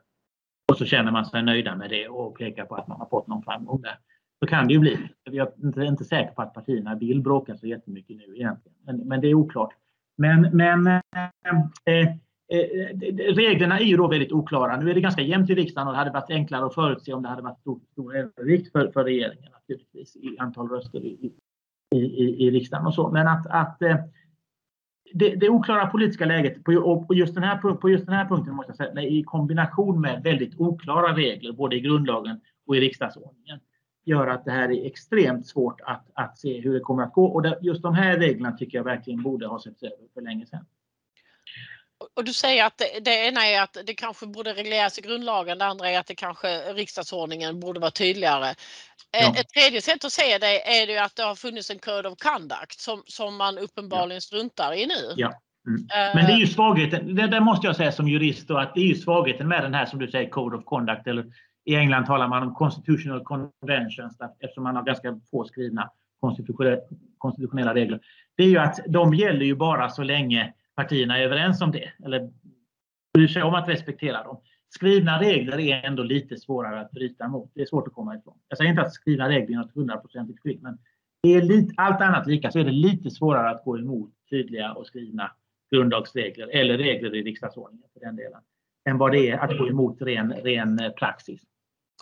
Och 0.71 0.77
så 0.77 0.85
känner 0.85 1.11
man 1.11 1.25
sig 1.25 1.43
nöjda 1.43 1.75
med 1.75 1.89
det 1.89 2.07
och 2.07 2.37
pekar 2.37 2.65
på 2.65 2.75
att 2.75 2.87
man 2.87 2.99
har 2.99 3.05
fått 3.05 3.27
någon 3.27 3.43
framgång 3.43 3.81
där. 3.81 3.97
Så 4.39 4.47
kan 4.47 4.67
det 4.67 4.73
ju 4.73 4.79
bli. 4.79 5.09
Jag 5.23 5.47
är 5.47 5.65
inte, 5.65 5.81
inte 5.81 6.03
säker 6.03 6.33
på 6.33 6.41
att 6.41 6.53
partierna 6.53 6.95
vill 6.95 7.21
bråka 7.21 7.57
så 7.57 7.67
jättemycket 7.67 8.17
nu 8.17 8.23
egentligen. 8.35 8.77
Men, 8.85 8.97
men 8.97 9.21
det 9.21 9.27
är 9.27 9.33
oklart. 9.33 9.73
Men, 10.17 10.41
men 10.41 10.87
eh, 10.87 11.01
eh, 11.85 12.15
Eh, 12.53 12.59
eh, 12.59 13.33
reglerna 13.35 13.79
är 13.79 13.83
ju 13.83 13.97
då 13.97 14.07
väldigt 14.07 14.31
oklara. 14.31 14.77
Nu 14.77 14.89
är 14.89 14.93
det 14.93 15.01
ganska 15.01 15.21
jämnt 15.21 15.49
i 15.49 15.55
riksdagen 15.55 15.87
och 15.87 15.93
det 15.93 15.97
hade 15.97 16.11
varit 16.11 16.29
enklare 16.29 16.65
att 16.65 16.73
förutse 16.73 17.13
om 17.13 17.23
det 17.23 17.29
hade 17.29 17.41
varit 17.41 17.59
stor, 17.59 17.79
stor 17.91 18.15
övervikt 18.15 18.71
för, 18.71 18.91
för 18.91 19.03
regeringen 19.03 19.51
naturligtvis 19.51 20.15
i 20.15 20.37
antal 20.39 20.69
röster 20.69 20.99
i, 20.99 21.31
i, 21.91 21.97
i, 21.97 22.47
i 22.47 22.51
riksdagen 22.51 22.85
och 22.85 22.93
så. 22.93 23.09
Men 23.09 23.27
att, 23.27 23.47
att 23.47 23.81
eh, 23.81 23.95
det, 25.13 25.35
det 25.35 25.49
oklara 25.49 25.87
politiska 25.87 26.25
läget 26.25 26.63
på, 26.63 27.05
på, 27.07 27.13
just 27.13 27.33
den 27.33 27.43
här, 27.43 27.57
på 27.75 27.89
just 27.89 28.05
den 28.05 28.15
här 28.15 28.25
punkten 28.25 28.55
måste 28.55 28.69
jag 28.77 28.93
säga, 28.95 29.07
i 29.07 29.23
kombination 29.23 30.01
med 30.01 30.23
väldigt 30.23 30.59
oklara 30.59 31.15
regler 31.15 31.51
både 31.51 31.75
i 31.75 31.79
grundlagen 31.79 32.39
och 32.67 32.75
i 32.75 32.79
riksdagsordningen 32.79 33.59
gör 34.05 34.27
att 34.27 34.45
det 34.45 34.51
här 34.51 34.71
är 34.71 34.85
extremt 34.85 35.47
svårt 35.47 35.81
att, 35.81 36.09
att 36.13 36.37
se 36.37 36.61
hur 36.61 36.73
det 36.73 36.79
kommer 36.79 37.03
att 37.03 37.13
gå. 37.13 37.25
Och 37.25 37.41
det, 37.41 37.57
just 37.61 37.81
de 37.81 37.93
här 37.93 38.17
reglerna 38.17 38.51
tycker 38.51 38.77
jag 38.77 38.85
verkligen 38.85 39.23
borde 39.23 39.47
ha 39.47 39.59
setts 39.59 39.83
över 39.83 40.07
för 40.13 40.21
länge 40.21 40.45
sedan. 40.45 40.65
Och 42.13 42.23
du 42.23 42.33
säger 42.33 42.65
att 42.65 42.77
det, 42.77 42.99
det 42.99 43.27
ena 43.27 43.45
är 43.45 43.61
att 43.61 43.77
det 43.85 43.93
kanske 43.93 44.27
borde 44.27 44.53
regleras 44.53 44.99
i 44.99 45.01
grundlagen, 45.01 45.57
det 45.57 45.65
andra 45.65 45.89
är 45.89 45.99
att 45.99 46.07
det 46.07 46.15
kanske 46.15 46.73
riksdagsordningen 46.73 47.59
borde 47.59 47.79
vara 47.79 47.91
tydligare. 47.91 48.49
Eh, 48.49 48.55
ja. 49.11 49.35
Ett 49.37 49.49
tredje 49.49 49.81
sätt 49.81 50.05
att 50.05 50.11
se 50.11 50.37
det 50.37 50.81
är 50.81 50.87
det 50.87 50.97
att 50.97 51.15
det 51.15 51.23
har 51.23 51.35
funnits 51.35 51.69
en 51.69 51.79
code 51.79 52.09
of 52.09 52.17
conduct 52.17 52.79
som, 52.79 53.03
som 53.05 53.35
man 53.35 53.57
uppenbarligen 53.57 54.17
ja. 54.17 54.21
struntar 54.21 54.73
i 54.73 54.85
nu. 54.85 55.13
Ja. 55.15 55.33
Mm. 55.67 55.87
Men 56.15 56.25
det 56.25 56.33
är 56.33 56.37
ju 56.37 56.47
svagheten, 56.47 57.15
det, 57.15 57.27
det 57.27 57.39
måste 57.39 57.67
jag 57.67 57.75
säga 57.75 57.91
som 57.91 58.07
jurist, 58.07 58.47
då, 58.47 58.57
att 58.57 58.73
det 58.75 58.81
är 58.81 58.85
ju 58.85 58.95
svagheten 58.95 59.47
med 59.47 59.63
den 59.63 59.73
här 59.73 59.85
som 59.85 59.99
du 59.99 60.07
säger 60.07 60.29
Code 60.29 60.57
of 60.57 60.65
Conduct 60.65 61.07
eller 61.07 61.25
i 61.65 61.75
England 61.75 62.05
talar 62.05 62.27
man 62.27 62.43
om 62.43 62.55
constitutional 62.55 63.23
conventions 63.23 64.17
eftersom 64.39 64.63
man 64.63 64.75
har 64.75 64.83
ganska 64.83 65.19
få 65.31 65.43
skrivna 65.43 65.89
konstitutionella 67.19 67.73
regler. 67.73 67.99
Det 68.37 68.43
är 68.43 68.47
ju 68.47 68.57
att 68.57 68.79
de 68.87 69.13
gäller 69.13 69.45
ju 69.45 69.55
bara 69.55 69.89
så 69.89 70.03
länge 70.03 70.53
partierna 70.75 71.17
är 71.17 71.23
överens 71.23 71.61
om 71.61 71.71
det 71.71 71.91
eller 72.05 72.29
bryr 73.13 73.27
sig 73.27 73.43
om 73.43 73.53
att 73.53 73.69
respektera 73.69 74.23
dem. 74.23 74.41
Skrivna 74.69 75.21
regler 75.21 75.59
är 75.59 75.85
ändå 75.85 76.03
lite 76.03 76.37
svårare 76.37 76.81
att 76.81 76.91
bryta 76.91 77.27
mot. 77.27 77.51
Det 77.55 77.61
är 77.61 77.65
svårt 77.65 77.87
att 77.87 77.93
komma 77.93 78.15
ifrån. 78.15 78.37
Jag 78.47 78.57
säger 78.57 78.69
inte 78.69 78.81
att 78.81 78.93
skrivna 78.93 79.29
regler 79.29 79.57
är 79.57 79.61
något 79.61 79.75
hundraprocentigt 79.75 80.39
skydd, 80.39 80.61
men 80.61 80.77
är 81.27 81.41
lite, 81.41 81.73
allt 81.77 82.01
annat 82.01 82.27
lika 82.27 82.51
så 82.51 82.59
är 82.59 82.63
det 82.63 82.71
lite 82.71 83.11
svårare 83.11 83.49
att 83.49 83.63
gå 83.63 83.77
emot 83.77 84.11
tydliga 84.29 84.73
och 84.73 84.87
skrivna 84.87 85.31
grundlagsregler 85.71 86.47
eller 86.47 86.77
regler 86.77 87.15
i 87.15 87.23
riksdagsordningen 87.23 87.89
för 87.93 87.99
den 87.99 88.15
delen 88.15 88.41
än 88.89 88.97
vad 88.97 89.11
det 89.11 89.29
är 89.29 89.37
att 89.37 89.57
gå 89.57 89.67
emot 89.67 90.01
ren, 90.01 90.33
ren 90.33 90.81
praxis. 90.97 91.41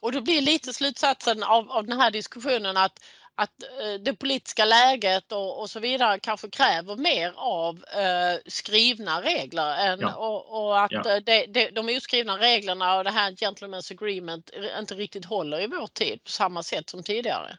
Och 0.01 0.11
då 0.11 0.21
blir 0.21 0.41
lite 0.41 0.73
slutsatsen 0.73 1.43
av, 1.43 1.71
av 1.71 1.85
den 1.85 1.99
här 1.99 2.11
diskussionen 2.11 2.77
att, 2.77 2.99
att 3.35 3.63
eh, 3.63 4.01
det 4.01 4.13
politiska 4.13 4.65
läget 4.65 5.31
och, 5.31 5.61
och 5.61 5.69
så 5.69 5.79
vidare 5.79 6.19
kanske 6.19 6.49
kräver 6.49 6.95
mer 6.95 7.33
av 7.35 7.75
eh, 7.75 8.39
skrivna 8.45 9.21
regler 9.21 9.77
än, 9.77 9.99
ja. 9.99 10.15
och, 10.15 10.65
och, 10.65 10.83
att 10.83 10.91
ja. 10.91 11.15
Eh, 11.15 11.23
det, 11.25 11.45
det, 11.45 11.69
de 11.69 11.97
oskrivna 11.97 12.37
reglerna 12.37 12.97
och 12.97 13.03
det 13.03 13.11
här 13.11 13.31
Gentlemen's 13.31 13.93
Agreement 13.93 14.49
inte 14.79 14.95
riktigt 14.95 15.25
håller 15.25 15.61
i 15.61 15.67
vår 15.67 15.87
tid 15.87 16.23
på 16.23 16.29
samma 16.29 16.63
sätt 16.63 16.89
som 16.89 17.03
tidigare. 17.03 17.57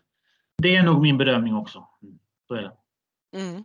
Det 0.62 0.76
är 0.76 0.82
nog 0.82 1.02
min 1.02 1.18
bedömning 1.18 1.54
också. 1.54 1.88
Så 2.48 2.54
är 2.54 2.62
det. 2.62 2.72
Mm. 3.38 3.64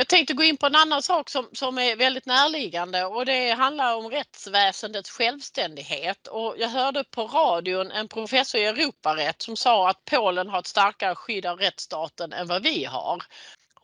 Jag 0.00 0.08
tänkte 0.08 0.34
gå 0.34 0.42
in 0.42 0.56
på 0.56 0.66
en 0.66 0.76
annan 0.76 1.02
sak 1.02 1.30
som, 1.30 1.48
som 1.52 1.78
är 1.78 1.96
väldigt 1.96 2.26
närliggande 2.26 3.04
och 3.04 3.26
det 3.26 3.50
handlar 3.50 3.96
om 3.96 4.10
rättsväsendets 4.10 5.10
självständighet. 5.10 6.26
Och 6.26 6.54
jag 6.58 6.68
hörde 6.68 7.04
på 7.04 7.26
radion 7.26 7.90
en 7.90 8.08
professor 8.08 8.60
i 8.60 8.64
Europarätt 8.64 9.42
som 9.42 9.56
sa 9.56 9.90
att 9.90 10.04
Polen 10.04 10.48
har 10.48 10.58
ett 10.58 10.66
starkare 10.66 11.14
skydd 11.14 11.46
av 11.46 11.58
rättsstaten 11.58 12.32
än 12.32 12.48
vad 12.48 12.62
vi 12.62 12.84
har. 12.84 13.22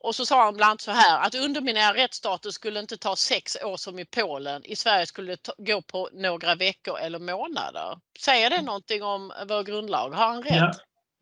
Och 0.00 0.14
så 0.14 0.26
sa 0.26 0.44
han 0.44 0.56
bland 0.56 0.70
annat 0.70 0.80
så 0.80 0.90
här 0.90 1.26
att 1.26 1.34
underminera 1.34 1.94
rättsstaten 1.94 2.52
skulle 2.52 2.80
inte 2.80 2.96
ta 2.96 3.16
sex 3.16 3.56
år 3.62 3.76
som 3.76 3.98
i 3.98 4.04
Polen. 4.04 4.64
I 4.64 4.76
Sverige 4.76 5.06
skulle 5.06 5.36
det 5.36 5.50
gå 5.58 5.82
på 5.82 6.08
några 6.12 6.54
veckor 6.54 6.98
eller 6.98 7.18
månader. 7.18 7.98
Säger 8.20 8.50
det 8.50 8.62
någonting 8.62 9.02
om 9.02 9.32
vår 9.48 9.62
grundlag? 9.62 10.10
Har 10.10 10.26
han 10.26 10.42
rätt? 10.42 10.56
Ja. 10.56 10.72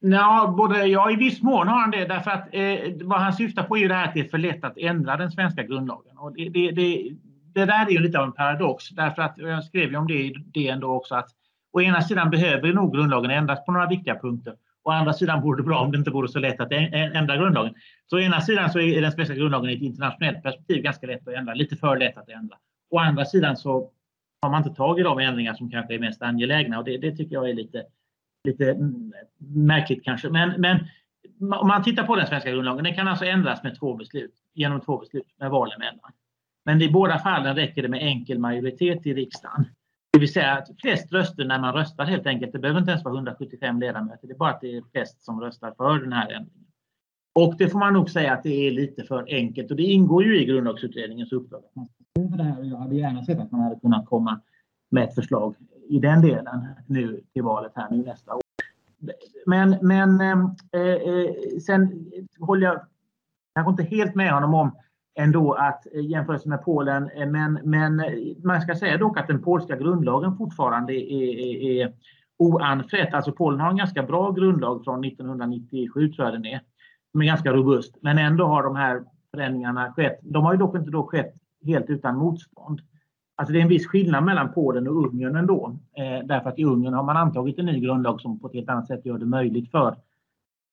Ja, 0.07 0.55
både, 0.57 0.87
ja, 0.87 1.11
i 1.11 1.17
viss 1.17 1.43
mån 1.43 1.69
har 1.69 1.81
han 1.81 1.91
det. 1.91 2.05
Därför 2.05 2.31
att 2.31 2.49
eh, 2.53 3.07
vad 3.07 3.21
han 3.21 3.33
syftar 3.33 3.63
på 3.63 3.77
är 3.77 3.81
ju 3.81 3.89
det 3.89 3.95
här 3.95 4.09
att 4.09 4.15
det 4.15 4.21
är 4.21 4.29
för 4.29 4.39
lätt 4.39 4.65
att 4.65 4.79
ändra 4.79 5.17
den 5.17 5.31
svenska 5.31 5.63
grundlagen. 5.63 6.19
Och 6.19 6.35
det, 6.35 6.49
det, 6.49 6.71
det, 6.71 7.11
det 7.55 7.65
där 7.65 7.87
är 7.87 7.91
ju 7.91 7.99
lite 7.99 8.19
av 8.19 8.25
en 8.25 8.33
paradox. 8.33 8.89
Därför 8.89 9.23
att 9.23 9.39
jag 9.39 9.65
skrev 9.65 9.91
ju 9.91 9.97
om 9.97 10.07
det 10.07 10.15
i 10.15 10.35
DN 10.55 10.81
då 10.81 10.91
också 10.91 11.15
att 11.15 11.29
å 11.73 11.81
ena 11.81 12.03
sidan 12.03 12.31
behöver 12.31 12.73
nog 12.73 12.95
grundlagen 12.95 13.31
ändras 13.31 13.65
på 13.65 13.73
några 13.73 13.87
viktiga 13.87 14.19
punkter. 14.19 14.55
Å 14.85 14.91
andra 14.91 15.13
sidan 15.13 15.43
vore 15.43 15.57
det 15.57 15.63
bra 15.63 15.81
om 15.81 15.93
det 15.93 15.99
inte 15.99 16.11
vore 16.11 16.29
så 16.29 16.39
lätt 16.39 16.61
att 16.61 16.73
ändra 16.93 17.37
grundlagen. 17.37 17.75
Så 18.07 18.17
å 18.17 18.21
ena 18.21 18.41
sidan 18.41 18.71
så 18.71 18.81
är 18.81 19.03
den 19.03 19.13
svenska 19.13 19.35
grundlagen 19.35 19.71
i 19.71 19.75
ett 19.75 19.83
internationellt 19.83 20.43
perspektiv 20.43 20.83
ganska 20.83 21.07
lätt 21.07 21.29
att 21.29 21.35
ändra, 21.35 21.55
lite 21.55 21.77
för 21.77 21.97
lätt 21.97 22.17
att 22.17 22.29
ändra. 22.29 22.57
Å 22.91 22.99
andra 22.99 23.25
sidan 23.25 23.57
så 23.57 23.91
har 24.43 24.51
man 24.51 24.63
inte 24.63 24.77
tagit 24.77 25.05
de 25.05 25.19
ändringar 25.19 25.55
som 25.55 25.71
kanske 25.71 25.95
är 25.95 25.99
mest 25.99 26.23
angelägna 26.23 26.79
och 26.79 26.85
det, 26.85 26.99
det 26.99 27.17
tycker 27.17 27.35
jag 27.35 27.51
är 27.51 27.55
lite 27.55 27.85
lite 28.45 28.77
märkligt 29.39 30.05
kanske. 30.05 30.29
Men, 30.31 30.61
men 30.61 30.79
om 31.41 31.69
man 31.69 31.83
tittar 31.83 32.07
på 32.07 32.17
den 32.17 32.27
svenska 32.27 32.51
grundlagen, 32.51 32.85
den 32.85 32.95
kan 32.95 33.09
alltså 33.09 33.25
ändras 33.25 33.63
med 33.63 33.79
två 33.79 33.95
beslut, 33.95 34.35
genom 34.55 34.81
två 34.81 34.99
beslut 34.99 35.27
med 35.39 35.51
val 35.51 35.73
emellan. 35.73 36.13
Men 36.65 36.83
i 36.83 36.91
båda 36.91 37.19
fallen 37.19 37.57
räcker 37.57 37.83
det 37.83 37.89
med 37.89 38.03
enkel 38.03 38.39
majoritet 38.39 39.07
i 39.07 39.15
riksdagen. 39.15 39.65
Det 40.13 40.19
vill 40.19 40.33
säga 40.33 40.53
att 40.53 40.69
flest 40.81 41.13
röster 41.13 41.45
när 41.45 41.59
man 41.59 41.75
röstar 41.75 42.05
helt 42.05 42.27
enkelt. 42.27 42.53
Det 42.53 42.59
behöver 42.59 42.81
inte 42.81 42.91
ens 42.91 43.05
vara 43.05 43.15
175 43.15 43.81
ledamöter. 43.81 44.29
Det 44.29 44.35
är 44.35 44.39
bara 44.39 44.51
att 44.51 44.61
det 44.61 44.77
är 44.77 44.83
flest 44.93 45.25
som 45.25 45.41
röstar 45.41 45.75
för 45.77 45.99
den 45.99 46.13
här 46.13 46.33
ändringen. 46.33 46.65
Och 47.35 47.55
det 47.59 47.69
får 47.69 47.79
man 47.79 47.93
nog 47.93 48.11
säga 48.11 48.33
att 48.33 48.43
det 48.43 48.67
är 48.67 48.71
lite 48.71 49.05
för 49.05 49.27
enkelt 49.29 49.71
och 49.71 49.77
det 49.77 49.83
ingår 49.83 50.25
ju 50.25 50.41
i 50.41 50.45
grundlagsutredningens 50.45 51.33
uppdrag. 51.33 51.63
Jag 52.63 52.79
hade 52.79 52.97
gärna 52.97 53.25
sett 53.25 53.41
att 53.41 53.53
man 53.53 53.61
hade 53.61 53.81
kunnat 53.81 54.07
komma 54.07 54.41
med 54.95 55.05
ett 55.05 55.15
förslag 55.15 55.55
i 55.89 55.99
den 55.99 56.23
delen 56.23 56.67
nu 56.87 57.21
till 57.33 57.43
valet 57.43 57.73
här 57.75 57.91
nu 57.91 57.97
nästa 57.97 58.35
år. 58.35 58.41
Men, 59.47 59.77
men 59.83 60.21
eh, 60.21 60.81
eh 60.81 61.59
sen 61.67 62.11
håller 62.41 62.67
jag 62.67 62.81
kanske 63.55 63.71
inte 63.71 63.97
helt 63.97 64.15
med 64.15 64.33
honom 64.33 64.55
om 64.55 64.71
ändå 65.19 65.53
att 65.53 65.87
eh, 65.95 66.01
jämförelse 66.01 66.49
med 66.49 66.65
Polen, 66.65 67.11
eh, 67.17 67.27
men, 67.27 67.61
men 67.65 68.03
man 68.45 68.61
ska 68.61 68.75
säga 68.75 68.99
dock 68.99 69.19
att 69.19 69.27
den 69.27 69.43
polska 69.43 69.77
grundlagen 69.77 70.37
fortfarande 70.37 70.93
är, 70.95 71.39
är, 71.39 71.83
är 71.83 71.93
oanfrätt. 72.37 73.15
Alltså 73.15 73.33
Polen 73.33 73.61
har 73.61 73.71
en 73.71 73.77
ganska 73.77 74.03
bra 74.03 74.31
grundlag 74.31 74.85
från 74.85 75.05
1997 75.05 76.09
tror 76.09 76.27
jag 76.27 76.35
den 76.35 76.47
är, 76.47 76.61
som 77.13 77.21
är 77.21 77.27
ganska 77.27 77.53
robust. 77.53 77.97
Men 78.01 78.19
ändå 78.19 78.47
har 78.47 78.63
de 78.63 78.77
här 78.77 79.05
förändringarna 79.31 79.93
skett. 79.93 80.19
De 80.23 80.45
har 80.45 80.53
ju 80.53 80.59
dock 80.59 80.77
inte 80.77 80.91
då 80.91 81.07
skett 81.07 81.35
helt 81.65 81.91
utan 81.91 82.17
motstånd. 82.17 82.81
Alltså 83.37 83.53
det 83.53 83.59
är 83.59 83.63
en 83.63 83.69
viss 83.69 83.87
skillnad 83.87 84.25
mellan 84.25 84.53
Polen 84.53 84.89
och 84.89 84.97
Ungern 84.97 85.37
ändå. 85.37 85.77
Eh, 85.97 86.27
därför 86.27 86.49
att 86.49 86.59
i 86.59 86.65
Ungern 86.65 86.95
har 86.95 87.03
man 87.03 87.17
antagit 87.17 87.59
en 87.59 87.67
ny 87.67 87.81
grundlag 87.81 88.21
som 88.21 88.41
på 88.41 88.47
ett 88.47 88.55
helt 88.55 88.69
annat 88.69 88.87
sätt 88.87 89.07
gör 89.07 89.19
det 89.19 89.27
möjligt 89.27 89.71
för 89.71 89.97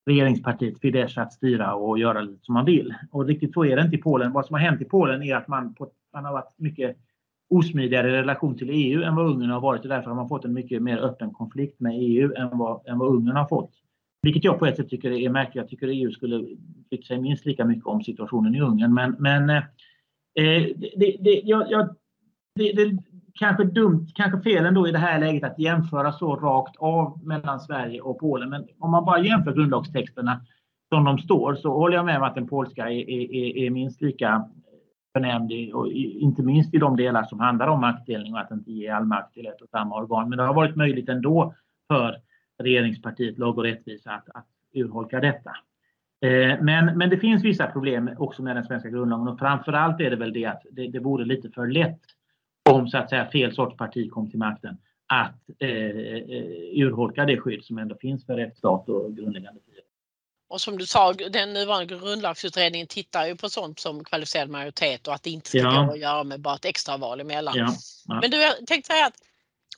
regeringspartiet 0.06 0.80
Fidesz 0.80 1.18
att 1.18 1.34
styra 1.34 1.76
och 1.76 2.00
göra 2.00 2.22
lite 2.22 2.46
som 2.46 2.54
man 2.54 2.66
vill. 2.66 2.94
Och 3.12 3.26
riktigt 3.26 3.54
så 3.54 3.66
är 3.66 3.76
det 3.76 3.82
inte 3.82 3.96
i 3.96 4.02
Polen. 4.02 4.32
Vad 4.32 4.46
som 4.46 4.54
har 4.54 4.60
hänt 4.60 4.82
i 4.82 4.86
Polen 4.86 5.24
är 5.24 5.36
att 5.36 5.48
man, 5.48 5.74
på, 5.74 5.90
man 6.14 6.26
har 6.26 6.34
varit 6.34 6.54
mycket 6.58 6.98
osmidigare 7.50 8.10
i 8.10 8.12
relation 8.12 8.58
till 8.58 8.70
EU 8.70 9.04
än 9.04 9.16
vad 9.16 9.26
Ungern 9.26 9.50
har 9.50 9.62
varit 9.62 9.82
och 9.82 9.90
därför 9.90 10.10
har 10.10 10.16
man 10.16 10.30
fått 10.30 10.46
en 10.46 10.54
mycket 10.54 10.82
mer 10.82 10.98
öppen 10.98 11.32
konflikt 11.32 11.80
med 11.80 11.94
EU 11.96 12.34
än 12.36 12.58
vad, 12.58 12.88
än 12.88 13.00
vad 13.00 13.10
Ungern 13.10 13.36
har 13.36 13.46
fått. 13.46 13.72
Vilket 14.22 14.44
jag 14.44 14.60
på 14.60 14.66
ett 14.66 14.78
sätt 14.78 14.90
tycker 14.90 15.12
är 15.12 15.30
märkligt. 15.30 15.56
Jag 15.56 15.70
tycker 15.70 15.88
EU 15.88 16.12
skulle 16.12 16.56
brytt 16.90 17.06
sig 17.06 17.22
minst 17.22 17.46
lika 17.46 17.66
mycket 17.66 17.86
om 17.86 18.04
situationen 18.04 18.56
i 18.56 18.62
Ungern. 18.62 18.94
Men, 18.94 19.16
men 19.20 19.50
eh, 19.50 19.64
eh 20.36 20.64
det, 20.96 21.18
det, 21.20 21.42
jag, 21.44 21.72
jag, 21.72 21.96
det, 22.56 22.74
det 22.74 22.98
kanske 23.34 23.64
dumt, 23.64 24.08
kanske 24.16 24.42
fel 24.42 24.66
ändå 24.66 24.88
i 24.88 24.92
det 24.92 24.98
här 24.98 25.20
läget 25.20 25.44
att 25.44 25.60
jämföra 25.60 26.12
så 26.12 26.36
rakt 26.36 26.76
av 26.78 27.26
mellan 27.26 27.60
Sverige 27.60 28.02
och 28.02 28.20
Polen. 28.20 28.50
Men 28.50 28.68
om 28.80 28.92
man 28.92 29.06
bara 29.06 29.20
jämför 29.20 29.54
grundlagstexterna 29.54 30.42
som 30.90 31.04
de 31.04 31.18
står 31.18 31.56
så 31.56 31.74
håller 31.74 31.96
jag 31.96 32.06
med 32.06 32.18
om 32.18 32.24
att 32.24 32.36
den 32.36 32.48
polska 32.48 32.90
är, 32.90 33.10
är, 33.10 33.58
är 33.58 33.70
minst 33.70 34.02
lika 34.02 34.50
förnämlig 35.14 35.76
och 35.76 35.92
inte 35.92 36.44
minst 36.44 36.74
i 36.74 36.78
de 36.78 36.98
delar 36.98 37.24
som 37.24 37.40
handlar 37.40 37.68
om 37.68 37.82
maktdelning 37.82 38.34
och 38.34 38.40
att 38.40 38.52
inte 38.52 38.72
ge 38.72 38.90
all 38.90 39.06
makt 39.06 39.34
till 39.34 39.48
ett 39.48 39.62
och 39.62 39.70
samma 39.70 39.96
organ. 39.96 40.30
Men 40.30 40.38
det 40.38 40.44
har 40.44 40.54
varit 40.54 40.76
möjligt 40.76 41.10
ändå 41.10 41.54
för 41.88 42.16
regeringspartiet 42.64 43.38
Lag 43.38 43.58
och 43.58 43.64
rättvisa 43.64 44.12
att, 44.12 44.30
att 44.34 44.48
urholka 44.74 45.20
detta. 45.20 45.52
Eh, 46.22 46.62
men, 46.62 46.98
men 46.98 47.10
det 47.10 47.18
finns 47.18 47.44
vissa 47.44 47.68
problem 47.68 48.10
också 48.18 48.44
med 48.44 48.56
den 48.56 48.64
svenska 48.64 48.90
grundlagen 48.90 49.28
och 49.28 49.40
framförallt 49.40 50.02
är 50.02 50.10
det 50.10 50.16
väl 50.16 50.34
det 50.34 50.46
att 50.46 50.62
det, 50.72 50.88
det 50.88 51.00
vore 51.00 51.26
lite 51.26 51.50
för 51.50 51.68
lätt 51.68 52.00
om 52.70 52.88
så 52.88 52.98
att 52.98 53.10
säga 53.10 53.32
fel 53.32 53.56
sorts 53.56 53.78
parti 53.78 54.12
kom 54.12 54.30
till 54.30 54.40
makten 54.40 54.78
att 55.08 55.36
eh, 55.60 55.70
eh 55.70 56.84
urholka 56.84 57.26
det 57.26 57.38
skydd 57.38 57.66
som 57.66 57.78
ändå 57.78 57.96
finns 57.96 58.26
för 58.26 58.36
rättsstat 58.36 58.90
och 58.90 59.16
grundläggande 59.16 59.62
frihet. 59.66 59.86
Och 60.50 60.62
som 60.62 60.78
du 60.78 60.86
sa, 60.86 61.14
den 61.14 61.54
nuvarande 61.54 61.96
grundlagsutredningen 61.96 62.88
tittar 62.88 63.26
ju 63.26 63.36
på 63.36 63.50
sånt 63.50 63.80
som 63.80 64.04
kvalificerad 64.04 64.50
majoritet 64.50 65.08
och 65.08 65.14
att 65.14 65.24
det 65.24 65.30
inte 65.30 65.50
ska 65.50 65.58
ja. 65.58 65.84
gå 65.84 65.92
att 65.92 66.00
göra 66.00 66.24
med 66.24 66.42
bara 66.42 66.56
ett 66.56 66.66
extraval 66.66 67.20
emellan. 67.20 67.54
Ja. 67.58 67.74
Ja. 68.08 68.20
Men 68.22 68.32
du, 68.32 68.38
jag 68.38 68.68
tänkte 68.68 68.94
säga 68.94 69.06
att 69.06 69.18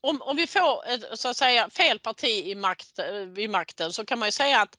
om, 0.01 0.21
om 0.21 0.36
vi 0.36 0.47
får 0.47 0.88
ett, 0.88 1.19
så 1.19 1.29
att 1.29 1.38
säga, 1.38 1.69
fel 1.69 1.99
parti 1.99 2.45
i 2.45 2.55
makt, 2.55 2.99
vid 3.27 3.49
makten 3.49 3.93
så 3.93 4.05
kan 4.05 4.19
man 4.19 4.27
ju 4.27 4.31
säga 4.31 4.61
att 4.61 4.77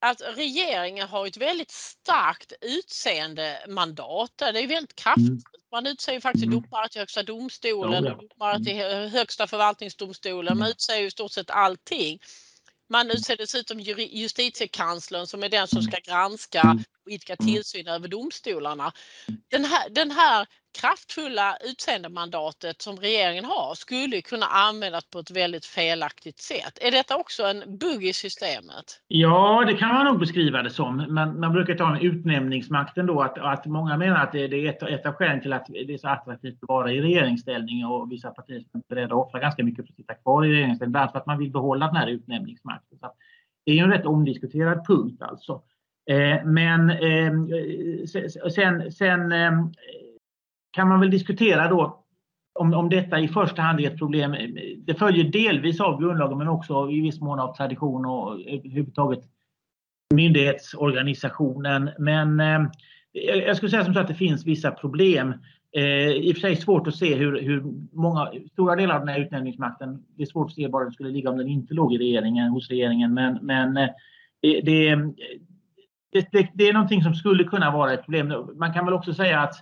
att 0.00 0.22
regeringen 0.36 1.08
har 1.08 1.26
ett 1.26 1.36
väldigt 1.36 1.70
starkt 1.70 2.52
utseende 2.60 3.64
mandat. 3.68 4.32
Det 4.38 4.44
är 4.44 4.66
väldigt 4.66 4.96
kraftfullt. 4.96 5.28
Mm. 5.28 5.42
Man 5.72 5.86
utser 5.86 6.12
ju 6.12 6.20
faktiskt 6.20 6.46
mm. 6.46 6.60
domare 6.62 6.88
till 6.88 7.00
Högsta 7.00 7.22
domstolen, 7.22 8.04
ja, 8.04 8.20
domare 8.30 8.64
till 8.64 8.80
mm. 8.80 9.10
Högsta 9.10 9.46
förvaltningsdomstolen. 9.46 10.58
Man 10.58 10.66
mm. 10.66 10.70
utser 10.70 10.96
ju 10.96 11.06
i 11.06 11.10
stort 11.10 11.32
sett 11.32 11.50
allting. 11.50 12.18
Man 12.90 13.10
utser 13.10 13.36
dessutom 13.36 13.80
justitiekanslern 13.80 15.26
som 15.26 15.42
är 15.42 15.48
den 15.48 15.68
som 15.68 15.82
ska 15.82 15.98
granska 15.98 16.78
och 17.08 17.12
idka 17.12 17.36
tillsyn 17.36 17.88
över 17.88 18.08
domstolarna. 18.08 18.92
Den 19.50 19.64
här, 19.64 19.90
den 19.90 20.10
här 20.10 20.46
kraftfulla 20.80 21.56
utseendemandatet 21.70 22.82
som 22.82 22.96
regeringen 22.96 23.44
har 23.44 23.74
skulle 23.74 24.22
kunna 24.22 24.46
användas 24.46 25.04
på 25.10 25.18
ett 25.18 25.30
väldigt 25.30 25.66
felaktigt 25.66 26.38
sätt. 26.38 26.78
Är 26.80 26.90
detta 26.90 27.16
också 27.16 27.42
en 27.42 27.78
bugg 27.78 28.04
i 28.04 28.12
systemet? 28.12 28.84
Ja, 29.08 29.64
det 29.66 29.74
kan 29.74 29.94
man 29.94 30.04
nog 30.04 30.18
beskriva 30.18 30.62
det 30.62 30.70
som. 30.70 30.96
Men 30.96 31.40
man 31.40 31.52
brukar 31.52 31.74
ta 31.74 31.90
med 31.90 32.02
utnämningsmakten 32.02 33.06
då 33.06 33.20
att, 33.22 33.38
att 33.38 33.66
många 33.66 33.96
menar 33.96 34.16
att 34.16 34.32
det, 34.32 34.48
det 34.48 34.66
är 34.66 34.70
ett, 34.70 34.82
ett 34.82 35.06
av 35.06 35.12
skälen 35.12 35.40
till 35.40 35.52
att 35.52 35.66
det 35.66 35.94
är 35.94 35.98
så 35.98 36.08
attraktivt 36.08 36.62
att 36.62 36.68
vara 36.68 36.92
i 36.92 37.00
regeringsställning 37.00 37.86
och 37.86 38.12
vissa 38.12 38.30
partier 38.30 38.56
är 38.56 38.88
beredda 38.88 39.14
att 39.14 39.26
offra 39.26 39.40
ganska 39.40 39.64
mycket 39.64 39.86
för 39.86 39.92
att 39.92 39.96
sitta 39.96 40.14
kvar 40.14 40.44
i 40.44 40.50
regeringsställning. 40.50 40.92
Därför 40.92 41.18
att 41.18 41.26
man 41.26 41.38
vill 41.38 41.50
behålla 41.50 41.86
den 41.86 41.96
här 41.96 42.06
utnämningsmakten. 42.06 42.98
Så 42.98 43.12
det 43.66 43.78
är 43.78 43.84
en 43.84 43.90
rätt 43.90 44.06
omdiskuterad 44.06 44.86
punkt 44.86 45.22
alltså. 45.22 45.62
Eh, 46.08 46.44
men 46.44 46.90
ehm, 46.90 47.48
sen, 48.54 48.92
sen 48.92 49.32
ehm, 49.32 49.72
kan 50.70 50.88
man 50.88 51.00
väl 51.00 51.10
diskutera 51.10 51.68
då 51.68 52.04
om, 52.54 52.74
om 52.74 52.88
detta 52.88 53.20
i 53.20 53.28
första 53.28 53.62
hand 53.62 53.80
är 53.80 53.86
ett 53.86 53.98
problem. 53.98 54.34
Ehm, 54.34 54.56
det 54.78 54.94
följer 54.94 55.24
delvis 55.24 55.80
av 55.80 56.00
grundlagen 56.00 56.38
men 56.38 56.48
också 56.48 56.90
i 56.90 57.00
viss 57.00 57.20
mån 57.20 57.40
av 57.40 57.56
tradition 57.56 58.06
och 58.06 58.40
eh, 58.40 58.54
överhuvudtaget 58.54 59.20
myndighetsorganisationen. 60.14 61.90
Men 61.98 62.40
jag 63.12 63.56
skulle 63.56 63.70
säga 63.70 63.84
som 63.84 63.94
så 63.94 64.00
att 64.00 64.08
det 64.08 64.14
finns 64.14 64.46
vissa 64.46 64.70
problem. 64.70 65.34
Eh, 65.76 66.08
I 66.08 66.32
och 66.32 66.36
för 66.36 66.40
sig 66.40 66.56
svårt 66.56 66.86
att 66.86 66.96
se 66.96 67.14
hur, 67.14 67.40
hur 67.40 67.64
många, 67.92 68.32
stora 68.52 68.76
delar 68.76 68.94
av 68.94 69.00
den 69.00 69.14
här 69.14 69.20
utnämningsmakten, 69.20 70.04
det 70.16 70.22
är 70.22 70.26
svårt 70.26 70.46
att 70.46 70.54
se 70.54 70.68
var 70.68 70.82
den 70.82 70.92
skulle 70.92 71.10
ligga 71.10 71.30
om 71.30 71.38
den 71.38 71.48
inte 71.48 71.74
låg 71.74 71.94
i 71.94 71.98
regeringen, 71.98 72.50
hos 72.50 72.68
regeringen. 72.68 73.14
Men, 73.14 73.38
men 73.42 73.74
det, 74.42 74.98
det, 76.12 76.28
det, 76.32 76.48
det 76.54 76.68
är 76.68 76.72
någonting 76.72 77.02
som 77.02 77.14
skulle 77.14 77.44
kunna 77.44 77.70
vara 77.70 77.92
ett 77.92 78.04
problem. 78.04 78.50
Man 78.56 78.72
kan 78.72 78.84
väl 78.84 78.94
också 78.94 79.14
säga 79.14 79.40
att 79.40 79.54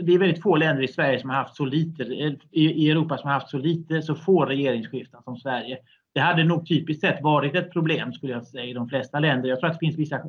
det 0.00 0.14
är 0.14 0.18
väldigt 0.18 0.42
få 0.42 0.56
länder 0.56 0.82
i 0.82 0.88
Sverige 0.88 1.20
som 1.20 1.30
har 1.30 1.36
haft 1.36 1.56
så 1.56 1.64
lite, 1.64 2.02
i 2.50 2.90
Europa 2.90 3.18
som 3.18 3.28
har 3.28 3.34
haft 3.34 3.48
så 3.48 3.58
lite, 3.58 4.02
så 4.02 4.14
få 4.14 4.44
regeringsskiften 4.44 5.22
som 5.22 5.36
Sverige. 5.36 5.78
Det 6.14 6.20
hade 6.20 6.44
nog 6.44 6.68
typiskt 6.68 7.00
sett 7.00 7.22
varit 7.22 7.54
ett 7.54 7.72
problem 7.72 8.12
skulle 8.12 8.32
jag 8.32 8.46
säga 8.46 8.64
i 8.64 8.72
de 8.72 8.88
flesta 8.88 9.20
länder. 9.20 9.48
Jag 9.48 9.60
tror 9.60 9.70
att 9.70 9.80
det 9.80 9.86
finns 9.86 9.98
vissa 9.98 10.20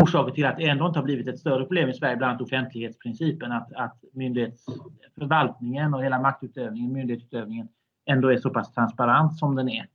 orsaker 0.00 0.32
till 0.32 0.46
att 0.46 0.56
det 0.56 0.68
ändå 0.68 0.86
inte 0.86 0.98
har 0.98 1.04
blivit 1.04 1.28
ett 1.28 1.38
större 1.38 1.64
problem 1.64 1.88
i 1.88 1.94
Sverige, 1.94 2.16
bland 2.16 2.30
annat 2.30 2.42
offentlighetsprincipen, 2.42 3.52
att, 3.52 3.72
att 3.72 4.04
myndighetsförvaltningen 4.12 5.94
och 5.94 6.04
hela 6.04 6.20
maktutövningen, 6.20 6.92
myndighetsutövningen 6.92 7.68
ändå 8.06 8.28
är 8.28 8.36
så 8.36 8.50
pass 8.50 8.74
transparent 8.74 9.38
som 9.38 9.56
den 9.56 9.68
är. 9.68 9.86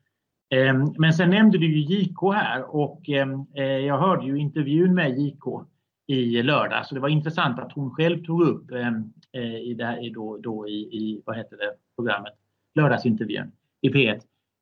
Ehm, 0.49 0.93
men 0.97 1.13
sen 1.13 1.29
nämnde 1.29 1.57
du 1.57 1.79
ju 1.79 1.95
JK 1.95 2.33
här 2.33 2.75
och 2.75 3.09
ehm, 3.09 3.45
eh, 3.55 3.63
jag 3.63 3.97
hörde 3.97 4.25
ju 4.25 4.37
intervjun 4.37 4.93
med 4.93 5.19
JK 5.19 5.43
i 6.07 6.43
lördag. 6.43 6.85
Så 6.85 6.95
det 6.95 7.01
var 7.01 7.09
intressant 7.09 7.59
att 7.59 7.71
hon 7.73 7.91
själv 7.91 8.25
tog 8.25 8.41
upp 8.41 8.71
ehm, 8.71 9.13
eh, 9.31 9.55
i, 9.55 9.73
det 9.73 9.85
här, 9.85 10.13
då, 10.13 10.37
då 10.37 10.67
i, 10.67 10.71
i, 10.71 11.21
vad 11.25 11.37
heter 11.37 11.57
det, 11.57 11.73
programmet, 11.95 12.33
lördagsintervjun 12.75 13.51
i 13.81 13.89
P1. 13.89 14.21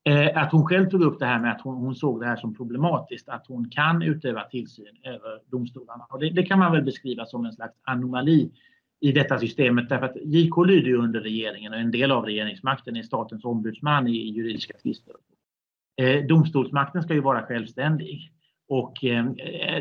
Eh, 0.09 0.43
att 0.43 0.51
hon 0.51 0.65
själv 0.65 0.89
tog 0.89 1.01
upp 1.01 1.19
det 1.19 1.25
här 1.25 1.39
med 1.39 1.51
att 1.51 1.61
hon, 1.61 1.75
hon, 1.75 1.95
såg 1.95 2.19
det 2.19 2.25
här 2.25 2.35
som 2.35 2.55
problematiskt, 2.55 3.29
att 3.29 3.47
hon 3.47 3.69
kan 3.69 4.01
utöva 4.01 4.43
tillsyn 4.43 4.97
över 5.03 5.39
domstolarna. 5.51 6.05
Och 6.09 6.19
det, 6.19 6.29
det 6.29 6.43
kan 6.43 6.59
man 6.59 6.71
väl 6.71 6.83
beskriva 6.83 7.25
som 7.25 7.45
en 7.45 7.53
slags 7.53 7.77
anomali 7.83 8.51
i 8.99 9.11
detta 9.11 9.39
systemet 9.39 9.89
därför 9.89 10.05
att 10.05 10.17
JK 10.23 10.67
lyder 10.67 10.87
ju 10.87 10.97
under 10.97 11.21
regeringen 11.21 11.73
och 11.73 11.79
en 11.79 11.91
del 11.91 12.11
av 12.11 12.25
regeringsmakten 12.25 12.95
är 12.95 13.03
statens 13.03 13.45
ombudsman 13.45 14.07
i 14.07 14.31
juridiska 14.31 14.77
tvister. 14.77 15.13
Eh, 16.01 16.25
domstolsmakten 16.25 17.03
ska 17.03 17.13
ju 17.13 17.21
vara 17.21 17.41
självständig. 17.41 18.31
Och 18.69 19.03
eh, 19.03 19.25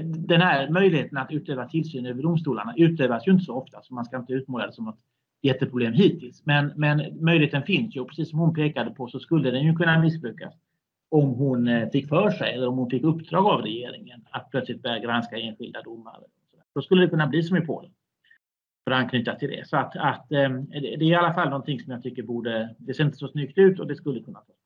den 0.04 0.40
här 0.40 0.70
möjligheten 0.70 1.18
att 1.18 1.32
utöva 1.32 1.68
tillsyn 1.68 2.06
över 2.06 2.22
domstolarna 2.22 2.74
utövas 2.76 3.26
ju 3.26 3.32
inte 3.32 3.44
så 3.44 3.54
ofta 3.54 3.82
så 3.82 3.94
man 3.94 4.04
ska 4.04 4.16
inte 4.16 4.32
utmåla 4.32 4.66
det 4.66 4.72
som 4.72 4.88
ett 4.88 4.94
jätteproblem 5.42 5.92
hittills. 5.92 6.42
Men, 6.46 6.72
men 6.76 7.24
möjligheten 7.24 7.62
finns 7.62 7.96
ju 7.96 8.00
och 8.00 8.08
precis 8.08 8.30
som 8.30 8.38
hon 8.38 8.54
pekade 8.54 8.90
på 8.90 9.08
så 9.08 9.18
skulle 9.18 9.50
den 9.50 9.62
ju 9.62 9.74
kunna 9.74 10.00
missbrukas 10.00 10.54
om 11.08 11.34
hon 11.34 11.68
eh, 11.68 11.88
fick 11.88 12.08
för 12.08 12.30
sig 12.30 12.54
eller 12.54 12.68
om 12.68 12.78
hon 12.78 12.90
fick 12.90 13.04
uppdrag 13.04 13.46
av 13.46 13.62
regeringen 13.62 14.26
att 14.30 14.50
plötsligt 14.50 14.82
börja 14.82 14.98
granska 14.98 15.36
enskilda 15.36 15.82
domar. 15.82 16.20
Då 16.74 16.82
skulle 16.82 17.02
det 17.02 17.08
kunna 17.08 17.26
bli 17.26 17.42
som 17.42 17.56
i 17.56 17.60
Polen. 17.60 17.90
För 18.84 18.90
att 18.90 18.98
anknyta 18.98 19.34
till 19.34 19.48
det. 19.48 19.68
Så 19.68 19.76
att, 19.76 19.96
att 19.96 20.32
eh, 20.32 20.50
det 20.70 20.94
är 20.94 21.02
i 21.02 21.14
alla 21.14 21.34
fall 21.34 21.48
någonting 21.48 21.80
som 21.80 21.92
jag 21.92 22.02
tycker 22.02 22.22
borde, 22.22 22.74
det 22.78 22.94
ser 22.94 23.04
inte 23.04 23.16
så 23.16 23.28
snyggt 23.28 23.58
ut 23.58 23.80
och 23.80 23.86
det 23.86 23.96
skulle 23.96 24.20
kunna 24.20 24.38
tas 24.38 24.56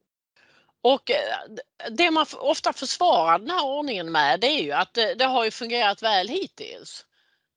och 0.82 1.10
eh, 1.10 1.92
det 1.96 2.10
man 2.10 2.26
ofta 2.40 2.72
försvarar 2.72 3.38
den 3.38 3.50
här 3.50 3.66
ordningen 3.66 4.12
med 4.12 4.40
det 4.40 4.46
är 4.46 4.62
ju 4.62 4.72
att 4.72 4.94
det, 4.94 5.14
det 5.14 5.24
har 5.24 5.44
ju 5.44 5.50
fungerat 5.50 6.02
väl 6.02 6.28
hittills. 6.28 7.06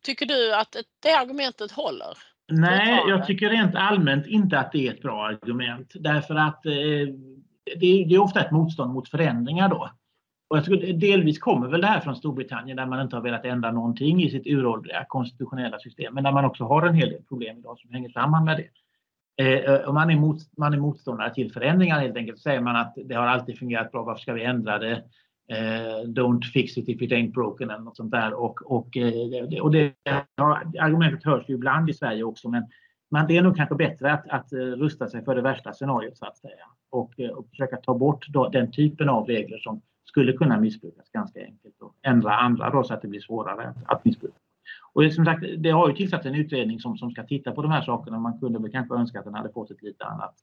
Tycker 0.06 0.26
du 0.26 0.56
att 0.56 0.76
det 1.04 1.14
argumentet 1.14 1.72
håller? 1.72 2.18
Nej, 2.52 3.04
jag 3.08 3.28
tycker 3.28 3.50
rent 3.50 3.76
allmänt 3.76 4.28
inte 4.28 4.60
att 4.60 4.72
det 4.72 4.88
är 4.88 4.94
ett 4.94 5.02
bra 5.02 5.26
argument. 5.26 5.92
Därför 5.96 6.36
att 6.36 6.66
eh, 6.66 6.72
det, 7.76 8.06
det, 8.06 8.16
är 8.16 8.20
ofta 8.20 8.46
ett 8.46 8.52
motstånd 8.52 8.94
mot 8.94 9.10
förändringar 9.10 9.70
då. 9.70 9.90
Och 10.50 10.58
jag 10.58 10.66
tror 10.66 10.78
delvis 10.94 11.40
kommer 11.40 11.68
väl 11.68 11.82
det 11.82 11.88
här 11.88 12.00
från 12.00 12.16
Storbritannien 12.16 12.78
där 12.78 12.86
man 12.86 13.02
inte 13.02 13.16
har 13.16 13.24
velat 13.24 13.46
ändra 13.46 13.72
någonting 13.72 14.24
i 14.24 14.30
sitt 14.30 14.48
uråldriga 14.48 15.06
konstitutionella 15.08 15.80
system. 15.80 16.14
Men 16.14 16.24
där 16.24 16.32
man 16.32 16.46
också 16.46 16.64
har 16.64 16.88
en 16.88 16.96
hel 16.96 17.10
del 17.10 17.24
problem 17.24 17.58
idag 17.58 17.80
som 17.80 17.92
hänger 17.92 18.10
samman 18.10 18.46
med 18.46 18.58
det. 18.58 18.70
Eh, 19.42 19.48
eh 19.48 19.90
om 19.90 19.96
man 19.96 20.10
är, 20.10 20.16
mot, 20.16 20.38
man 20.58 20.74
är 20.74 20.78
motståndare 20.78 21.34
till 21.34 21.54
förändringar 21.54 22.00
helt 22.00 22.18
enkelt, 22.18 22.40
säger 22.40 22.62
man 22.62 22.76
att 22.76 22.94
det 23.06 23.16
har 23.16 23.28
alltid 23.28 23.60
fungerat 23.60 23.92
bra, 23.92 24.04
varför 24.04 24.22
ska 24.22 24.34
vi 24.34 24.44
ändra 24.44 24.80
det? 24.80 25.04
Eh, 25.52 26.08
don't 26.08 26.42
fix 26.42 26.78
it 26.78 26.90
if 26.90 27.02
it 27.02 27.12
ain't 27.12 27.32
broken 27.32 27.70
eller 27.70 27.84
något 27.84 27.98
sånt 27.98 28.12
där. 28.12 28.34
Och, 28.34 28.72
och, 28.72 28.98
eh, 28.98 29.62
och 29.62 29.72
det, 29.72 29.94
argumentet 30.80 31.24
hörs 31.24 31.50
ju 31.50 31.54
ibland 31.54 31.90
i 31.90 31.94
Sverige 31.94 32.24
också, 32.24 32.50
men 32.50 32.64
men 33.14 33.28
det 33.28 33.38
är 33.38 33.42
nog 33.42 33.58
kanske 33.58 33.76
bättre 33.76 34.14
att, 34.14 34.30
att 34.30 34.54
eh, 34.54 34.58
rusta 34.58 35.08
sig 35.08 35.26
för 35.26 35.36
det 35.36 35.42
värsta 35.42 35.74
scenariot 35.74 36.18
så 36.18 36.26
att 36.26 36.38
säga. 36.38 36.66
Och, 36.90 37.20
eh, 37.20 37.30
och 37.30 37.48
försöka 37.50 37.78
ta 37.78 37.94
bort 37.94 38.28
då, 38.28 38.50
den 38.50 38.72
typen 38.72 39.10
av 39.10 39.28
regler 39.28 39.58
som 39.58 39.82
skulle 40.06 40.34
kunna 40.34 40.60
missbrukas 40.60 41.10
ganska 41.10 41.40
enkelt 41.40 41.82
och 41.82 41.96
ändra 42.02 42.36
andra 42.36 42.70
då 42.70 42.84
så 42.84 42.94
att 42.94 43.02
det 43.02 43.08
blir 43.08 43.20
svårare 43.20 43.68
att, 43.68 43.78
att 43.86 44.06
missbruka. 44.06 44.38
Och 44.94 45.14
som 45.14 45.26
sagt, 45.26 45.44
det 45.58 45.70
har 45.70 45.90
ju 45.90 45.96
tillsatts 45.96 46.26
en 46.26 46.36
utredning 46.36 46.80
som, 46.80 46.98
som 46.98 47.12
ska 47.12 47.24
titta 47.24 47.52
på 47.52 47.62
de 47.62 47.72
här 47.72 47.82
sakerna. 47.82 48.20
Man 48.20 48.40
kunde 48.40 48.60
väl 48.60 48.72
kanske 48.72 48.96
önska 48.96 49.20
att 49.20 49.26
den 49.26 49.34
hade 49.34 49.54
fått 49.54 49.72
ett 49.72 49.82
lite 49.82 50.06
annat 50.06 50.36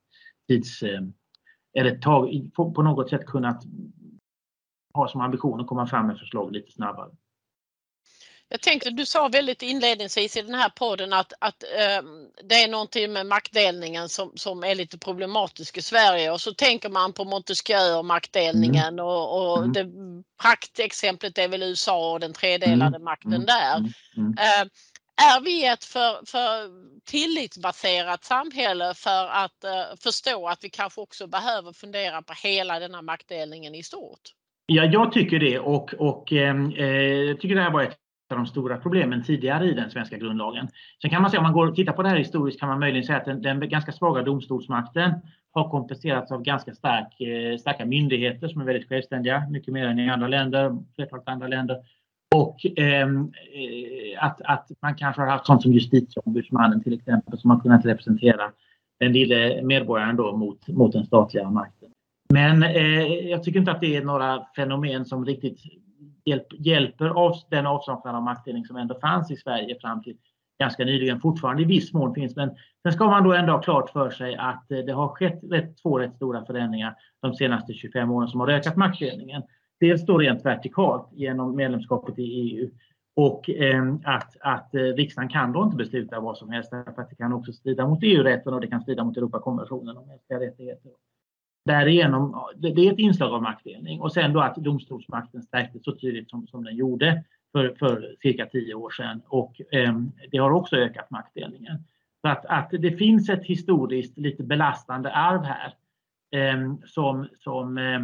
tids... 0.47 0.83
Eh, 0.83 1.01
eller 1.73 1.97
tag, 1.97 2.51
på 2.55 2.83
något 2.83 3.09
sätt 3.09 3.25
kunnat 3.25 3.63
ha 4.93 5.07
som 5.07 5.21
ambition 5.21 5.61
att 5.61 5.67
komma 5.67 5.87
fram 5.87 6.07
med 6.07 6.19
förslag 6.19 6.51
lite 6.51 6.71
snabbare. 6.71 7.11
Jag 8.51 8.61
tänkte, 8.61 8.89
du 8.89 9.05
sa 9.05 9.27
väldigt 9.27 9.61
inledningsvis 9.61 10.37
i 10.37 10.41
den 10.41 10.55
här 10.55 10.69
podden 10.69 11.13
att, 11.13 11.33
att 11.39 11.63
eh, 11.63 12.03
det 12.43 12.55
är 12.55 12.67
någonting 12.67 13.13
med 13.13 13.25
maktdelningen 13.25 14.09
som, 14.09 14.31
som 14.35 14.63
är 14.63 14.75
lite 14.75 14.97
problematisk 14.97 15.77
i 15.77 15.81
Sverige 15.81 16.31
och 16.31 16.41
så 16.41 16.53
tänker 16.53 16.89
man 16.89 17.13
på 17.13 17.23
Montesquieu 17.23 17.95
och 17.97 18.05
maktdelningen 18.05 18.87
mm. 18.87 19.05
och, 19.05 19.51
och 19.51 19.57
mm. 19.57 19.73
det 19.73 19.85
praktexemplet 20.41 21.37
är 21.37 21.47
väl 21.47 21.63
USA 21.63 22.13
och 22.13 22.19
den 22.19 22.33
tredelade 22.33 22.95
mm. 22.95 23.03
makten 23.03 23.33
mm. 23.33 23.45
där. 23.45 23.77
Eh, 24.17 24.67
är 25.21 25.41
vi 25.41 25.67
ett 25.67 25.83
för, 25.83 26.25
för 26.25 26.69
tillitsbaserat 27.05 28.23
samhälle 28.23 28.93
för 28.93 29.27
att 29.27 29.63
eh, 29.63 29.95
förstå 30.03 30.47
att 30.47 30.63
vi 30.63 30.69
kanske 30.69 31.01
också 31.01 31.27
behöver 31.27 31.73
fundera 31.73 32.21
på 32.21 32.33
hela 32.43 32.79
denna 32.79 33.01
maktdelningen 33.01 33.75
i 33.75 33.83
stort? 33.83 34.21
Ja, 34.65 34.85
jag 34.85 35.11
tycker 35.11 35.39
det 35.39 35.59
och, 35.59 35.93
och 35.93 36.31
ehm, 36.31 36.73
eh, 36.77 36.85
jag 36.85 37.41
tycker 37.41 37.55
det 37.55 37.61
här 37.61 37.71
var 37.71 37.83
ett 37.83 38.00
av 38.31 38.37
de 38.37 38.47
stora 38.47 38.77
problemen 38.77 39.23
tidigare 39.23 39.65
i 39.65 39.73
den 39.73 39.89
svenska 39.89 40.17
grundlagen. 40.17 40.67
Sen 41.01 41.11
kan 41.11 41.21
man 41.21 41.31
säga 41.31 41.39
om 41.39 41.43
man 41.43 41.53
går 41.53 41.67
och 41.67 41.75
tittar 41.75 41.93
på 41.93 42.03
det 42.03 42.09
här 42.09 42.17
historiskt 42.17 42.59
kan 42.59 42.69
man 42.69 42.79
möjligen 42.79 43.05
säga 43.05 43.17
att 43.17 43.25
den, 43.25 43.41
den 43.41 43.69
ganska 43.69 43.91
svaga 43.91 44.21
domstolsmakten 44.21 45.11
har 45.51 45.69
kompenserats 45.69 46.31
av 46.31 46.41
ganska 46.41 46.73
stark, 46.73 47.21
eh, 47.21 47.57
starka 47.57 47.85
myndigheter 47.85 48.47
som 48.47 48.61
är 48.61 48.65
väldigt 48.65 48.89
självständiga, 48.89 49.43
mycket 49.49 49.73
mer 49.73 49.85
än 49.87 49.99
i 49.99 50.09
andra 50.09 50.27
länder, 50.27 50.77
flertalet 50.95 51.27
andra 51.27 51.47
länder. 51.47 51.77
Och 52.35 52.65
ehm, 52.75 53.31
eh, 53.53 54.25
att, 54.25 54.41
att 54.41 54.71
man 54.81 54.95
kanske 54.95 55.21
har 55.21 55.29
haft 55.29 55.45
sånt 55.45 55.61
som 55.61 55.73
justitieombudsmannen 55.73 56.83
till 56.83 56.93
exempel 56.93 57.39
som 57.39 57.49
har 57.49 57.59
kunnat 57.59 57.85
representera 57.85 58.51
den 58.99 59.13
lille 59.13 59.61
medborgaren 59.63 60.15
då 60.15 60.37
mot, 60.37 60.67
mot 60.67 60.91
den 60.91 61.05
statliga 61.05 61.49
makten. 61.49 61.89
Men 62.33 62.63
eh, 62.63 63.29
jag 63.29 63.43
tycker 63.43 63.59
inte 63.59 63.71
att 63.71 63.81
det 63.81 63.95
är 63.95 64.03
några 64.03 64.45
fenomen 64.55 65.05
som 65.05 65.25
riktigt 65.25 65.59
hjälp, 66.25 66.47
hjälper 66.49 67.05
av 67.05 67.35
den 67.49 67.67
avsaknad 67.67 68.15
av 68.15 68.23
maktdelning 68.23 68.65
som 68.65 68.75
ändå 68.75 68.99
fanns 68.99 69.31
i 69.31 69.35
Sverige 69.35 69.79
fram 69.81 70.03
till 70.03 70.17
ganska 70.59 70.85
nyligen, 70.85 71.19
fortfarande 71.19 71.61
i 71.61 71.65
viss 71.65 71.93
mån 71.93 72.13
finns. 72.13 72.35
Men 72.35 72.49
sen 72.83 72.93
ska 72.93 73.05
man 73.05 73.23
då 73.23 73.33
ändå 73.33 73.53
ha 73.53 73.61
klart 73.61 73.89
för 73.89 74.09
sig 74.09 74.35
att 74.35 74.71
eh, 74.71 74.77
det 74.77 74.91
har 74.91 75.07
skett 75.07 75.39
rätt, 75.43 75.77
två 75.77 75.99
rätt 75.99 76.15
stora 76.15 76.45
förändringar 76.45 76.95
de 77.21 77.33
senaste 77.33 77.73
25 77.73 78.11
åren 78.11 78.27
som 78.27 78.39
har 78.39 78.47
ökat 78.47 78.75
maktdelningen. 78.75 79.43
Dels 79.79 80.05
då 80.05 80.17
rent 80.17 80.45
vertikalt 80.45 81.09
genom 81.11 81.55
medlemskapet 81.55 82.19
i 82.19 82.23
EU 82.23 82.69
och 83.15 83.49
eh, 83.49 83.93
att, 84.03 84.37
att 84.39 84.75
eh, 84.75 84.81
riksdagen 84.81 85.29
kan 85.29 85.53
då 85.53 85.63
inte 85.63 85.77
besluta 85.77 86.19
vad 86.19 86.37
som 86.37 86.49
helst 86.49 86.71
därför 86.71 87.01
att 87.01 87.09
det 87.09 87.15
kan 87.15 87.33
också 87.33 87.53
strida 87.53 87.87
mot 87.87 87.99
EU-rätten 88.01 88.53
och 88.53 88.61
det 88.61 88.67
kan 88.67 88.81
strida 88.81 89.03
mot 89.03 89.17
Europakonventionen 89.17 89.97
om 89.97 90.07
mänskliga 90.07 90.39
rättigheter. 90.39 90.91
Därigenom, 91.65 92.43
det 92.55 92.67
är 92.67 92.93
ett 92.93 92.99
inslag 92.99 93.33
av 93.33 93.41
maktdelning 93.41 94.01
och 94.01 94.13
sen 94.13 94.33
då 94.33 94.39
att 94.39 94.55
domstolsmakten 94.55 95.41
stärktes 95.41 95.83
så 95.83 95.95
tydligt 95.95 96.29
som, 96.29 96.47
som 96.47 96.63
den 96.63 96.75
gjorde 96.75 97.23
för, 97.51 97.75
för 97.79 98.15
cirka 98.21 98.45
tio 98.45 98.73
år 98.73 98.89
sedan 98.89 99.21
och 99.27 99.61
eh, 99.71 99.93
det 100.31 100.37
har 100.37 100.51
också 100.51 100.75
ökat 100.75 101.11
maktdelningen. 101.11 101.83
Så 102.21 102.27
att, 102.27 102.45
att 102.45 102.69
det 102.71 102.91
finns 102.91 103.29
ett 103.29 103.43
historiskt 103.43 104.17
lite 104.17 104.43
belastande 104.43 105.11
arv 105.11 105.41
här 105.43 105.73
eh, 106.31 106.75
som, 106.85 107.27
som 107.39 107.77
eh, 107.77 107.99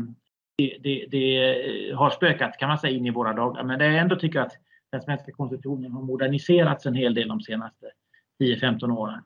det, 0.58 0.78
det, 0.84 1.06
det, 1.12 1.96
har 1.96 2.10
spökat 2.10 2.58
kan 2.58 2.70
man 2.70 2.78
säga 2.78 2.98
in 2.98 3.06
i 3.06 3.12
våra 3.12 3.34
dagar. 3.34 3.64
Men 3.64 3.80
det 3.80 3.86
jag 3.86 3.98
ändå 3.98 4.16
tycker 4.16 4.40
att 4.40 4.54
den 4.92 5.02
svenska 5.02 5.32
konstitutionen 5.32 5.92
har 5.92 6.02
moderniserats 6.02 6.86
en 6.86 6.96
hel 6.96 7.14
del 7.14 7.28
de 7.28 7.42
senaste 7.42 7.86
10-15 8.44 8.98
åren. 8.98 9.24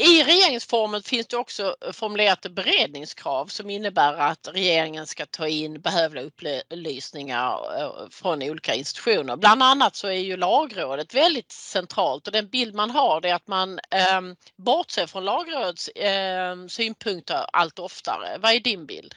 I 0.00 0.24
regeringsformen 0.24 1.02
finns 1.02 1.26
det 1.26 1.36
också 1.36 1.62
eh, 1.62 1.92
formulerat 1.92 2.46
beredningskrav 2.54 3.46
som 3.46 3.70
innebär 3.70 4.14
att 4.14 4.48
regeringen 4.54 5.06
ska 5.06 5.26
ta 5.26 5.48
in 5.48 5.80
behövliga 5.80 6.24
upplysningar 6.24 7.52
eh, 7.78 8.08
från 8.10 8.42
olika 8.42 8.74
institutioner. 8.74 9.36
Bland 9.36 9.62
annat 9.62 9.96
så 9.96 10.08
är 10.08 10.20
ju 10.20 10.36
lagrådet 10.36 11.14
väldigt 11.14 11.52
centralt 11.52 12.26
och 12.26 12.32
den 12.32 12.48
bild 12.48 12.74
man 12.74 12.90
har 12.90 13.26
är 13.26 13.34
att 13.34 13.48
man 13.48 13.72
eh, 13.72 14.20
bortser 14.56 15.06
från 15.06 15.24
lagrådets 15.24 15.88
eh, 15.88 16.66
synpunkter 16.68 17.44
allt 17.52 17.78
oftare. 17.78 18.38
Vad 18.42 18.52
är 18.52 18.60
din 18.60 18.86
bild? 18.86 19.14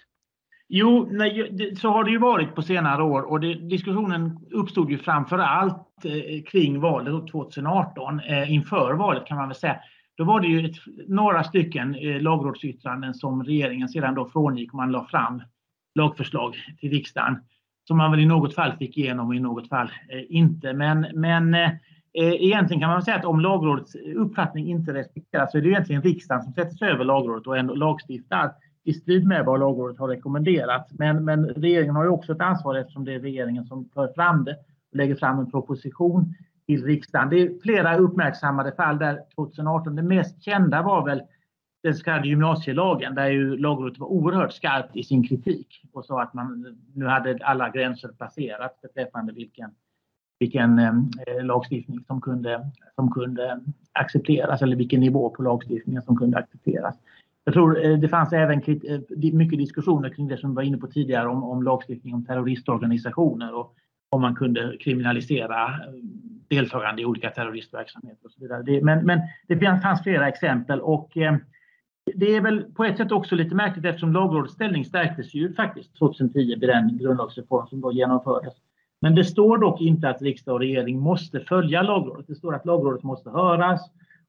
Jo, 0.67 1.07
nej, 1.11 1.75
så 1.81 1.89
har 1.89 2.03
det 2.03 2.11
ju 2.11 2.19
varit 2.19 2.55
på 2.55 2.61
senare 2.61 3.03
år 3.03 3.21
och 3.21 3.39
det, 3.39 3.53
diskussionen 3.53 4.39
uppstod 4.51 4.91
ju 4.91 4.97
framför 4.97 5.37
allt 5.37 6.05
eh, 6.05 6.43
kring 6.43 6.79
valet 6.79 7.31
2018. 7.31 8.21
Inför 8.47 8.93
valet 8.93 9.25
kan 9.25 9.37
man 9.37 9.47
väl 9.47 9.57
säga. 9.57 9.79
Då 10.17 10.23
var 10.23 10.39
det 10.39 10.47
ju 10.47 10.65
ett, 10.65 10.75
några 11.07 11.43
stycken 11.43 11.95
eh, 11.95 12.21
lagrådsyttranden 12.21 13.13
som 13.13 13.43
regeringen 13.43 13.89
sedan 13.89 14.15
då 14.15 14.29
frångick 14.29 14.73
och 14.73 14.77
man 14.77 14.91
la 14.91 15.05
fram 15.05 15.41
lagförslag 15.95 16.55
till 16.79 16.89
riksdagen 16.89 17.37
som 17.87 17.97
man 17.97 18.11
väl 18.11 18.19
i 18.19 18.25
något 18.25 18.55
fall 18.55 18.77
fick 18.77 18.97
igenom 18.97 19.27
och 19.27 19.35
i 19.35 19.39
något 19.39 19.69
fall 19.69 19.91
eh, 20.09 20.23
inte. 20.29 20.73
Men, 20.73 21.07
men 21.13 21.53
eh, 21.53 21.69
eh 22.13 22.33
egentligen 22.33 22.81
kan 22.81 22.89
man 22.89 23.01
säga 23.01 23.17
att 23.17 23.25
om 23.25 23.39
lagrådets 23.39 23.95
eh, 23.95 24.21
uppfattning 24.21 24.67
inte 24.67 24.93
respekteras 24.93 25.51
så 25.51 25.57
är 25.57 25.61
det 25.61 25.69
egentligen 25.69 26.01
riksdagen 26.01 26.43
som 26.43 26.53
sätter 26.53 26.75
sig 26.75 26.89
över 26.89 27.05
lagrådet 27.05 27.47
och 27.47 27.57
ändå 27.57 27.75
lagstiftar 27.75 28.51
i 28.83 28.93
strid 28.93 29.27
med 29.27 29.45
vad 29.45 29.59
lagrådet 29.59 29.99
har 29.99 30.07
rekommenderat. 30.07 30.87
Men, 30.91 31.25
men 31.25 31.45
regeringen 31.45 31.95
har 31.95 32.03
ju 32.03 32.09
också 32.09 32.31
ett 32.31 32.41
ansvar 32.41 32.75
eftersom 32.75 33.05
det 33.05 33.13
är 33.13 33.19
regeringen 33.19 33.65
som 33.65 33.89
för 33.93 34.13
fram 34.13 34.43
det 34.43 34.55
och 34.91 34.97
lägger 34.97 35.15
fram 35.15 35.39
en 35.39 35.51
proposition 35.51 36.33
till 36.65 36.85
riksdagen. 36.85 37.29
Det 37.29 37.41
är 37.41 37.59
flera 37.61 37.97
uppmärksammade 37.97 38.71
fall 38.71 38.97
där 38.97 39.19
2018, 39.35 39.95
det 39.95 40.03
mest 40.03 40.43
kända 40.43 40.81
var 40.81 41.05
väl 41.05 41.21
den 41.83 41.95
så 41.95 42.03
kallade 42.03 42.27
gymnasielagen 42.27 43.15
där 43.15 43.27
ju 43.27 43.57
lagrådet 43.57 43.99
var 43.99 44.07
oerhört 44.07 44.53
skarpt 44.53 44.95
i 44.95 45.03
sin 45.03 45.27
kritik 45.27 45.81
och 45.91 46.05
sa 46.05 46.21
att 46.21 46.33
man 46.33 46.77
nu 46.93 47.05
hade 47.05 47.39
alla 47.41 47.69
gränser 47.69 48.07
passerats 48.07 48.81
beträffande 48.81 49.33
vilken, 49.33 49.71
vilken 50.39 50.79
eh, 50.79 50.93
lagstiftning 51.43 52.03
som 52.07 52.21
kunde, 52.21 52.69
som 52.95 53.11
kunde 53.11 53.59
accepteras 53.93 54.61
eller 54.61 54.75
vilken 54.75 54.99
nivå 54.99 55.29
på 55.29 55.43
lagstiftningen 55.43 56.01
som 56.01 56.17
kunde 56.17 56.37
accepteras. 56.37 56.95
Jag 57.43 57.53
tror 57.53 57.85
eh, 57.85 57.97
det 57.97 58.07
fanns 58.07 58.33
även 58.33 58.61
eh, 58.61 59.33
mycket 59.33 59.59
diskussioner 59.59 60.09
kring 60.09 60.27
det 60.27 60.37
som 60.37 60.49
vi 60.49 60.55
var 60.55 60.63
inne 60.63 60.77
på 60.77 60.87
tidigare 60.87 61.27
om, 61.27 61.43
om 61.43 61.63
lagstiftning 61.63 62.13
om 62.13 62.25
terroristorganisationer 62.25 63.55
och 63.55 63.75
om 64.09 64.21
man 64.21 64.35
kunde 64.35 64.77
kriminalisera 64.79 65.65
eh, 65.65 65.93
deltagande 66.55 67.01
i 67.01 67.05
olika 67.05 67.29
terroristverksamheter 67.29 68.25
och 68.25 68.31
så 68.31 68.41
vidare. 68.41 68.63
Det, 68.63 68.81
men, 68.81 69.05
men 69.05 69.19
det 69.47 69.81
fanns 69.81 70.03
flera 70.03 70.27
exempel 70.27 70.81
och 70.81 71.17
eh, 71.17 71.35
det 72.15 72.35
är 72.35 72.41
väl 72.41 72.63
på 72.63 72.83
ett 72.83 72.97
sätt 72.97 73.11
också 73.11 73.35
lite 73.35 73.55
märkligt 73.55 73.85
eftersom 73.85 74.13
lagrådets 74.13 74.53
ställning 74.53 74.85
stärktes 74.85 75.33
ju 75.33 75.53
faktiskt 75.53 75.97
2010 75.99 76.55
vid 76.59 76.69
den 76.69 76.97
grundlagsreform 76.97 77.67
som 77.67 77.81
då 77.81 77.91
genomfördes. 77.91 78.53
Men 79.01 79.15
det 79.15 79.23
står 79.23 79.57
dock 79.57 79.81
inte 79.81 80.09
att 80.09 80.21
riksdag 80.21 80.53
och 80.53 80.59
regering 80.59 80.99
måste 80.99 81.39
följa 81.39 81.81
lagrådet. 81.81 82.27
Det 82.27 82.35
står 82.35 82.55
att 82.55 82.65
lagrådet 82.65 83.03
måste 83.03 83.29
höras 83.29 83.81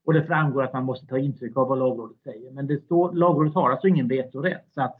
och 0.05 0.13
det 0.13 0.23
framgår 0.23 0.63
att 0.63 0.73
man 0.73 0.83
måste 0.83 1.07
ta 1.07 1.17
intryck 1.17 1.57
av 1.57 1.67
vad 1.67 1.79
lagrådet 1.79 2.17
säger. 2.17 2.51
Men 2.51 2.67
det 2.67 2.77
står, 2.77 3.13
lagrådet 3.13 3.53
har 3.53 3.71
alltså 3.71 3.87
ingen 3.87 4.07
vetorätt. 4.07 4.65
Så 4.73 4.81
att 4.81 4.97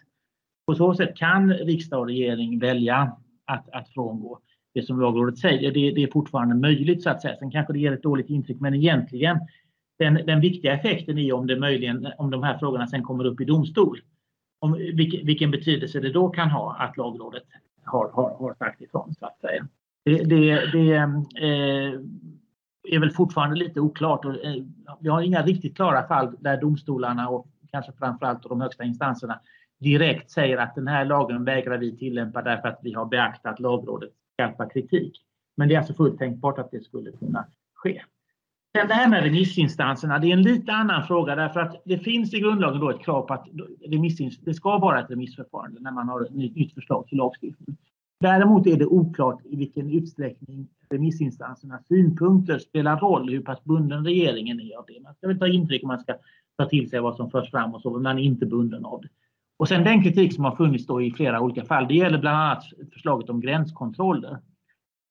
på 0.67 0.75
så 0.75 0.93
sätt 0.93 1.17
kan 1.17 1.53
riksdag 1.53 1.99
och 1.99 2.07
regering 2.07 2.59
välja 2.59 3.11
att, 3.45 3.69
att 3.69 3.89
frångå 3.89 4.39
det 4.75 4.81
som 4.81 4.99
lagrådet 4.99 5.37
säger. 5.37 5.71
Det, 5.71 5.91
det, 5.91 6.03
är 6.03 6.11
fortfarande 6.11 6.55
möjligt 6.55 7.03
så 7.03 7.09
att 7.09 7.21
säga. 7.21 7.35
Sen 7.35 7.51
kanske 7.51 7.73
det 7.73 7.79
ger 7.79 7.91
ett 7.91 8.03
dåligt 8.03 8.29
intryck 8.29 8.59
men 8.59 8.73
egentligen 8.73 9.39
den, 9.99 10.13
den 10.13 10.41
viktiga 10.41 10.73
effekten 10.73 11.17
är 11.17 11.33
om 11.33 11.47
det 11.47 11.59
möjligen, 11.59 12.07
om 12.17 12.31
de 12.31 12.43
här 12.43 12.57
frågorna 12.57 12.87
sen 12.87 13.03
kommer 13.03 13.25
upp 13.25 13.41
i 13.41 13.45
domstol. 13.45 14.01
Om 14.59 14.73
vilken, 14.73 15.25
vilken 15.25 15.51
betydelse 15.51 15.99
det 15.99 16.11
då 16.11 16.29
kan 16.29 16.49
ha 16.49 16.75
att 16.79 16.97
lagrådet 16.97 17.43
har, 17.83 18.09
har, 18.09 18.29
har 18.29 18.53
sagt 18.53 18.81
ifrån 18.81 19.15
så 19.19 19.25
att 19.25 19.39
säga. 19.39 19.67
Det, 20.05 20.23
det, 20.23 20.71
det 20.71 20.93
eh, 20.93 21.99
är 22.91 22.99
väl 22.99 23.11
fortfarande 23.11 23.55
lite 23.55 23.79
oklart. 23.79 24.25
Och, 24.25 24.45
eh, 24.45 24.63
vi 24.99 25.09
har 25.09 25.21
inga 25.21 25.41
riktigt 25.41 25.75
klara 25.75 26.07
fall 26.07 26.35
där 26.39 26.61
domstolarna 26.61 27.29
och 27.29 27.47
kanske 27.71 27.91
framförallt 27.91 28.43
de 28.43 28.61
högsta 28.61 28.83
instanserna 28.83 29.39
direkt 29.79 30.31
säger 30.31 30.57
att 30.57 30.75
den 30.75 30.87
här 30.87 31.05
lagen 31.05 31.45
vägrar 31.45 31.77
vi 31.77 31.97
tillämpa 31.97 32.41
därför 32.41 32.67
att 32.67 32.79
vi 32.83 32.93
har 32.93 33.05
beaktat 33.05 33.59
lagrådets 33.59 34.15
skarpa 34.35 34.69
kritik. 34.69 35.21
Men 35.57 35.67
det 35.67 35.75
är 35.75 35.79
alltså 35.79 35.93
fullt 35.93 36.19
tänkbart 36.19 36.59
att 36.59 36.71
det 36.71 36.83
skulle 36.83 37.11
kunna 37.11 37.45
ske. 37.73 38.01
Sen 38.77 38.87
det 38.87 38.93
här 38.93 39.09
med 39.09 39.23
remissinstanserna, 39.23 40.19
det 40.19 40.27
är 40.27 40.33
en 40.33 40.41
lite 40.41 40.71
annan 40.71 41.07
fråga 41.07 41.35
därför 41.35 41.59
att 41.59 41.81
det 41.85 41.97
finns 41.97 42.33
i 42.33 42.39
grundlagen 42.39 42.79
då 42.79 42.89
ett 42.89 43.03
krav 43.03 43.21
på 43.21 43.33
att 43.33 43.47
det 44.45 44.53
ska 44.53 44.77
vara 44.77 45.01
ett 45.01 45.11
remissförfarande 45.11 45.81
när 45.81 45.91
man 45.91 46.09
har 46.09 46.21
ett 46.21 46.33
nytt 46.33 46.73
förslag 46.73 47.07
till 47.07 47.17
lagstiftning. 47.17 47.77
Däremot 48.19 48.67
är 48.67 48.77
det 48.77 48.85
oklart 48.85 49.41
i 49.45 49.55
vilken 49.55 49.89
utsträckning 49.89 50.67
remissinstansernas 50.89 51.87
synpunkter 51.87 52.59
spelar 52.59 52.99
roll, 52.99 53.29
hur 53.29 53.41
pass 53.41 53.63
bunden 53.63 54.05
regeringen 54.05 54.59
är 54.59 54.77
av 54.77 54.85
det. 54.87 54.99
Man 55.03 55.15
ska 55.15 55.27
väl 55.27 55.39
ta 55.39 55.47
intryck 55.47 55.81
och 55.81 55.87
man 55.87 55.99
ska 55.99 56.13
ta 56.57 56.65
till 56.65 56.89
sig 56.89 56.99
vad 56.99 57.15
som 57.15 57.31
förs 57.31 57.51
fram 57.51 57.75
och 57.75 57.81
så, 57.81 57.89
men 57.89 58.03
man 58.03 58.19
är 58.19 58.23
inte 58.23 58.45
bunden 58.45 58.85
av 58.85 59.01
det. 59.01 59.07
Och 59.57 59.67
sen 59.67 59.83
den 59.83 60.03
kritik 60.03 60.35
som 60.35 60.43
har 60.43 60.55
funnits 60.55 60.85
då 60.85 61.01
i 61.01 61.11
flera 61.11 61.41
olika 61.41 61.65
fall, 61.65 61.87
det 61.87 61.93
gäller 61.93 62.17
bland 62.17 62.37
annat 62.37 62.63
förslaget 62.93 63.29
om 63.29 63.41
gränskontroller. 63.41 64.37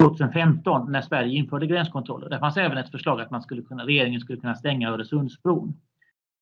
2015 0.02 0.92
när 0.92 1.00
Sverige 1.00 1.36
införde 1.38 1.66
gränskontroller, 1.66 2.28
där 2.28 2.38
fanns 2.38 2.56
även 2.56 2.78
ett 2.78 2.90
förslag 2.90 3.20
att 3.20 3.30
man 3.30 3.42
skulle 3.42 3.62
kunna, 3.62 3.86
regeringen 3.86 4.20
skulle 4.20 4.40
kunna 4.40 4.54
stänga 4.54 4.90
Öresundsbron. 4.90 5.74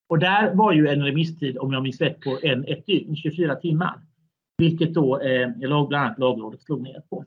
Och 0.09 0.19
där 0.19 0.55
var 0.55 0.73
ju 0.73 0.89
en 0.89 1.05
remisstid, 1.05 1.59
om 1.59 1.73
jag 1.73 1.83
minns 1.83 2.01
rätt, 2.01 2.21
på 2.21 2.39
en, 2.43 2.65
ett 2.65 2.87
dygn, 2.87 3.17
24 3.17 3.55
timmar. 3.55 4.01
Vilket 4.59 4.95
då 4.95 5.21
eh, 5.21 5.49
bland 5.59 5.95
annat 5.95 6.19
Lagrådet 6.19 6.63
slog 6.63 6.83
ner 6.83 7.03
på. 7.11 7.25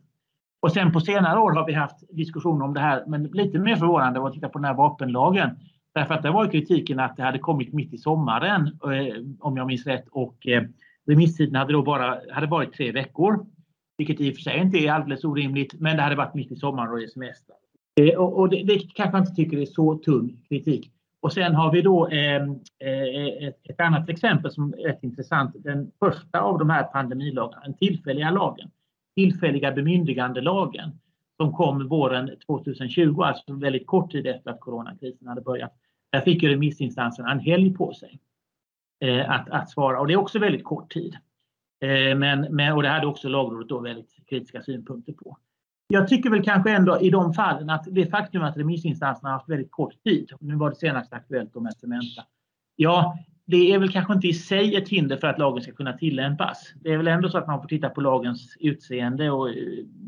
Och 0.61 0.71
sen 0.71 0.91
på 0.91 0.99
senare 0.99 1.39
år 1.39 1.51
har 1.51 1.65
vi 1.65 1.73
haft 1.73 2.15
diskussioner 2.15 2.65
om 2.65 2.73
det 2.73 2.79
här, 2.79 3.03
men 3.07 3.23
lite 3.23 3.59
mer 3.59 3.75
förvånande 3.75 4.19
var 4.19 4.27
att 4.27 4.33
titta 4.33 4.49
på 4.49 4.57
den 4.57 4.65
här 4.65 4.73
vapenlagen. 4.73 5.49
Därför 5.95 6.13
att 6.13 6.23
det 6.23 6.31
var 6.31 6.51
kritiken 6.51 6.99
att 6.99 7.17
det 7.17 7.23
hade 7.23 7.39
kommit 7.39 7.73
mitt 7.73 7.93
i 7.93 7.97
sommaren, 7.97 8.67
eh, 8.67 9.23
om 9.39 9.57
jag 9.57 9.67
minns 9.67 9.85
rätt, 9.85 10.07
och 10.11 10.47
eh, 10.47 10.63
remisstiden 11.07 11.55
hade 11.55 11.73
då 11.73 11.81
bara 11.81 12.19
hade 12.31 12.47
varit 12.47 12.73
tre 12.73 12.91
veckor. 12.91 13.45
Vilket 13.97 14.21
i 14.21 14.31
och 14.31 14.35
för 14.35 14.41
sig 14.41 14.59
inte 14.59 14.77
är 14.77 14.91
alldeles 14.91 15.23
orimligt, 15.23 15.73
men 15.79 15.97
det 15.97 16.03
hade 16.03 16.15
varit 16.15 16.33
mitt 16.33 16.51
i 16.51 16.55
sommaren 16.55 16.91
och 16.91 17.01
i 17.01 17.07
semester. 17.07 17.55
Eh, 18.01 18.15
och 18.19 18.49
det, 18.49 18.63
det 18.63 18.79
kanske 18.79 19.11
man 19.11 19.21
inte 19.21 19.35
tycker 19.35 19.57
är 19.57 19.65
så 19.65 19.97
tung 19.97 20.37
kritik. 20.49 20.91
Och 21.19 21.33
sen 21.33 21.55
har 21.55 21.71
vi 21.71 21.81
då 21.81 22.07
eh, 22.07 22.43
eh 22.79 23.47
ett, 23.47 23.69
ett, 23.69 23.79
annat 23.79 24.09
exempel 24.09 24.51
som 24.51 24.73
är 24.73 24.77
rätt 24.77 25.03
intressant. 25.03 25.55
Den 25.59 25.91
första 25.99 26.39
av 26.39 26.59
de 26.59 26.69
här 26.69 26.83
pandemilagarna, 26.83 27.61
den 27.63 27.73
tillfälliga 27.73 28.31
lagen, 28.31 28.71
tillfälliga 29.15 29.71
bemyndigandelagen 29.71 30.91
som 31.37 31.53
kom 31.53 31.87
våren 31.87 32.29
2020, 32.47 33.21
alltså 33.21 33.53
väldigt 33.53 33.87
kort 33.87 34.11
tid 34.11 34.27
efter 34.27 34.51
att 34.51 34.59
coronakrisen 34.59 35.27
hade 35.27 35.41
börjat. 35.41 35.73
Där 36.15 36.21
fick 36.21 36.43
ju 36.43 36.49
remissinstanserna 36.49 37.31
en 37.31 37.39
helg 37.39 37.73
på 37.73 37.93
sig 37.93 38.19
eh, 39.01 39.29
att, 39.29 39.49
att 39.49 39.69
svara 39.69 39.99
och 39.99 40.07
det 40.07 40.13
är 40.13 40.17
också 40.17 40.39
väldigt 40.39 40.63
kort 40.63 40.93
tid. 40.93 41.17
Eh, 41.83 42.17
men, 42.17 42.41
men, 42.41 42.73
och 42.73 42.83
det 42.83 42.89
hade 42.89 43.07
också 43.07 43.29
lagrådet 43.29 43.69
då 43.69 43.79
väldigt 43.79 44.15
kritiska 44.29 44.61
synpunkter 44.61 45.13
på. 45.13 45.37
Jag 45.87 46.07
tycker 46.07 46.29
väl 46.29 46.43
kanske 46.43 46.71
ändå 46.71 47.01
i 47.01 47.09
de 47.09 47.33
fallen 47.33 47.69
att 47.69 47.87
det 47.91 48.05
faktum 48.05 48.43
att 48.43 48.57
remissinstanserna 48.57 49.29
har 49.29 49.37
haft 49.37 49.49
väldigt 49.49 49.71
kort 49.71 50.03
tid, 50.03 50.31
nu 50.39 50.55
var 50.55 50.69
det 50.69 50.75
senast 50.75 51.13
aktuellt 51.13 51.55
med 51.55 51.73
Cementa, 51.73 52.23
ja, 52.75 53.17
det 53.45 53.73
är 53.73 53.79
väl 53.79 53.91
kanske 53.91 54.13
inte 54.13 54.27
i 54.27 54.33
sig 54.33 54.75
ett 54.75 54.89
hinder 54.89 55.17
för 55.17 55.27
att 55.27 55.39
lagen 55.39 55.63
ska 55.63 55.71
kunna 55.71 55.93
tillämpas. 55.93 56.73
Det 56.75 56.93
är 56.93 56.97
väl 56.97 57.07
ändå 57.07 57.29
så 57.29 57.37
att 57.37 57.47
man 57.47 57.61
får 57.61 57.67
titta 57.67 57.89
på 57.89 58.01
lagens 58.01 58.57
utseende 58.59 59.31
och 59.31 59.49
eh, 59.49 59.55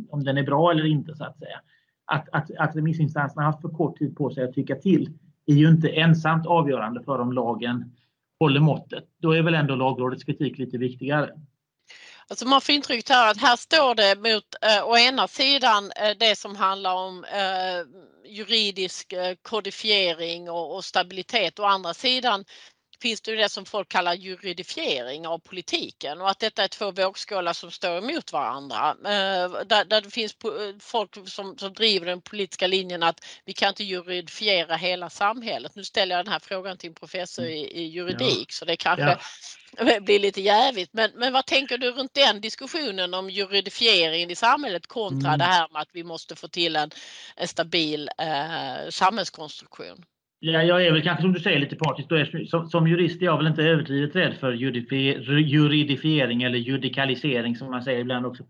om 0.10 0.24
den 0.24 0.38
är 0.38 0.43
bra 0.43 0.72
eller 0.72 0.86
inte 0.86 1.16
så 1.16 1.24
att 1.24 1.39
säga. 1.39 1.60
Att, 2.05 2.30
att, 2.32 2.51
att 2.58 2.76
remissinstanserna 2.76 3.41
har 3.41 3.51
haft 3.51 3.62
för 3.62 3.70
kort 3.70 3.97
tid 3.97 4.16
på 4.16 4.30
sig 4.30 4.43
att 4.43 4.53
tycka 4.53 4.76
till 4.76 5.14
är 5.48 5.54
ju 5.54 5.68
inte 5.70 5.89
ensamt 5.89 6.48
avgörande 6.48 7.04
för 7.04 7.20
om 7.20 7.34
lagen 7.34 7.95
håller 8.39 8.60
måttet. 8.60 9.04
Då 9.22 9.32
är 9.32 9.41
väl 9.41 9.54
ändå 9.54 9.76
lagrådets 9.76 10.24
kritik 10.24 10.58
lite 10.58 10.78
viktigare. 10.78 11.30
Alltså 12.30 12.48
man 12.48 12.62
får 12.62 12.76
intrycket 12.76 13.10
här 13.10 13.32
att 13.32 13.41
här 13.41 13.56
står 13.56 13.95
det 13.95 14.16
mot 14.16 14.43
eh, 14.62 14.89
å 14.89 14.98
ena 14.98 15.28
sidan 15.28 15.91
eh, 15.91 16.18
det 16.20 16.38
som 16.38 16.56
handlar 16.56 16.93
om 16.95 17.24
eh, 17.24 18.08
juridisk 18.32 19.14
eh, 19.14 19.36
kodifiering 19.41 20.50
och, 20.50 20.76
och, 20.76 20.86
stabilitet. 20.86 21.60
Å 21.60 21.64
andra 21.64 21.93
sidan 21.93 22.45
finns 23.02 23.22
det 23.22 23.32
ju 23.32 23.38
det 23.38 23.50
som 23.50 23.66
folk 23.66 23.89
kallar 23.89 24.14
juridifiering 24.14 25.28
av 25.28 25.39
politiken 25.39 26.22
och 26.22 26.30
att 26.30 26.39
detta 26.39 26.64
är 26.64 26.68
två 26.68 26.91
vågskålar 26.91 27.54
som 27.54 27.72
står 27.72 27.98
emot 27.98 28.34
varandra. 28.34 28.89
Eh, 28.89 29.52
där, 29.66 29.86
där 29.86 30.02
det 30.02 30.10
finns 30.10 30.36
folk 30.80 31.30
som, 31.30 31.58
som 31.58 31.74
driver 31.74 32.06
den 32.06 32.22
politiska 32.22 32.68
linjen 32.68 33.04
att 33.04 33.26
vi 33.45 33.54
kan 33.54 33.70
inte 33.70 33.84
juridifiera 33.84 34.76
hela 34.76 35.10
samhället. 35.10 35.76
Nu 35.76 35.84
ställer 35.84 36.16
jag 36.16 36.26
den 36.26 36.32
här 36.32 36.39
frågan 36.39 36.78
till 36.78 36.89
en 36.89 36.93
professor 36.93 37.45
i, 37.45 37.60
i 37.60 37.88
juridik 37.88 38.48
ja. 38.50 38.54
så 38.54 38.66
det 38.66 38.76
kanske 38.76 39.18
ja. 39.78 40.00
blir 40.02 40.20
lite 40.20 40.41
jävigt. 40.41 40.93
Men, 40.93 41.12
men 41.16 41.34
vad 41.34 41.45
tänker 41.45 41.78
du 41.78 41.91
runt 41.91 42.14
den 42.14 42.41
diskussionen 42.41 43.14
om 43.14 43.30
juridifiering 43.30 44.32
i 44.32 44.36
samhället 44.36 44.88
kontra 44.88 45.30
mm. 45.30 45.39
det 45.39 45.45
här 45.45 45.68
med 45.72 45.82
att 45.82 45.89
vi 45.91 46.04
måste 46.04 46.36
få 46.36 46.48
till 46.48 46.76
en, 46.76 46.91
en 47.36 47.48
stabil 47.48 48.10
eh, 48.18 48.89
samhällskonstruktion? 48.89 50.06
Ja, 50.39 50.63
jag 50.63 50.85
är 50.85 50.91
väl 50.91 51.01
kanske 51.01 51.21
som 51.21 51.33
du 51.33 51.39
säger 51.39 51.59
lite 51.59 51.75
partisk. 51.75 52.49
Som, 52.49 52.67
som 52.67 52.88
jurist 52.88 53.21
är 53.21 53.25
jag 53.25 53.38
väl 53.38 53.47
inte 53.47 53.63
överdrivet 53.63 54.15
rädd 54.15 54.33
för 54.33 54.51
juridifiering 55.39 56.43
eller 56.43 56.57
judikalisering 56.57 57.55
som 57.55 57.71
man 57.71 57.83
säger 57.83 57.99
ibland 57.99 58.25
också. 58.25 58.43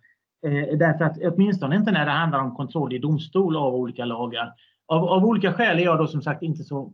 Eh, 0.48 0.78
därför 0.78 1.06
att 1.06 1.18
åtminstone 1.22 1.76
inte 1.76 1.92
när 1.92 2.06
det 2.06 2.12
handlar 2.12 2.40
om 2.40 2.56
kontroll 2.56 2.94
i 2.94 3.00
domstol 3.00 3.56
av 3.56 3.76
olika 3.76 4.06
lagar. 4.06 4.54
Av, 4.88 5.04
av 5.04 5.26
olika 5.26 5.54
skäl 5.54 5.80
är 5.80 5.84
jag 5.84 5.98
då 5.98 6.08
som 6.08 6.22
sagt 6.22 6.44
inte 6.44 6.64
så 6.64 6.94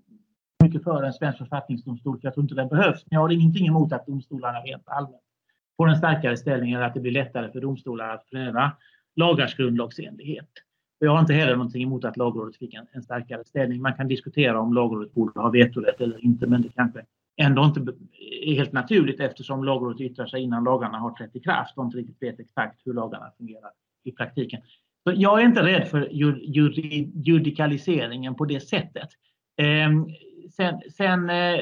mycket 0.63 0.83
för 0.83 1.03
en 1.03 1.13
svensk 1.13 1.37
författningsdomstol 1.37 2.19
för 2.19 2.27
jag 2.27 2.33
tror 2.33 2.43
inte 2.43 2.55
den 2.55 2.67
behövs. 2.67 3.03
Men 3.05 3.15
jag 3.15 3.21
har 3.21 3.29
ingenting 3.29 3.67
emot 3.67 3.93
att 3.93 4.05
domstolarna 4.05 4.59
rent 4.59 4.83
allmänt 4.85 5.23
får 5.77 5.89
en 5.89 5.97
starkare 5.97 6.37
ställning 6.37 6.73
eller 6.73 6.85
att 6.85 6.93
det 6.93 6.99
blir 6.99 7.11
lättare 7.11 7.51
för 7.51 7.61
domstolar 7.61 8.09
att 8.09 8.29
pröva 8.29 8.71
lagars 9.15 9.55
grundlagsenlighet. 9.55 10.49
Jag 11.04 11.12
har 11.12 11.20
inte 11.20 11.34
heller 11.34 11.56
någonting 11.56 11.84
emot 11.84 12.06
att 12.06 12.18
lagrådet 12.18 12.56
fick 12.56 12.74
en, 12.74 12.86
en 12.91 13.04
starkare 13.04 13.43
ställning. 13.45 13.82
Man 13.82 13.93
kan 13.93 14.08
diskutera 14.08 14.60
om 14.60 14.74
lagrådet 14.74 15.14
borde 15.14 15.39
ha 15.39 15.49
vetorätt 15.49 16.01
eller 16.01 16.24
inte, 16.24 16.47
men 16.47 16.62
det 16.62 16.70
kanske 16.70 17.01
ändå 17.38 17.64
inte 17.64 17.93
är 18.45 18.54
helt 18.54 18.72
naturligt 18.72 19.20
eftersom 19.20 19.64
lagrådet 19.64 20.01
yttrar 20.01 20.26
sig 20.26 20.41
innan 20.41 20.64
lagarna 20.64 20.97
har 20.97 21.12
trätt 21.12 21.36
i 21.36 21.39
kraft 21.39 21.78
och 21.78 21.86
inte 21.86 21.97
riktigt 21.97 22.22
vet 22.22 22.39
exakt 22.39 22.82
hur 22.86 22.93
lagarna 22.93 23.32
fungerar 23.38 23.72
i 24.04 24.12
praktiken. 24.12 24.62
Så 25.04 25.14
jag 25.16 25.41
är 25.41 25.45
inte 25.45 25.64
rädd 25.64 25.88
för 25.88 26.10
judikaliseringen 27.28 28.36
på 28.36 28.45
det 28.45 28.60
sättet. 28.60 29.10
Eh, 29.58 29.89
sen, 30.51 30.82
sen 30.97 31.30
eh, 31.30 31.60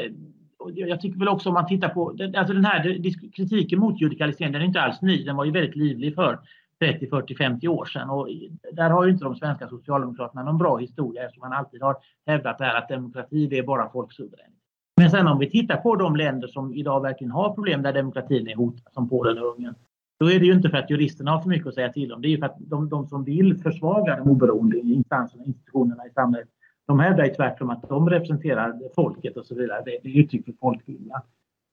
jag 0.75 1.01
tycker 1.01 1.19
väl 1.19 1.27
också 1.27 1.49
om 1.49 1.53
man 1.53 1.67
tittar 1.67 1.89
på, 1.89 2.17
alltså 2.37 2.53
den 2.53 2.65
här 2.65 3.03
kritiken 3.35 3.79
mot 3.79 4.01
judikaliseringen 4.01 4.53
den 4.53 4.61
är 4.61 4.65
inte 4.65 4.81
alls 4.81 5.01
ny, 5.01 5.23
den 5.23 5.35
var 5.35 5.45
ju 5.45 5.51
väldigt 5.51 5.75
livlig 5.75 6.15
för 6.15 6.39
30, 6.81 7.07
40, 7.07 7.35
50 7.35 7.67
år 7.67 7.85
sedan. 7.85 8.09
Och 8.09 8.27
där 8.71 8.89
har 8.89 9.05
ju 9.05 9.11
inte 9.11 9.23
de 9.23 9.35
svenska 9.35 9.67
socialdemokraterna 9.67 10.43
någon 10.43 10.57
bra 10.57 10.77
historia 10.77 11.23
eftersom 11.23 11.49
man 11.49 11.57
alltid 11.57 11.81
har 11.81 11.97
hävdat 12.25 12.57
det 12.57 12.65
här 12.65 12.77
att 12.77 12.89
demokrati 12.89 13.47
det 13.47 13.57
är 13.57 13.63
bara 13.63 13.89
folksuveränitet. 13.89 14.55
Men 14.97 15.11
sen 15.11 15.27
om 15.27 15.39
vi 15.39 15.49
tittar 15.49 15.77
på 15.77 15.95
de 15.95 16.15
länder 16.15 16.47
som 16.47 16.73
idag 16.73 17.01
verkligen 17.01 17.31
har 17.31 17.53
problem 17.53 17.81
där 17.81 17.93
demokratin 17.93 18.47
är 18.47 18.55
hotad, 18.55 18.93
som 18.93 19.09
Polen 19.09 19.37
och 19.37 19.55
Ungern, 19.55 19.75
då 20.19 20.31
är 20.31 20.39
det 20.39 20.45
ju 20.45 20.53
inte 20.53 20.69
för 20.69 20.77
att 20.77 20.89
juristerna 20.89 21.31
har 21.31 21.41
för 21.41 21.49
mycket 21.49 21.67
att 21.67 21.73
säga 21.73 21.93
till 21.93 22.13
om. 22.13 22.21
Det 22.21 22.27
är 22.27 22.29
ju 22.29 22.37
för 22.37 22.45
att 22.45 22.57
de, 22.59 22.89
de 22.89 23.07
som 23.07 23.23
vill 23.23 23.57
försvaga 23.57 24.15
de 24.15 24.29
oberoende 24.29 24.77
instanserna, 24.77 25.43
institutionerna 25.43 26.05
i 26.07 26.09
samhället, 26.09 26.49
de 26.87 26.99
hävdar 26.99 27.25
ju 27.25 27.33
tvärtom 27.33 27.69
att 27.69 27.89
de 27.89 28.09
representerar 28.09 28.79
folket 28.95 29.37
och 29.37 29.45
så 29.45 29.55
vidare. 29.55 29.81
Det 29.85 29.95
är 29.95 30.19
uttryck 30.19 30.45
för 30.45 30.53
folkvilja. 30.59 31.21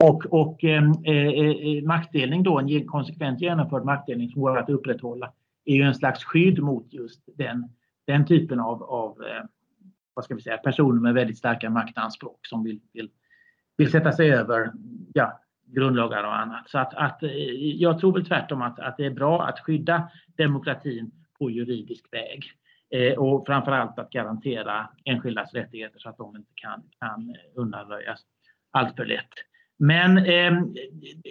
Och, 0.04 0.26
och 0.26 0.64
eh, 0.64 0.84
eh, 1.04 1.28
eh, 1.28 1.82
maktdelning 1.84 2.42
då, 2.42 2.58
en 2.58 2.86
konsekvent 2.86 3.40
genomförd 3.40 3.84
maktdelning 3.84 4.30
som 4.30 4.42
går 4.42 4.58
att 4.58 4.70
upprätthålla, 4.70 5.32
är 5.64 5.74
ju 5.74 5.82
en 5.82 5.94
slags 5.94 6.24
skydd 6.24 6.62
mot 6.62 6.92
just 6.92 7.28
den, 7.34 7.68
den 8.06 8.26
typen 8.26 8.60
av, 8.60 8.82
av 8.82 9.22
eh, 9.22 9.44
vad 10.14 10.24
ska 10.24 10.34
vi 10.34 10.42
säga, 10.42 10.58
personer 10.58 11.00
med 11.00 11.14
väldigt 11.14 11.38
starka 11.38 11.70
maktanspråk 11.70 12.46
som 12.46 12.64
vill, 12.64 12.80
vill, 12.92 13.10
vill 13.76 13.90
sätta 13.90 14.12
sig 14.12 14.32
över 14.32 14.72
ja, 15.12 15.40
grundlagar 15.66 16.24
och 16.24 16.36
annat. 16.36 16.68
Så 16.70 16.78
att, 16.78 16.94
att, 16.94 17.22
eh, 17.22 17.30
jag 17.76 17.98
tror 17.98 18.12
väl 18.12 18.26
tvärtom 18.26 18.62
att, 18.62 18.78
att 18.78 18.96
det 18.96 19.06
är 19.06 19.10
bra 19.10 19.46
att 19.46 19.60
skydda 19.60 20.10
demokratin 20.36 21.10
på 21.38 21.50
juridisk 21.50 22.04
väg. 22.12 22.44
Eh, 22.90 23.18
och 23.18 23.46
framförallt 23.46 23.98
att 23.98 24.10
garantera 24.10 24.88
enskildas 25.04 25.54
rättigheter 25.54 25.98
så 25.98 26.08
att 26.08 26.18
de 26.18 26.36
inte 26.36 26.52
kan, 26.54 26.82
kan 27.00 27.34
undanröjas 27.54 28.20
allt 28.70 28.96
för 28.96 29.04
lätt. 29.04 29.32
Men 29.78 30.18
eh, 30.18 30.62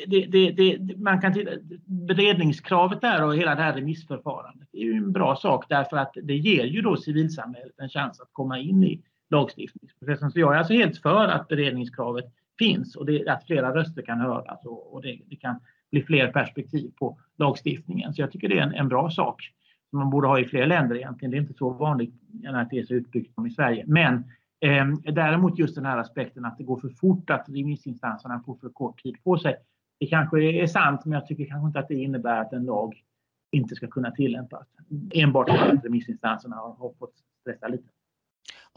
det, 0.07 0.25
det, 0.25 0.51
det, 0.51 0.97
man 0.97 1.21
kan 1.21 1.33
titta, 1.33 1.51
beredningskravet 1.85 3.01
där 3.01 3.23
och 3.23 3.35
hela 3.35 3.55
det 3.55 3.61
här 3.61 3.73
remissförfarandet 3.73 4.67
är 4.73 4.83
ju 4.83 4.93
en 4.93 5.11
bra 5.11 5.35
sak 5.35 5.65
därför 5.69 5.97
att 5.97 6.11
det 6.23 6.35
ger 6.35 6.65
ju 6.65 6.81
då 6.81 6.97
civilsamhället 6.97 7.79
en 7.79 7.89
chans 7.89 8.19
att 8.21 8.29
komma 8.31 8.59
in 8.59 8.83
i 8.83 9.01
lagstiftningsprocessen. 9.29 10.31
Så 10.31 10.39
jag 10.39 10.53
är 10.53 10.57
alltså 10.57 10.73
helt 10.73 10.97
för 10.97 11.27
att 11.27 11.47
beredningskravet 11.47 12.25
finns 12.59 12.95
och 12.95 13.05
det, 13.05 13.27
att 13.27 13.45
flera 13.45 13.75
röster 13.75 14.01
kan 14.01 14.19
höras 14.19 14.65
och, 14.65 14.93
och 14.93 15.01
det, 15.01 15.19
det, 15.29 15.35
kan 15.35 15.59
bli 15.91 16.03
fler 16.03 16.31
perspektiv 16.31 16.91
på 16.99 17.19
lagstiftningen. 17.37 18.13
Så 18.13 18.21
jag 18.21 18.31
tycker 18.31 18.49
det 18.49 18.57
är 18.57 18.63
en, 18.63 18.73
en 18.73 18.87
bra 18.87 19.09
sak 19.09 19.51
som 19.89 19.99
man 19.99 20.09
borde 20.09 20.27
ha 20.27 20.39
i 20.39 20.45
fler 20.45 20.65
länder 20.65 20.95
egentligen. 20.95 21.31
Det 21.31 21.37
är 21.37 21.41
inte 21.41 21.53
så 21.53 21.69
vanligt 21.69 22.13
att 22.47 22.69
det 22.69 22.79
är 22.79 22.85
så 22.85 22.93
utbyggt 22.93 23.33
som 23.33 23.47
i 23.47 23.51
Sverige. 23.51 23.83
Men 23.87 24.23
Ehm, 24.59 25.01
däremot 25.01 25.59
just 25.59 25.75
den 25.75 25.85
här 25.85 25.97
aspekten 25.97 26.45
att 26.45 26.57
det 26.57 26.63
går 26.63 26.79
för 26.79 26.89
fort, 26.89 27.29
att 27.29 27.49
remissinstanserna 27.49 28.43
får 28.45 28.55
för 28.55 28.69
kort 28.69 29.03
tid 29.03 29.23
på 29.23 29.37
sig. 29.37 29.55
Det 29.99 30.07
kanske 30.07 30.43
är 30.43 30.67
sant, 30.67 31.05
men 31.05 31.13
jag 31.13 31.27
tycker 31.27 31.45
kanske 31.45 31.67
inte 31.67 31.79
att 31.79 31.87
det 31.87 31.95
innebär 31.95 32.41
att 32.41 32.53
en 32.53 32.65
lag 32.65 33.03
inte 33.51 33.75
ska 33.75 33.87
kunna 33.87 34.11
tillämpas. 34.11 34.67
Enbart 35.13 35.49
för 35.49 35.75
att 35.75 35.85
remissinstanserna 35.85 36.55
har, 36.55 36.93
fått 36.99 37.13
stressa 37.41 37.67
lite. 37.67 37.89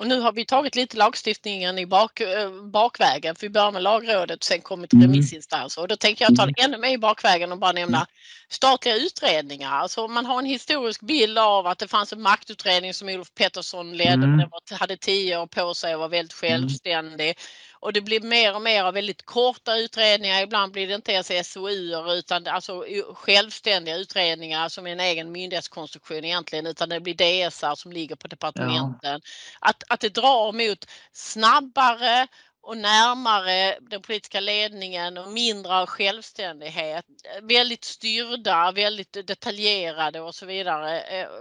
Och 0.00 0.06
nu 0.06 0.20
har 0.20 0.32
vi 0.32 0.44
tagit 0.44 0.76
lite 0.76 0.96
lagstiftningen 0.96 1.78
i 1.78 1.86
bak, 1.86 2.20
eh, 2.20 2.50
bakvägen. 2.50 3.34
För 3.34 3.46
vi 3.46 3.50
börjar 3.50 3.72
med 3.72 3.82
lagrådet 3.82 4.38
och 4.38 4.44
sen 4.44 4.60
kommer 4.60 4.86
till 4.86 4.98
mm. 4.98 5.10
remissinstanser. 5.10 5.82
Och 5.82 5.88
då 5.88 5.96
tänker 5.96 6.24
jag 6.24 6.36
ta 6.36 6.46
det 6.46 6.60
mm. 6.60 6.70
ännu 6.70 6.82
mer 6.82 6.94
i 6.94 6.98
bakvägen 6.98 7.52
och 7.52 7.58
bara 7.58 7.72
nämna 7.72 7.96
mm. 7.96 8.06
statliga 8.48 8.96
utredningar. 8.96 9.70
Alltså 9.70 10.08
man 10.08 10.26
har 10.26 10.38
en 10.38 10.44
historisk 10.44 11.00
bild 11.00 11.38
av 11.38 11.66
att 11.66 11.78
det 11.78 11.88
fanns 11.88 12.12
en 12.12 12.22
maktutredning 12.22 12.94
som 12.94 13.08
Olof 13.08 13.34
Pettersson 13.34 13.96
ledde. 13.96 14.12
Mm. 14.12 14.38
Den 14.68 14.78
hade 14.78 14.96
tio 14.96 15.38
år 15.38 15.46
på 15.46 15.74
sig 15.74 15.94
och 15.94 16.00
var 16.00 16.08
väldigt 16.08 16.32
självständig 16.32 17.34
och 17.80 17.92
det 17.92 18.00
blir 18.00 18.20
mer 18.20 18.54
och 18.54 18.62
mer 18.62 18.84
av 18.84 18.94
väldigt 18.94 19.22
korta 19.22 19.76
utredningar. 19.76 20.42
Ibland 20.42 20.72
blir 20.72 20.88
det 20.88 20.94
inte 20.94 21.12
ens 21.12 21.52
SOU 21.52 22.12
utan 22.12 22.46
alltså 22.46 22.84
självständiga 23.14 23.96
utredningar 23.96 24.68
som 24.68 24.86
är 24.86 24.92
en 24.92 25.00
egen 25.00 25.32
myndighetskonstruktion 25.32 26.24
egentligen 26.24 26.66
utan 26.66 26.88
det 26.88 27.00
blir 27.00 27.14
DSR 27.14 27.74
som 27.74 27.92
ligger 27.92 28.16
på 28.16 28.28
departementen. 28.28 29.20
Ja. 29.60 29.68
Att, 29.68 29.82
att 29.88 30.00
det 30.00 30.14
drar 30.14 30.52
mot 30.52 30.86
snabbare 31.12 32.26
och 32.62 32.76
närmare 32.76 33.78
den 33.80 34.02
politiska 34.02 34.40
ledningen 34.40 35.18
och 35.18 35.28
mindre 35.28 35.74
av 35.74 35.86
självständighet. 35.86 37.04
Väldigt 37.42 37.84
styrda, 37.84 38.72
väldigt 38.72 39.12
detaljerade 39.12 40.20
och 40.20 40.34
så 40.34 40.46
vidare. 40.46 41.00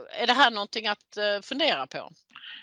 Är 0.10 0.28
det 0.28 0.34
här 0.34 0.52
någonting 0.52 0.88
att 0.88 1.18
fundera 1.44 1.88
på? 1.88 2.12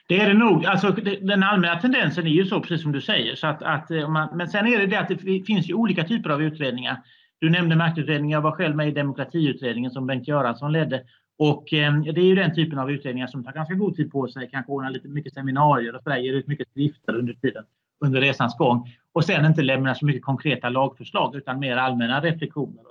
Det 0.09 0.21
är 0.21 0.29
det 0.29 0.35
nog. 0.35 0.67
Alltså, 0.67 0.91
den 1.21 1.43
allmänna 1.43 1.81
tendensen 1.81 2.27
är 2.27 2.31
ju 2.31 2.45
så, 2.45 2.61
precis 2.61 2.83
som 2.83 2.93
du 2.93 3.01
säger. 3.01 3.35
Så 3.35 3.47
att, 3.47 3.63
att, 3.63 3.91
eh, 3.91 4.09
man, 4.09 4.37
men 4.37 4.49
sen 4.49 4.67
är 4.67 4.79
det 4.79 4.87
det 4.87 4.97
att 4.97 5.09
det 5.09 5.47
finns 5.47 5.71
ju 5.71 5.75
olika 5.75 6.05
typer 6.05 6.31
av 6.31 6.43
utredningar. 6.43 7.03
Du 7.39 7.51
nämnde 7.51 7.77
maktutredningen, 7.77 8.35
jag 8.35 8.41
var 8.41 8.53
själv 8.53 8.77
med 8.77 8.89
i 8.89 8.91
demokratiutredningen 8.91 9.91
som 9.91 10.07
Bengt 10.07 10.29
Göransson 10.29 10.73
ledde. 10.73 11.03
Och 11.39 11.73
eh, 11.73 12.01
det 12.01 12.21
är 12.21 12.25
ju 12.25 12.35
den 12.35 12.55
typen 12.55 12.79
av 12.79 12.91
utredningar 12.91 13.27
som 13.27 13.45
tar 13.45 13.53
ganska 13.53 13.75
god 13.75 13.97
tid 13.97 14.13
på 14.13 14.29
sig, 14.29 14.49
kanske 14.53 14.73
ordnar 14.73 14.91
lite 14.91 15.09
mycket 15.09 15.35
seminarier 15.35 15.95
och 15.97 16.03
sådär, 16.03 16.17
ger 16.17 16.33
ut 16.33 16.47
mycket 16.47 16.69
skrifter 16.69 17.17
under 17.17 17.35
tiden, 17.35 17.65
under 18.05 18.21
resans 18.21 18.57
gång. 18.59 18.89
Och 19.13 19.25
sen 19.25 19.45
inte 19.45 19.63
lämnar 19.63 19.95
så 19.95 20.07
mycket 20.07 20.23
konkreta 20.23 20.69
lagförslag 20.69 21.37
utan 21.37 21.59
mer 21.59 21.77
allmänna 21.77 22.21
reflektioner. 22.21 22.85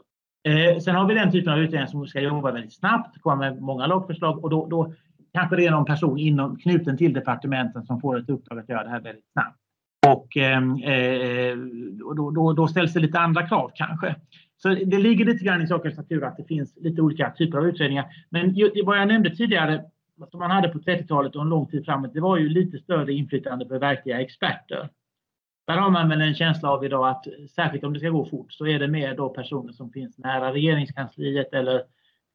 Eh, 0.47 0.79
sen 0.79 0.95
har 0.95 1.07
vi 1.07 1.13
den 1.13 1.31
typen 1.31 1.53
av 1.53 1.59
utredningar 1.59 1.87
som 1.87 2.07
ska 2.07 2.19
jobba 2.21 2.51
väldigt 2.51 2.73
snabbt, 2.73 3.21
komma 3.21 3.35
med 3.35 3.61
många 3.61 3.87
lagförslag 3.87 4.43
och 4.43 4.49
då, 4.49 4.67
då 4.67 4.93
kanske 5.36 5.55
det 5.55 5.65
är 5.65 5.71
någon 5.71 5.86
person 5.86 6.17
inom, 6.19 6.57
knuten 6.57 6.97
till 6.97 7.13
departementen 7.13 7.86
som 7.86 8.01
får 8.01 8.19
ett 8.19 8.29
uppdrag 8.29 8.59
att 8.59 8.69
göra 8.69 8.83
det 8.83 8.89
här 8.89 9.01
väldigt 9.01 9.31
snabbt. 9.31 9.59
Och 10.07 10.38
ehm, 10.38 10.75
eh, 10.75 11.57
då, 12.15 12.31
då, 12.31 12.53
då, 12.53 12.67
ställs 12.67 12.93
det 12.93 12.99
lite 12.99 13.19
andra 13.19 13.47
krav 13.47 13.71
kanske. 13.75 14.15
Så 14.57 14.69
det 14.69 14.99
ligger 14.99 15.25
lite 15.25 15.45
grann 15.45 15.61
i 15.61 15.67
sakens 15.67 15.97
natur 15.97 16.23
att 16.23 16.38
det 16.38 16.43
finns 16.43 16.73
lite 16.75 17.01
olika 17.01 17.31
typer 17.31 17.57
av 17.57 17.67
utredningar. 17.67 18.05
Men 18.29 18.55
vad 18.86 18.97
jag 18.97 19.07
nämnde 19.07 19.36
tidigare, 19.36 19.83
som 20.31 20.39
man 20.39 20.51
hade 20.51 20.69
på 20.69 20.79
30-talet 20.79 21.36
och 21.36 21.41
en 21.41 21.49
lång 21.49 21.67
tid 21.67 21.86
framåt, 21.86 22.13
det 22.13 22.21
var 22.21 22.38
ju 22.38 22.49
lite 22.49 22.77
större 22.77 23.13
inflytande 23.13 23.67
för 23.67 23.79
verkliga 23.79 24.21
experter. 24.21 24.89
Där 25.67 25.77
har 25.77 25.89
man 25.89 26.09
väl 26.09 26.21
en 26.21 26.36
känsla 26.36 26.69
av 26.69 26.86
idag 26.86 27.09
att 27.09 27.25
särskilt 27.55 27.83
om 27.83 27.93
det 27.93 27.99
ska 27.99 28.09
gå 28.09 28.25
fort 28.25 28.53
så 28.53 28.67
är 28.67 28.79
det 28.79 28.88
mer 28.88 29.15
då 29.15 29.29
personer 29.29 29.73
som 29.73 29.91
finns 29.91 30.17
nära 30.17 30.53
regeringskansliet 30.53 31.53
eller 31.53 31.83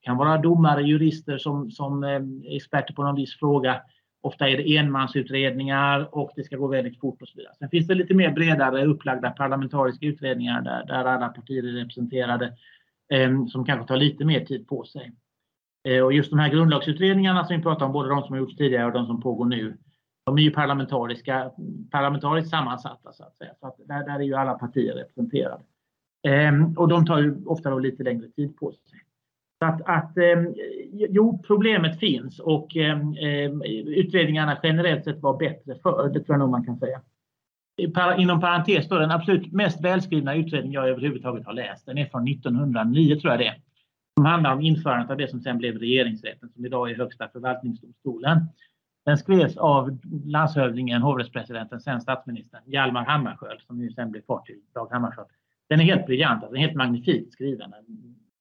kan 0.01 0.17
vara 0.17 0.39
domare, 0.39 0.83
jurister 0.83 1.39
som, 1.39 1.71
som 1.71 2.05
eh, 2.05 2.21
experter 2.57 2.95
på 2.95 3.03
någon 3.03 3.17
viss 3.17 3.39
fråga. 3.39 3.83
Ofta 4.23 4.49
är 4.49 4.57
det 4.57 4.77
enmansutredningar 4.77 6.15
och 6.15 6.31
det 6.37 6.45
ska 6.45 6.57
gå 6.57 6.67
väldigt 6.67 7.01
fort 7.01 7.23
och 7.23 7.29
så 7.29 7.37
vidare. 7.37 7.55
Sen 7.59 7.71
finns 7.71 7.87
det 7.87 7.95
lite 7.95 8.15
mer 8.15 8.31
bredare 8.31 8.85
upplagda 8.85 9.31
parlamentariska 9.31 10.07
utredningar 10.07 10.63
där, 10.63 10.85
där 10.87 11.05
alla 11.05 11.29
partier 11.29 11.63
är 11.63 11.73
representerade 11.73 12.53
eh, 13.13 13.47
som 13.47 13.65
kanske 13.65 13.87
tar 13.87 13.97
lite 13.97 14.25
mer 14.25 14.45
tid 14.45 14.69
på 14.69 14.85
sig. 14.85 15.13
Eh, 15.89 16.05
och 16.05 16.13
just 16.13 16.31
de 16.31 16.39
här 16.39 16.49
grundlagsutredningarna 16.49 17.45
som 17.45 17.57
vi 17.57 17.63
pratar 17.63 17.87
om, 17.87 17.93
både 17.93 18.09
de 18.09 18.23
som 18.23 18.33
har 18.33 18.39
gjorts 18.39 18.57
tidigare 18.57 18.87
och 18.87 18.93
de 18.93 19.07
som 19.07 19.21
pågår 19.21 19.45
nu, 19.45 19.77
de 20.25 20.39
är 20.39 20.43
ju 20.43 20.51
parlamentariska, 20.51 21.51
parlamentariskt 21.91 22.51
sammansatta 22.51 23.13
så 23.13 23.25
att 23.25 23.37
säga. 23.37 23.51
Så 23.61 23.67
att 23.67 23.77
där, 23.87 24.07
där 24.07 24.15
är 24.15 24.25
ju 24.25 24.35
alla 24.35 24.55
partier 24.55 24.95
representerade. 24.95 25.63
Eh, 26.29 26.53
och 26.77 26.89
de 26.89 27.07
tar 27.07 27.19
ju 27.19 27.45
ofta 27.47 27.71
då 27.71 27.79
lite 27.79 28.03
längre 28.03 28.29
tid 28.29 28.57
på 28.57 28.73
sig. 28.73 29.01
Så 29.63 29.67
att, 29.67 29.81
att 29.85 30.17
eh, 30.17 30.45
jo, 30.93 31.43
problemet 31.47 32.01
finns 32.01 32.39
och 32.39 32.77
eh, 32.77 32.99
utredningarna 33.87 34.59
generellt 34.63 35.05
sett 35.05 35.21
var 35.21 35.39
bättre 35.39 35.75
förr, 35.83 36.09
det 36.09 36.21
tror 36.21 36.35
jag 36.35 36.39
nog 36.39 36.51
man 36.51 36.65
kan 36.65 36.79
säga. 36.79 37.01
Inom 38.19 38.41
parentes 38.41 38.89
då, 38.89 38.99
den 38.99 39.11
absolut 39.11 39.53
mest 39.53 39.85
välskrivna 39.85 40.35
utredning 40.35 40.73
jag 40.73 40.89
överhuvudtaget 40.89 41.47
har 41.47 41.53
läst, 41.53 41.87
den 41.87 41.99
är 41.99 42.07
från 42.07 42.29
1909 42.29 43.17
tror 43.17 43.33
jag 43.33 43.41
det 43.41 43.47
är. 43.47 43.61
Som 44.17 44.25
handlar 44.25 44.53
om 44.53 44.61
införandet 44.61 45.11
av 45.11 45.17
det 45.17 45.31
som 45.31 45.41
sen 45.41 45.59
blev 45.59 45.79
regeringsrätten 45.79 46.49
som 46.49 46.67
idag 46.67 46.91
är 46.91 46.97
högsta 46.97 47.29
förvaltningsdomstolen. 47.29 48.39
Den 49.05 49.19
skrevs 49.19 49.57
av 49.57 49.99
landshövdingen, 50.25 51.03
hovrättspresidenten, 51.03 51.81
sen 51.81 52.01
statsministern 52.01 52.61
Hjalmar 52.67 53.05
Hammarskjöld 53.05 53.61
som 53.67 53.83
ju 53.83 53.91
sen 53.91 54.11
blev 54.11 54.23
far 54.23 54.41
till 54.41 54.61
Dag 54.75 54.89
Hammarskjöld. 54.91 55.29
Den 55.69 55.81
är 55.81 55.85
helt 55.85 56.07
briljant, 56.07 56.41
den 56.41 56.57
är 56.57 56.61
helt 56.61 56.77
magnifikt 56.77 57.33
skriven 57.33 57.75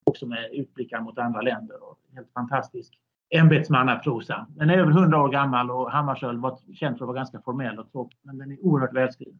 också 0.09 0.25
med 0.25 0.49
utblickar 0.51 1.01
mot 1.01 1.17
andra 1.17 1.41
länder. 1.41 1.83
Och 1.83 1.99
helt 2.15 2.31
fantastisk 2.33 2.93
ämbetsmannaprosa. 3.29 4.47
Den 4.49 4.69
är 4.69 4.77
över 4.77 4.91
100 4.91 5.21
år 5.21 5.29
gammal 5.29 5.71
och 5.71 5.91
Hammarskjöld 5.91 6.41
var 6.41 6.59
känd 6.73 6.97
för 6.97 7.05
att 7.05 7.07
vara 7.07 7.17
ganska 7.17 7.41
formell 7.41 7.79
och 7.79 7.91
tråkig, 7.91 8.19
men 8.23 8.37
den 8.37 8.51
är 8.51 8.65
oerhört 8.65 8.95
välskriven. 8.95 9.39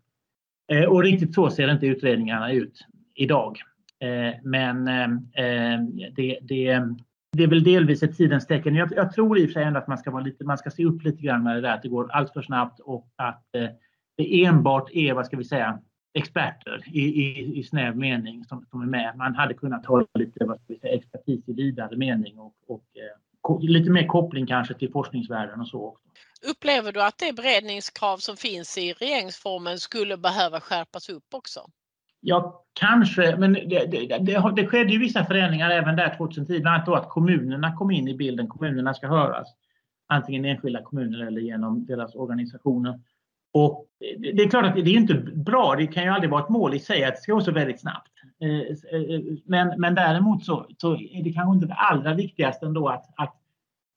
Eh, 0.72 0.84
och 0.84 1.04
riktigt 1.04 1.36
så 1.36 1.50
ser 1.50 1.72
inte 1.72 1.88
utredningarna 1.88 2.52
ut 2.52 2.88
idag. 3.16 3.58
Eh, 4.00 4.36
men 4.44 4.88
eh, 4.88 5.80
det, 6.16 6.40
det, 6.42 6.82
det 7.32 7.44
är 7.44 7.48
väl 7.48 7.64
delvis 7.64 8.04
ett 8.04 8.18
tidens 8.18 8.48
tecken. 8.48 8.76
Jag, 8.76 8.90
jag, 8.96 9.14
tror 9.14 9.40
i 9.40 9.46
och 9.46 9.50
för 9.50 9.54
sig 9.54 9.64
ändå 9.64 9.80
att 9.80 9.88
man 9.88 9.98
ska, 9.98 10.12
vara 10.12 10.24
lite, 10.24 10.44
man 10.44 10.58
ska 10.58 10.70
se 10.70 10.86
upp 10.86 11.04
lite 11.04 11.22
grann 11.22 11.44
med 11.44 11.56
det 11.56 11.62
där 11.62 11.74
att 11.74 11.82
det 11.82 11.90
går 11.90 12.12
allt 12.12 12.34
för 12.34 12.42
snabbt 12.42 12.80
och 12.80 13.08
att 13.16 13.56
eh, 13.56 13.70
det 14.18 14.46
enbart 14.46 14.90
är, 14.94 15.14
vad 15.14 15.26
ska 15.26 15.38
vi 15.38 15.44
säga, 15.44 15.80
experter 16.14 16.84
i, 16.88 17.00
i, 17.00 17.60
i 17.60 17.64
snäv 17.64 17.98
mening 17.98 18.46
som, 18.46 18.66
som 18.70 18.82
är 18.82 18.86
med. 18.86 19.14
Man 19.18 19.36
hade 19.36 19.54
kunnat 19.54 19.86
ha 19.86 20.06
lite 20.14 20.46
vad 20.46 20.58
ska 20.58 20.74
vi 20.74 20.80
säga, 20.80 20.94
expertis 20.94 21.50
i 21.50 21.54
vidare 21.54 21.98
mening 21.98 22.40
och, 22.40 22.54
och 22.68 22.84
eh, 22.96 23.60
lite 23.60 23.90
mer 23.90 24.08
koppling 24.08 24.48
kanske 24.48 24.74
till 24.74 24.92
forskningsvärlden 24.92 25.62
och 25.62 25.68
så. 25.68 25.86
Också. 25.86 26.04
Upplever 26.52 26.92
du 26.92 27.04
att 27.04 27.18
det 27.18 27.36
beredningskrav 27.36 28.18
som 28.18 28.38
finns 28.38 28.78
i 28.78 28.94
regeringsformen 28.94 29.78
skulle 29.78 30.18
behöva 30.18 30.60
skärpas 30.60 31.10
upp 31.10 31.34
också? 31.34 31.60
Ja, 32.22 32.66
kanske, 32.74 33.38
men 33.38 33.54
det, 33.54 33.86
det, 33.92 34.18
det, 34.20 34.54
det 34.56 34.68
skedde 34.68 34.92
ju 34.92 35.00
vissa 35.00 35.26
förändringar 35.26 35.70
även 35.70 35.96
där 35.96 36.16
2010, 36.18 36.60
bland 36.60 36.68
annat 36.76 36.86
då 36.86 36.96
att 36.96 37.10
kommunerna 37.10 37.76
kom 37.76 37.92
in 37.92 38.08
i 38.08 38.14
bilden. 38.16 38.48
Kommunerna 38.48 38.94
ska 38.94 39.08
höras, 39.08 39.48
antingen 40.08 40.46
enskilda 40.46 40.82
kommuner 40.82 41.28
eller 41.28 41.42
genom 41.42 41.86
deras 41.86 42.16
organisationer. 42.16 43.00
Och 43.54 43.86
det 44.18 44.44
är 44.44 44.50
klart 44.50 44.66
att 44.66 44.76
det 44.76 44.82
är 44.82 44.98
inte 44.98 45.14
bra, 45.36 45.76
det 45.78 45.88
kan 45.88 46.04
ju 46.04 46.10
aldrig 46.10 46.32
vara 46.32 46.44
ett 46.44 46.50
mål 46.50 46.74
i 46.74 46.80
sig 46.80 47.04
att 47.04 47.16
det 47.16 47.22
ska 47.22 47.34
gå 47.34 47.42
så 47.42 47.52
väldigt 47.52 47.82
snabbt. 47.82 48.12
Eh, 48.42 48.50
eh, 48.50 49.16
eh, 49.16 49.22
men, 49.46 49.82
men 49.82 49.96
däremot 49.96 50.46
så, 50.46 50.66
så 50.78 50.94
är 50.94 51.24
det 51.24 51.34
kanske 51.34 51.56
inte 51.56 51.68
det 51.68 51.74
allra 51.74 52.14
viktigaste 52.14 52.66
ändå 52.66 52.88
att, 52.88 53.06
att 53.16 53.36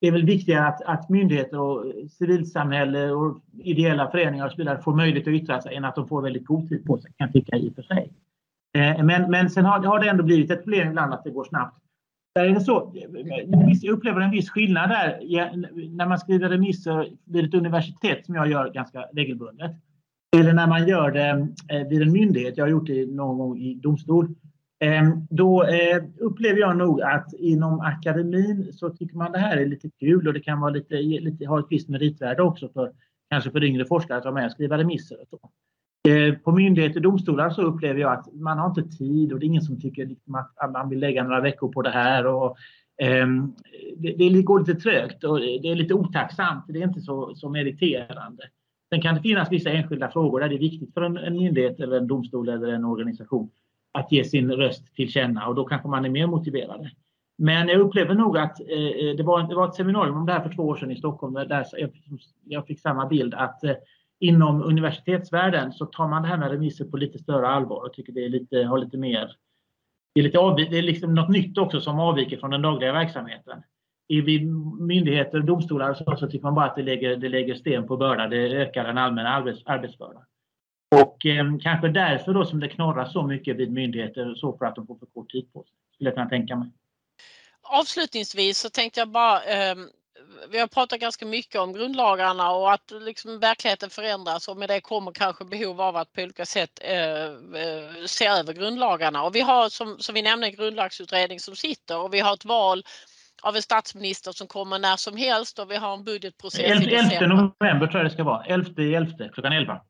det 0.00 0.06
är 0.06 0.12
väl 0.12 0.24
viktigare 0.24 0.66
att, 0.66 0.82
att 0.82 1.08
myndigheter 1.08 1.60
och 1.60 1.84
civilsamhälle 2.10 3.10
och 3.10 3.40
ideella 3.58 4.10
föreningar 4.10 4.46
och 4.46 4.52
så 4.52 4.56
vidare 4.56 4.82
får 4.82 4.94
möjlighet 4.94 5.28
att 5.28 5.34
yttra 5.34 5.60
sig 5.60 5.76
än 5.76 5.84
att 5.84 5.94
de 5.94 6.08
får 6.08 6.22
väldigt 6.22 6.46
god 6.46 6.68
tid 6.68 6.86
på 6.86 6.98
sig, 6.98 7.12
kan 7.18 7.26
jag 7.26 7.32
tycka 7.32 7.56
i 7.56 7.70
och 7.70 7.74
för 7.74 7.82
sig. 7.82 8.12
Men, 9.02 9.30
men 9.30 9.50
sen 9.50 9.64
har, 9.64 9.78
har 9.78 10.00
det 10.00 10.08
ändå 10.08 10.24
blivit 10.24 10.50
ett 10.50 10.64
problem 10.64 10.88
ibland 10.88 11.14
att 11.14 11.24
det 11.24 11.30
går 11.30 11.44
snabbt. 11.44 11.78
Där 12.34 12.44
är 12.44 12.54
det 12.54 12.60
så, 12.60 12.92
jag 13.82 13.92
upplever 13.92 14.20
en 14.20 14.30
viss 14.30 14.50
skillnad 14.50 14.90
där 14.90 15.18
när 15.96 16.06
man 16.06 16.18
skriver 16.18 16.48
remisser 16.48 17.08
vid 17.24 17.44
ett 17.44 17.54
universitet 17.54 18.26
som 18.26 18.34
jag 18.34 18.50
gör 18.50 18.72
ganska 18.72 19.04
regelbundet. 19.12 19.70
Eller 20.36 20.52
när 20.52 20.66
man 20.66 20.88
gör 20.88 21.10
det 21.10 21.48
eh, 21.68 21.88
vid 21.88 22.02
en 22.02 22.12
myndighet, 22.12 22.56
jag 22.56 22.64
har 22.64 22.70
gjort 22.70 22.86
det 22.86 23.06
någon 23.06 23.38
gång 23.38 23.58
i 23.58 23.74
domstol. 23.74 24.34
Ehm, 24.80 25.26
då 25.30 25.64
eh, 25.64 26.02
upplever 26.20 26.60
jag 26.60 26.76
nog 26.76 27.02
att 27.02 27.32
inom 27.38 27.80
akademin 27.80 28.72
så 28.72 28.90
tycker 28.90 29.16
man 29.16 29.32
det 29.32 29.38
här 29.38 29.56
är 29.56 29.66
lite 29.66 29.90
kul 30.00 30.28
och 30.28 30.34
det 30.34 30.40
kan 30.40 30.60
vara 30.60 30.70
lite, 30.70 30.94
lite, 30.94 31.46
ha 31.46 31.58
ett 31.58 31.66
visst 31.70 31.88
meritvärde 31.88 32.42
också 32.42 32.68
för 32.68 32.92
kanske 33.30 33.50
för 33.50 33.64
yngre 33.64 33.84
forskare 33.84 34.18
att 34.18 34.24
vara 34.24 34.34
med 34.34 34.46
och 34.46 34.52
skriva 34.52 34.78
remisser. 34.78 35.20
Och 35.20 35.28
så. 35.28 35.50
Eh, 36.08 36.34
på 36.34 36.52
myndigheter 36.52 36.96
och 36.96 37.02
domstolar 37.02 37.50
så 37.50 37.62
upplever 37.62 38.00
jag 38.00 38.12
att 38.12 38.34
man 38.34 38.58
har 38.58 38.68
inte 38.68 38.96
tid 38.96 39.32
och 39.32 39.38
det 39.38 39.44
är 39.44 39.48
ingen 39.48 39.62
som 39.62 39.80
tycker 39.80 40.06
liksom 40.06 40.34
att 40.34 40.72
man 40.72 40.88
vill 40.88 40.98
lägga 40.98 41.24
några 41.24 41.40
veckor 41.40 41.72
på 41.72 41.82
det 41.82 41.90
här. 41.90 42.26
Och, 42.26 42.56
eh, 43.02 43.26
det, 43.96 44.12
det 44.12 44.42
går 44.42 44.58
lite 44.58 44.74
trögt 44.74 45.24
och 45.24 45.40
det 45.40 45.70
är 45.70 45.74
lite 45.74 45.94
otacksamt. 45.94 46.64
Det 46.68 46.82
är 46.82 46.88
inte 46.88 47.00
så, 47.00 47.34
så 47.34 47.48
meriterande. 47.48 48.42
Sen 48.92 49.02
kan 49.02 49.14
det 49.14 49.20
finnas 49.20 49.52
vissa 49.52 49.70
enskilda 49.70 50.10
frågor 50.10 50.40
där 50.40 50.48
det 50.48 50.54
är 50.54 50.58
viktigt 50.58 50.94
för 50.94 51.02
en, 51.02 51.16
en 51.16 51.36
myndighet 51.36 51.80
eller 51.80 51.96
en 51.96 52.06
domstol 52.06 52.48
eller 52.48 52.68
en 52.68 52.84
organisation 52.84 53.50
att 53.92 54.12
ge 54.12 54.24
sin 54.24 54.52
röst 54.52 54.94
till 54.94 55.08
känna 55.08 55.46
och 55.46 55.54
då 55.54 55.64
kanske 55.64 55.88
man 55.88 56.04
är 56.04 56.10
mer 56.10 56.26
motiverade. 56.26 56.90
Men 57.38 57.68
jag 57.68 57.80
upplever 57.80 58.14
nog 58.14 58.38
att 58.38 58.60
eh, 58.60 58.66
eh 58.68 59.16
det, 59.16 59.22
var, 59.22 59.48
det 59.48 59.54
var 59.54 59.68
ett 59.68 59.74
seminarium 59.74 60.16
om 60.16 60.26
det 60.26 60.32
här 60.32 60.48
för 60.48 60.54
två 60.54 60.62
år 60.62 60.76
sedan 60.76 60.90
i 60.90 60.96
Stockholm 60.96 61.34
där 61.34 61.66
jag, 61.76 61.90
jag 62.44 62.66
fick 62.66 62.80
samma 62.80 63.06
bild 63.06 63.34
att 63.34 63.64
eh, 63.64 63.74
inom 64.22 64.62
universitetsvärlden 64.62 65.72
så 65.72 65.86
tar 65.86 66.08
man 66.08 66.22
det 66.22 66.28
här 66.28 66.36
med 66.36 66.50
remisser 66.50 66.84
på 66.84 66.96
lite 66.96 67.18
större 67.18 67.48
allvar 67.48 67.86
och 67.86 67.92
tycker 67.92 68.12
det 68.12 68.24
är 68.24 68.28
lite, 68.28 68.56
har 68.56 68.78
lite 68.78 68.96
mer 68.96 69.36
det 70.14 70.20
är, 70.20 70.24
lite 70.24 70.38
avv- 70.38 70.70
det 70.70 70.78
är 70.78 70.82
liksom 70.82 71.14
något 71.14 71.28
nytt 71.28 71.58
också 71.58 71.80
som 71.80 72.00
avviker 72.00 72.38
från 72.38 72.50
den 72.50 72.62
dagliga 72.62 72.92
verksamheten. 72.92 73.62
I 74.08 74.20
vid 74.20 74.46
myndigheter 74.80 75.38
och 75.38 75.44
domstolar 75.44 75.94
så, 75.94 76.16
så 76.16 76.26
tycker 76.26 76.42
man 76.42 76.54
bara 76.54 76.66
att 76.66 76.76
det 76.76 76.82
lägger, 76.82 77.16
det 77.16 77.28
lägger 77.28 77.54
sten 77.54 77.86
på 77.86 77.96
börda, 77.96 78.28
det 78.28 78.36
ökar 78.36 78.84
den 78.84 78.98
allmänna 78.98 79.28
arbets, 79.28 79.62
arbetsbördan. 79.64 80.22
Och 80.96 81.26
eh, 81.26 81.44
kanske 81.62 81.88
därför 81.88 82.34
då 82.34 82.44
som 82.44 82.60
det 82.60 82.68
knorrar 82.68 83.04
så 83.04 83.22
mycket 83.22 83.56
vid 83.56 83.72
myndigheter 83.72 84.34
så 84.34 84.58
för 84.58 84.64
att 84.64 84.76
de 84.76 84.86
får 84.86 84.98
för 84.98 85.06
kort 85.06 85.30
tid 85.30 85.52
på 85.52 85.62
sig, 85.62 85.72
skulle 85.94 86.10
jag 86.10 86.14
kunna 86.14 86.28
tänka 86.28 86.56
mig. 86.56 86.68
Avslutningsvis 87.62 88.58
så 88.58 88.70
tänkte 88.70 89.00
jag 89.00 89.08
bara 89.08 89.36
eh, 89.36 89.76
vi 90.50 90.58
har 90.58 90.66
pratat 90.66 91.00
ganska 91.00 91.26
mycket 91.26 91.60
om 91.60 91.72
grundlagarna 91.72 92.50
och 92.50 92.72
att 92.72 92.90
liksom 92.90 93.38
verkligheten 93.38 93.90
förändras 93.90 94.48
och 94.48 94.56
med 94.56 94.68
det 94.68 94.80
kommer 94.80 95.12
kanske 95.12 95.44
behov 95.44 95.80
av 95.80 95.96
att 95.96 96.12
på 96.12 96.22
olika 96.22 96.46
sätt 96.46 96.80
eh, 96.82 97.24
eh, 97.24 98.04
se 98.06 98.26
över 98.26 98.52
grundlagarna. 98.52 99.22
Och 99.22 99.34
vi 99.34 99.40
har 99.40 99.68
som, 99.68 99.98
som 99.98 100.14
vi 100.14 100.22
nämnde 100.22 100.46
en 100.46 100.54
grundlagsutredning 100.54 101.40
som 101.40 101.56
sitter 101.56 101.98
och 101.98 102.14
vi 102.14 102.20
har 102.20 102.34
ett 102.34 102.44
val 102.44 102.82
av 103.42 103.56
en 103.56 103.62
statsminister 103.62 104.32
som 104.32 104.46
kommer 104.46 104.78
när 104.78 104.96
som 104.96 105.16
helst 105.16 105.58
och 105.58 105.70
vi 105.70 105.76
har 105.76 105.94
en 105.94 106.04
budgetprocess 106.04 106.60
11, 106.60 106.82
i 106.82 106.86
december. 106.86 107.22
11 107.22 107.54
november 107.60 107.86
tror 107.86 108.02
jag 108.02 108.10
det 108.10 108.14
ska 108.14 108.24
vara. 108.24 108.44
11 108.44 108.82
11 108.82 109.28
klockan 109.32 109.52
11. 109.52 109.80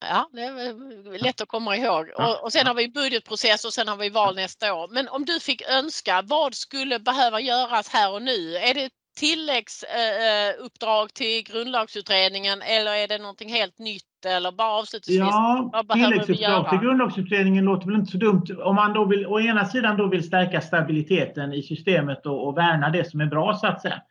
Ja, 0.00 0.28
det 0.32 0.42
är 0.42 1.22
lätt 1.22 1.40
att 1.40 1.48
komma 1.48 1.76
ihåg. 1.76 2.10
Och, 2.16 2.44
och 2.44 2.52
sen 2.52 2.66
har 2.66 2.74
vi 2.74 2.88
budgetprocess 2.88 3.64
och 3.64 3.72
sen 3.72 3.88
har 3.88 3.96
vi 3.96 4.08
val 4.08 4.34
nästa 4.34 4.74
år. 4.74 4.88
Men 4.88 5.08
om 5.08 5.24
du 5.24 5.40
fick 5.40 5.62
önska, 5.68 6.22
vad 6.22 6.54
skulle 6.54 6.98
behöva 6.98 7.40
göras 7.40 7.88
här 7.88 8.12
och 8.12 8.22
nu? 8.22 8.56
Är 8.56 8.74
det 8.74 8.90
tilläggsuppdrag 9.16 11.14
till 11.14 11.44
grundlagsutredningen 11.44 12.62
eller 12.62 12.92
är 12.92 13.08
det 13.08 13.18
någonting 13.18 13.48
helt 13.48 13.78
nytt 13.78 14.26
eller 14.26 14.52
bara 14.52 14.72
avslutningsvis? 14.72 15.18
Ja, 15.18 15.84
tilläggsuppdrag 15.92 16.70
till 16.70 16.78
grundlagsutredningen 16.78 17.64
låter 17.64 17.86
väl 17.86 17.96
inte 17.96 18.12
så 18.12 18.18
dumt. 18.18 18.44
Om 18.64 18.74
man 18.74 18.92
då 18.92 19.04
vill, 19.04 19.26
å 19.26 19.40
ena 19.40 19.64
sidan 19.64 19.96
då 19.96 20.06
vill 20.06 20.26
stärka 20.26 20.60
stabiliteten 20.60 21.52
i 21.52 21.62
systemet 21.62 22.26
och, 22.26 22.48
och 22.48 22.58
värna 22.58 22.90
det 22.90 23.10
som 23.10 23.20
är 23.20 23.26
bra 23.26 23.54
så 23.54 23.66
att 23.66 23.82
säga 23.82 24.02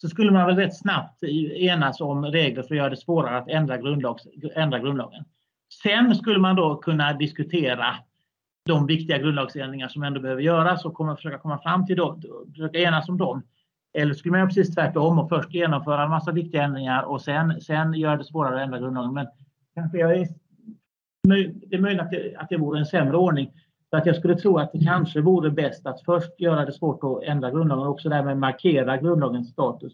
så 0.00 0.08
skulle 0.08 0.30
man 0.30 0.46
väl 0.46 0.56
rätt 0.56 0.78
snabbt 0.78 1.22
enas 1.22 2.00
om 2.00 2.24
regler 2.24 2.62
för 2.62 2.74
att 2.74 2.78
göra 2.78 2.90
det 2.90 2.96
svårare 2.96 3.38
att 3.38 3.48
ändra, 3.48 3.76
grundlags, 3.78 4.22
ändra 4.54 4.78
grundlagen. 4.78 5.24
Sen 5.82 6.14
skulle 6.14 6.38
man 6.38 6.56
då 6.56 6.76
kunna 6.76 7.12
diskutera 7.12 7.96
de 8.66 8.86
viktiga 8.86 9.18
grundlagsändringar 9.18 9.88
som 9.88 10.02
ändå 10.02 10.20
behöver 10.20 10.42
göras 10.42 10.84
och 10.84 10.94
komma, 10.94 11.16
försöka 11.16 11.38
komma 11.38 11.62
fram 11.62 11.86
till 11.86 11.96
dem, 11.96 12.22
försöka 12.52 12.78
enas 12.78 13.08
om 13.08 13.18
dem. 13.18 13.42
Eller 13.92 14.14
skulle 14.14 14.30
man 14.30 14.40
göra 14.40 14.48
precis 14.48 14.74
tvärtom 14.74 15.18
och 15.18 15.28
först 15.28 15.54
genomföra 15.54 16.04
en 16.04 16.10
massa 16.10 16.32
viktiga 16.32 16.62
ändringar 16.62 17.02
och 17.02 17.22
sen, 17.22 17.60
sen 17.60 17.94
göra 17.94 18.16
det 18.16 18.24
svårare 18.24 18.56
att 18.56 18.62
ändra 18.62 18.78
grundlagen. 18.78 19.14
Men 19.14 19.26
kanske 19.74 19.98
jag 19.98 20.16
är, 20.16 20.28
det 21.68 21.76
är 21.76 21.80
möjligt 21.80 22.02
att 22.02 22.10
det, 22.10 22.36
att 22.36 22.48
det 22.48 22.56
vore 22.56 22.78
en 22.78 22.86
sämre 22.86 23.16
ordning. 23.16 23.52
Så 23.90 23.96
att 23.96 24.06
jag 24.06 24.16
skulle 24.16 24.34
tro 24.34 24.58
att 24.58 24.72
det 24.72 24.84
kanske 24.84 25.20
vore 25.20 25.50
bäst 25.50 25.86
att 25.86 26.04
först 26.04 26.40
göra 26.40 26.64
det 26.64 26.72
svårt 26.72 27.04
att 27.04 27.22
ändra 27.22 27.50
grundlagen 27.50 27.84
och 27.84 27.90
också 27.90 28.08
därmed 28.08 28.38
markera 28.38 28.96
grundlagens 28.96 29.50
status. 29.50 29.92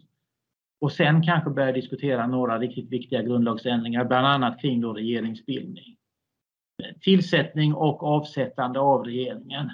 Och 0.81 0.91
sen 0.91 1.23
kanske 1.23 1.49
börja 1.49 1.71
diskutera 1.71 2.27
några 2.27 2.59
riktigt 2.59 2.89
viktiga 2.89 3.21
grundlagsändringar, 3.21 4.05
bland 4.05 4.27
annat 4.27 4.61
kring 4.61 4.81
då 4.81 4.93
regeringsbildning. 4.93 5.97
Tillsättning 7.01 7.73
och 7.73 8.03
avsättande 8.03 8.79
av 8.79 9.03
regeringen. 9.03 9.71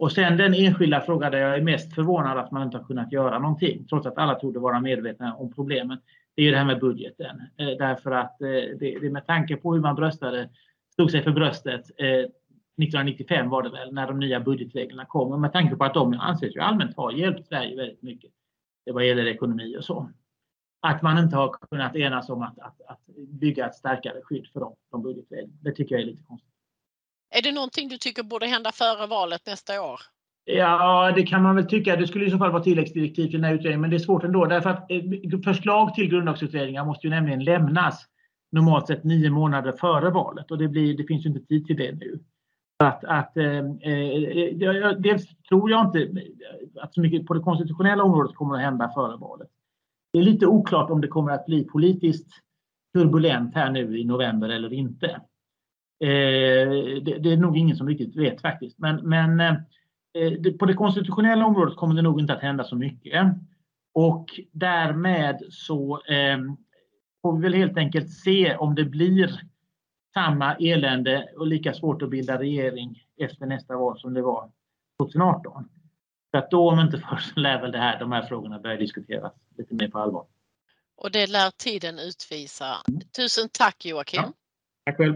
Och 0.00 0.12
sen 0.12 0.36
den 0.36 0.54
enskilda 0.54 1.00
fråga 1.00 1.30
där 1.30 1.38
jag 1.38 1.56
är 1.56 1.62
mest 1.62 1.94
förvånad 1.94 2.38
att 2.38 2.50
man 2.50 2.62
inte 2.62 2.76
har 2.76 2.84
kunnat 2.84 3.12
göra 3.12 3.38
någonting, 3.38 3.86
trots 3.88 4.06
att 4.06 4.18
alla 4.18 4.40
trodde 4.40 4.58
vara 4.58 4.80
medvetna 4.80 5.34
om 5.34 5.52
problemen. 5.52 5.98
Det 6.34 6.42
är 6.42 6.52
det 6.52 6.58
här 6.58 6.64
med 6.64 6.80
budgeten. 6.80 7.40
Eh, 7.56 7.68
därför 7.78 8.10
att 8.10 8.40
eh, 8.40 8.48
det, 8.48 8.98
det 9.00 9.10
med 9.10 9.26
tanke 9.26 9.56
på 9.56 9.74
hur 9.74 9.80
man 9.80 9.94
bröstade, 9.94 10.48
stod 10.92 11.10
sig 11.10 11.22
för 11.22 11.30
bröstet 11.30 11.90
eh, 11.98 12.06
1995 12.06 13.48
var 13.48 13.62
det 13.62 13.70
väl, 13.70 13.92
när 13.94 14.06
de 14.06 14.18
nya 14.18 14.40
budgetreglerna 14.40 15.04
kom. 15.04 15.32
Och 15.32 15.40
med 15.40 15.52
tanke 15.52 15.76
på 15.76 15.84
att 15.84 15.94
de 15.94 16.12
anses 16.12 16.56
ju 16.56 16.60
allmänt 16.60 16.96
ha 16.96 17.12
hjälpt 17.12 17.46
Sverige 17.46 17.76
väldigt 17.76 18.02
mycket 18.02 18.30
vad 18.92 19.06
gäller 19.06 19.26
ekonomi 19.26 19.76
och 19.78 19.84
så. 19.84 20.10
Att 20.80 21.02
man 21.02 21.18
inte 21.18 21.36
har 21.36 21.56
kunnat 21.70 21.96
enas 21.96 22.28
om 22.28 22.42
att, 22.42 22.58
att, 22.58 22.80
att 22.86 23.00
bygga 23.28 23.66
ett 23.66 23.74
starkare 23.74 24.20
skydd 24.22 24.46
för 24.52 24.60
dem, 24.60 24.74
de 24.90 25.02
budgetreglerna. 25.02 25.58
Det 25.60 25.72
tycker 25.72 25.94
jag 25.94 26.02
är 26.02 26.06
lite 26.06 26.22
konstigt. 26.22 26.50
Är 27.30 27.42
det 27.42 27.52
någonting 27.52 27.88
du 27.88 27.96
tycker 27.96 28.22
borde 28.22 28.46
hända 28.46 28.72
före 28.72 29.06
valet 29.06 29.46
nästa 29.46 29.82
år? 29.82 30.00
Ja, 30.44 31.12
det 31.16 31.22
kan 31.22 31.42
man 31.42 31.56
väl 31.56 31.66
tycka. 31.66 31.96
Det 31.96 32.06
skulle 32.06 32.26
i 32.26 32.30
så 32.30 32.38
fall 32.38 32.52
vara 32.52 32.62
tilläggsdirektiv 32.62 33.24
till 33.24 33.40
den 33.40 33.44
här 33.44 33.54
utredningen, 33.54 33.80
men 33.80 33.90
det 33.90 33.96
är 33.96 33.98
svårt 33.98 34.24
ändå 34.24 34.44
därför 34.44 34.70
att 34.70 34.90
eh, 34.90 35.40
förslag 35.44 35.94
till 35.94 36.10
grundlagsutredningar 36.10 36.84
måste 36.84 37.06
ju 37.06 37.10
nämligen 37.10 37.44
lämnas 37.44 38.06
normalt 38.52 38.86
sett 38.86 39.04
nio 39.04 39.30
månader 39.30 39.72
före 39.72 40.10
valet 40.10 40.50
och 40.50 40.58
det, 40.58 40.68
blir, 40.68 40.96
det 40.96 41.04
finns 41.04 41.24
ju 41.24 41.28
inte 41.28 41.46
tid 41.46 41.66
till 41.66 41.76
det 41.76 41.92
nu. 41.92 42.20
Att, 42.78 43.04
att, 43.04 43.36
eh, 43.36 43.58
eh 43.58 44.90
dels 44.98 45.26
tror 45.48 45.70
jag 45.70 45.86
inte 45.86 46.22
att 46.80 46.94
så 46.94 47.00
mycket 47.00 47.26
på 47.26 47.34
det 47.34 47.40
konstitutionella 47.40 48.04
området 48.04 48.36
kommer 48.36 48.54
att 48.54 48.62
hända 48.62 48.90
före 48.94 49.16
valet. 49.16 49.48
Det 50.12 50.18
är 50.18 50.22
lite 50.22 50.46
oklart 50.46 50.90
om 50.90 51.00
det 51.00 51.08
kommer 51.08 51.32
att 51.32 51.46
bli 51.46 51.64
politiskt 51.64 52.28
turbulent 52.94 53.54
här 53.54 53.70
nu 53.70 53.98
i 53.98 54.04
november 54.04 54.48
eller 54.48 54.72
inte. 54.72 55.20
Eh, 56.00 56.70
det, 57.02 57.18
det, 57.18 57.32
är 57.32 57.36
nog 57.36 57.58
ingen 57.58 57.76
som 57.76 57.88
riktigt 57.88 58.16
vet 58.16 58.40
faktiskt. 58.40 58.78
Men, 58.78 58.96
men 58.96 59.40
eh, 59.40 60.32
det, 60.40 60.52
på 60.52 60.66
det 60.66 60.74
konstitutionella 60.74 61.46
området 61.46 61.76
kommer 61.76 61.94
det 61.94 62.02
nog 62.02 62.20
inte 62.20 62.32
att 62.32 62.42
hända 62.42 62.64
så 62.64 62.76
mycket. 62.76 63.26
Och 63.94 64.40
därmed 64.52 65.42
så 65.50 66.00
eh, 66.08 66.38
får 67.22 67.36
vi 67.36 67.42
väl 67.42 67.54
helt 67.54 67.76
enkelt 67.76 68.10
se 68.10 68.56
om 68.56 68.74
det 68.74 68.84
blir 68.84 69.40
samma 70.14 70.54
elände 70.54 71.28
och 71.36 71.46
lika 71.46 71.74
svårt 71.74 72.02
att 72.02 72.10
bilda 72.10 72.38
regering 72.38 73.04
efter 73.20 73.46
nästa 73.46 73.76
val 73.76 73.98
som 73.98 74.14
det 74.14 74.22
var 74.22 74.50
2018. 74.98 75.68
För 76.30 76.38
att 76.38 76.50
då 76.50 76.70
om 76.70 76.80
inte 76.80 76.98
först 77.10 77.36
lär 77.36 77.60
väl 77.60 77.72
det 77.72 77.78
här, 77.78 77.98
de 78.00 78.12
här 78.12 78.22
frågorna 78.22 78.58
börja 78.58 78.76
diskuteras 78.76 79.32
lite 79.58 79.74
mer 79.74 79.88
på 79.88 79.98
allvar. 79.98 80.26
Och 80.96 81.10
det 81.10 81.26
lär 81.26 81.50
tiden 81.50 81.98
utvisa. 81.98 82.76
Tusen 83.16 83.48
tack 83.52 83.84
Joakim! 83.84 84.22
Ja, 84.22 84.32
tack 84.84 84.96
själv! 84.96 85.14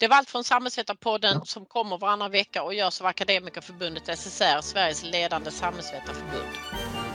Det 0.00 0.08
var 0.08 0.16
allt 0.16 0.30
från 0.30 0.44
Samhällsvetarpodden 0.44 1.40
som 1.44 1.66
kommer 1.66 1.98
varannan 1.98 2.30
vecka 2.30 2.62
och 2.62 2.74
görs 2.74 3.00
av 3.00 3.06
Akademikerförbundet 3.06 4.18
SSR, 4.18 4.60
Sveriges 4.60 5.02
ledande 5.02 5.50
samhällsvetarförbund. 5.50 7.09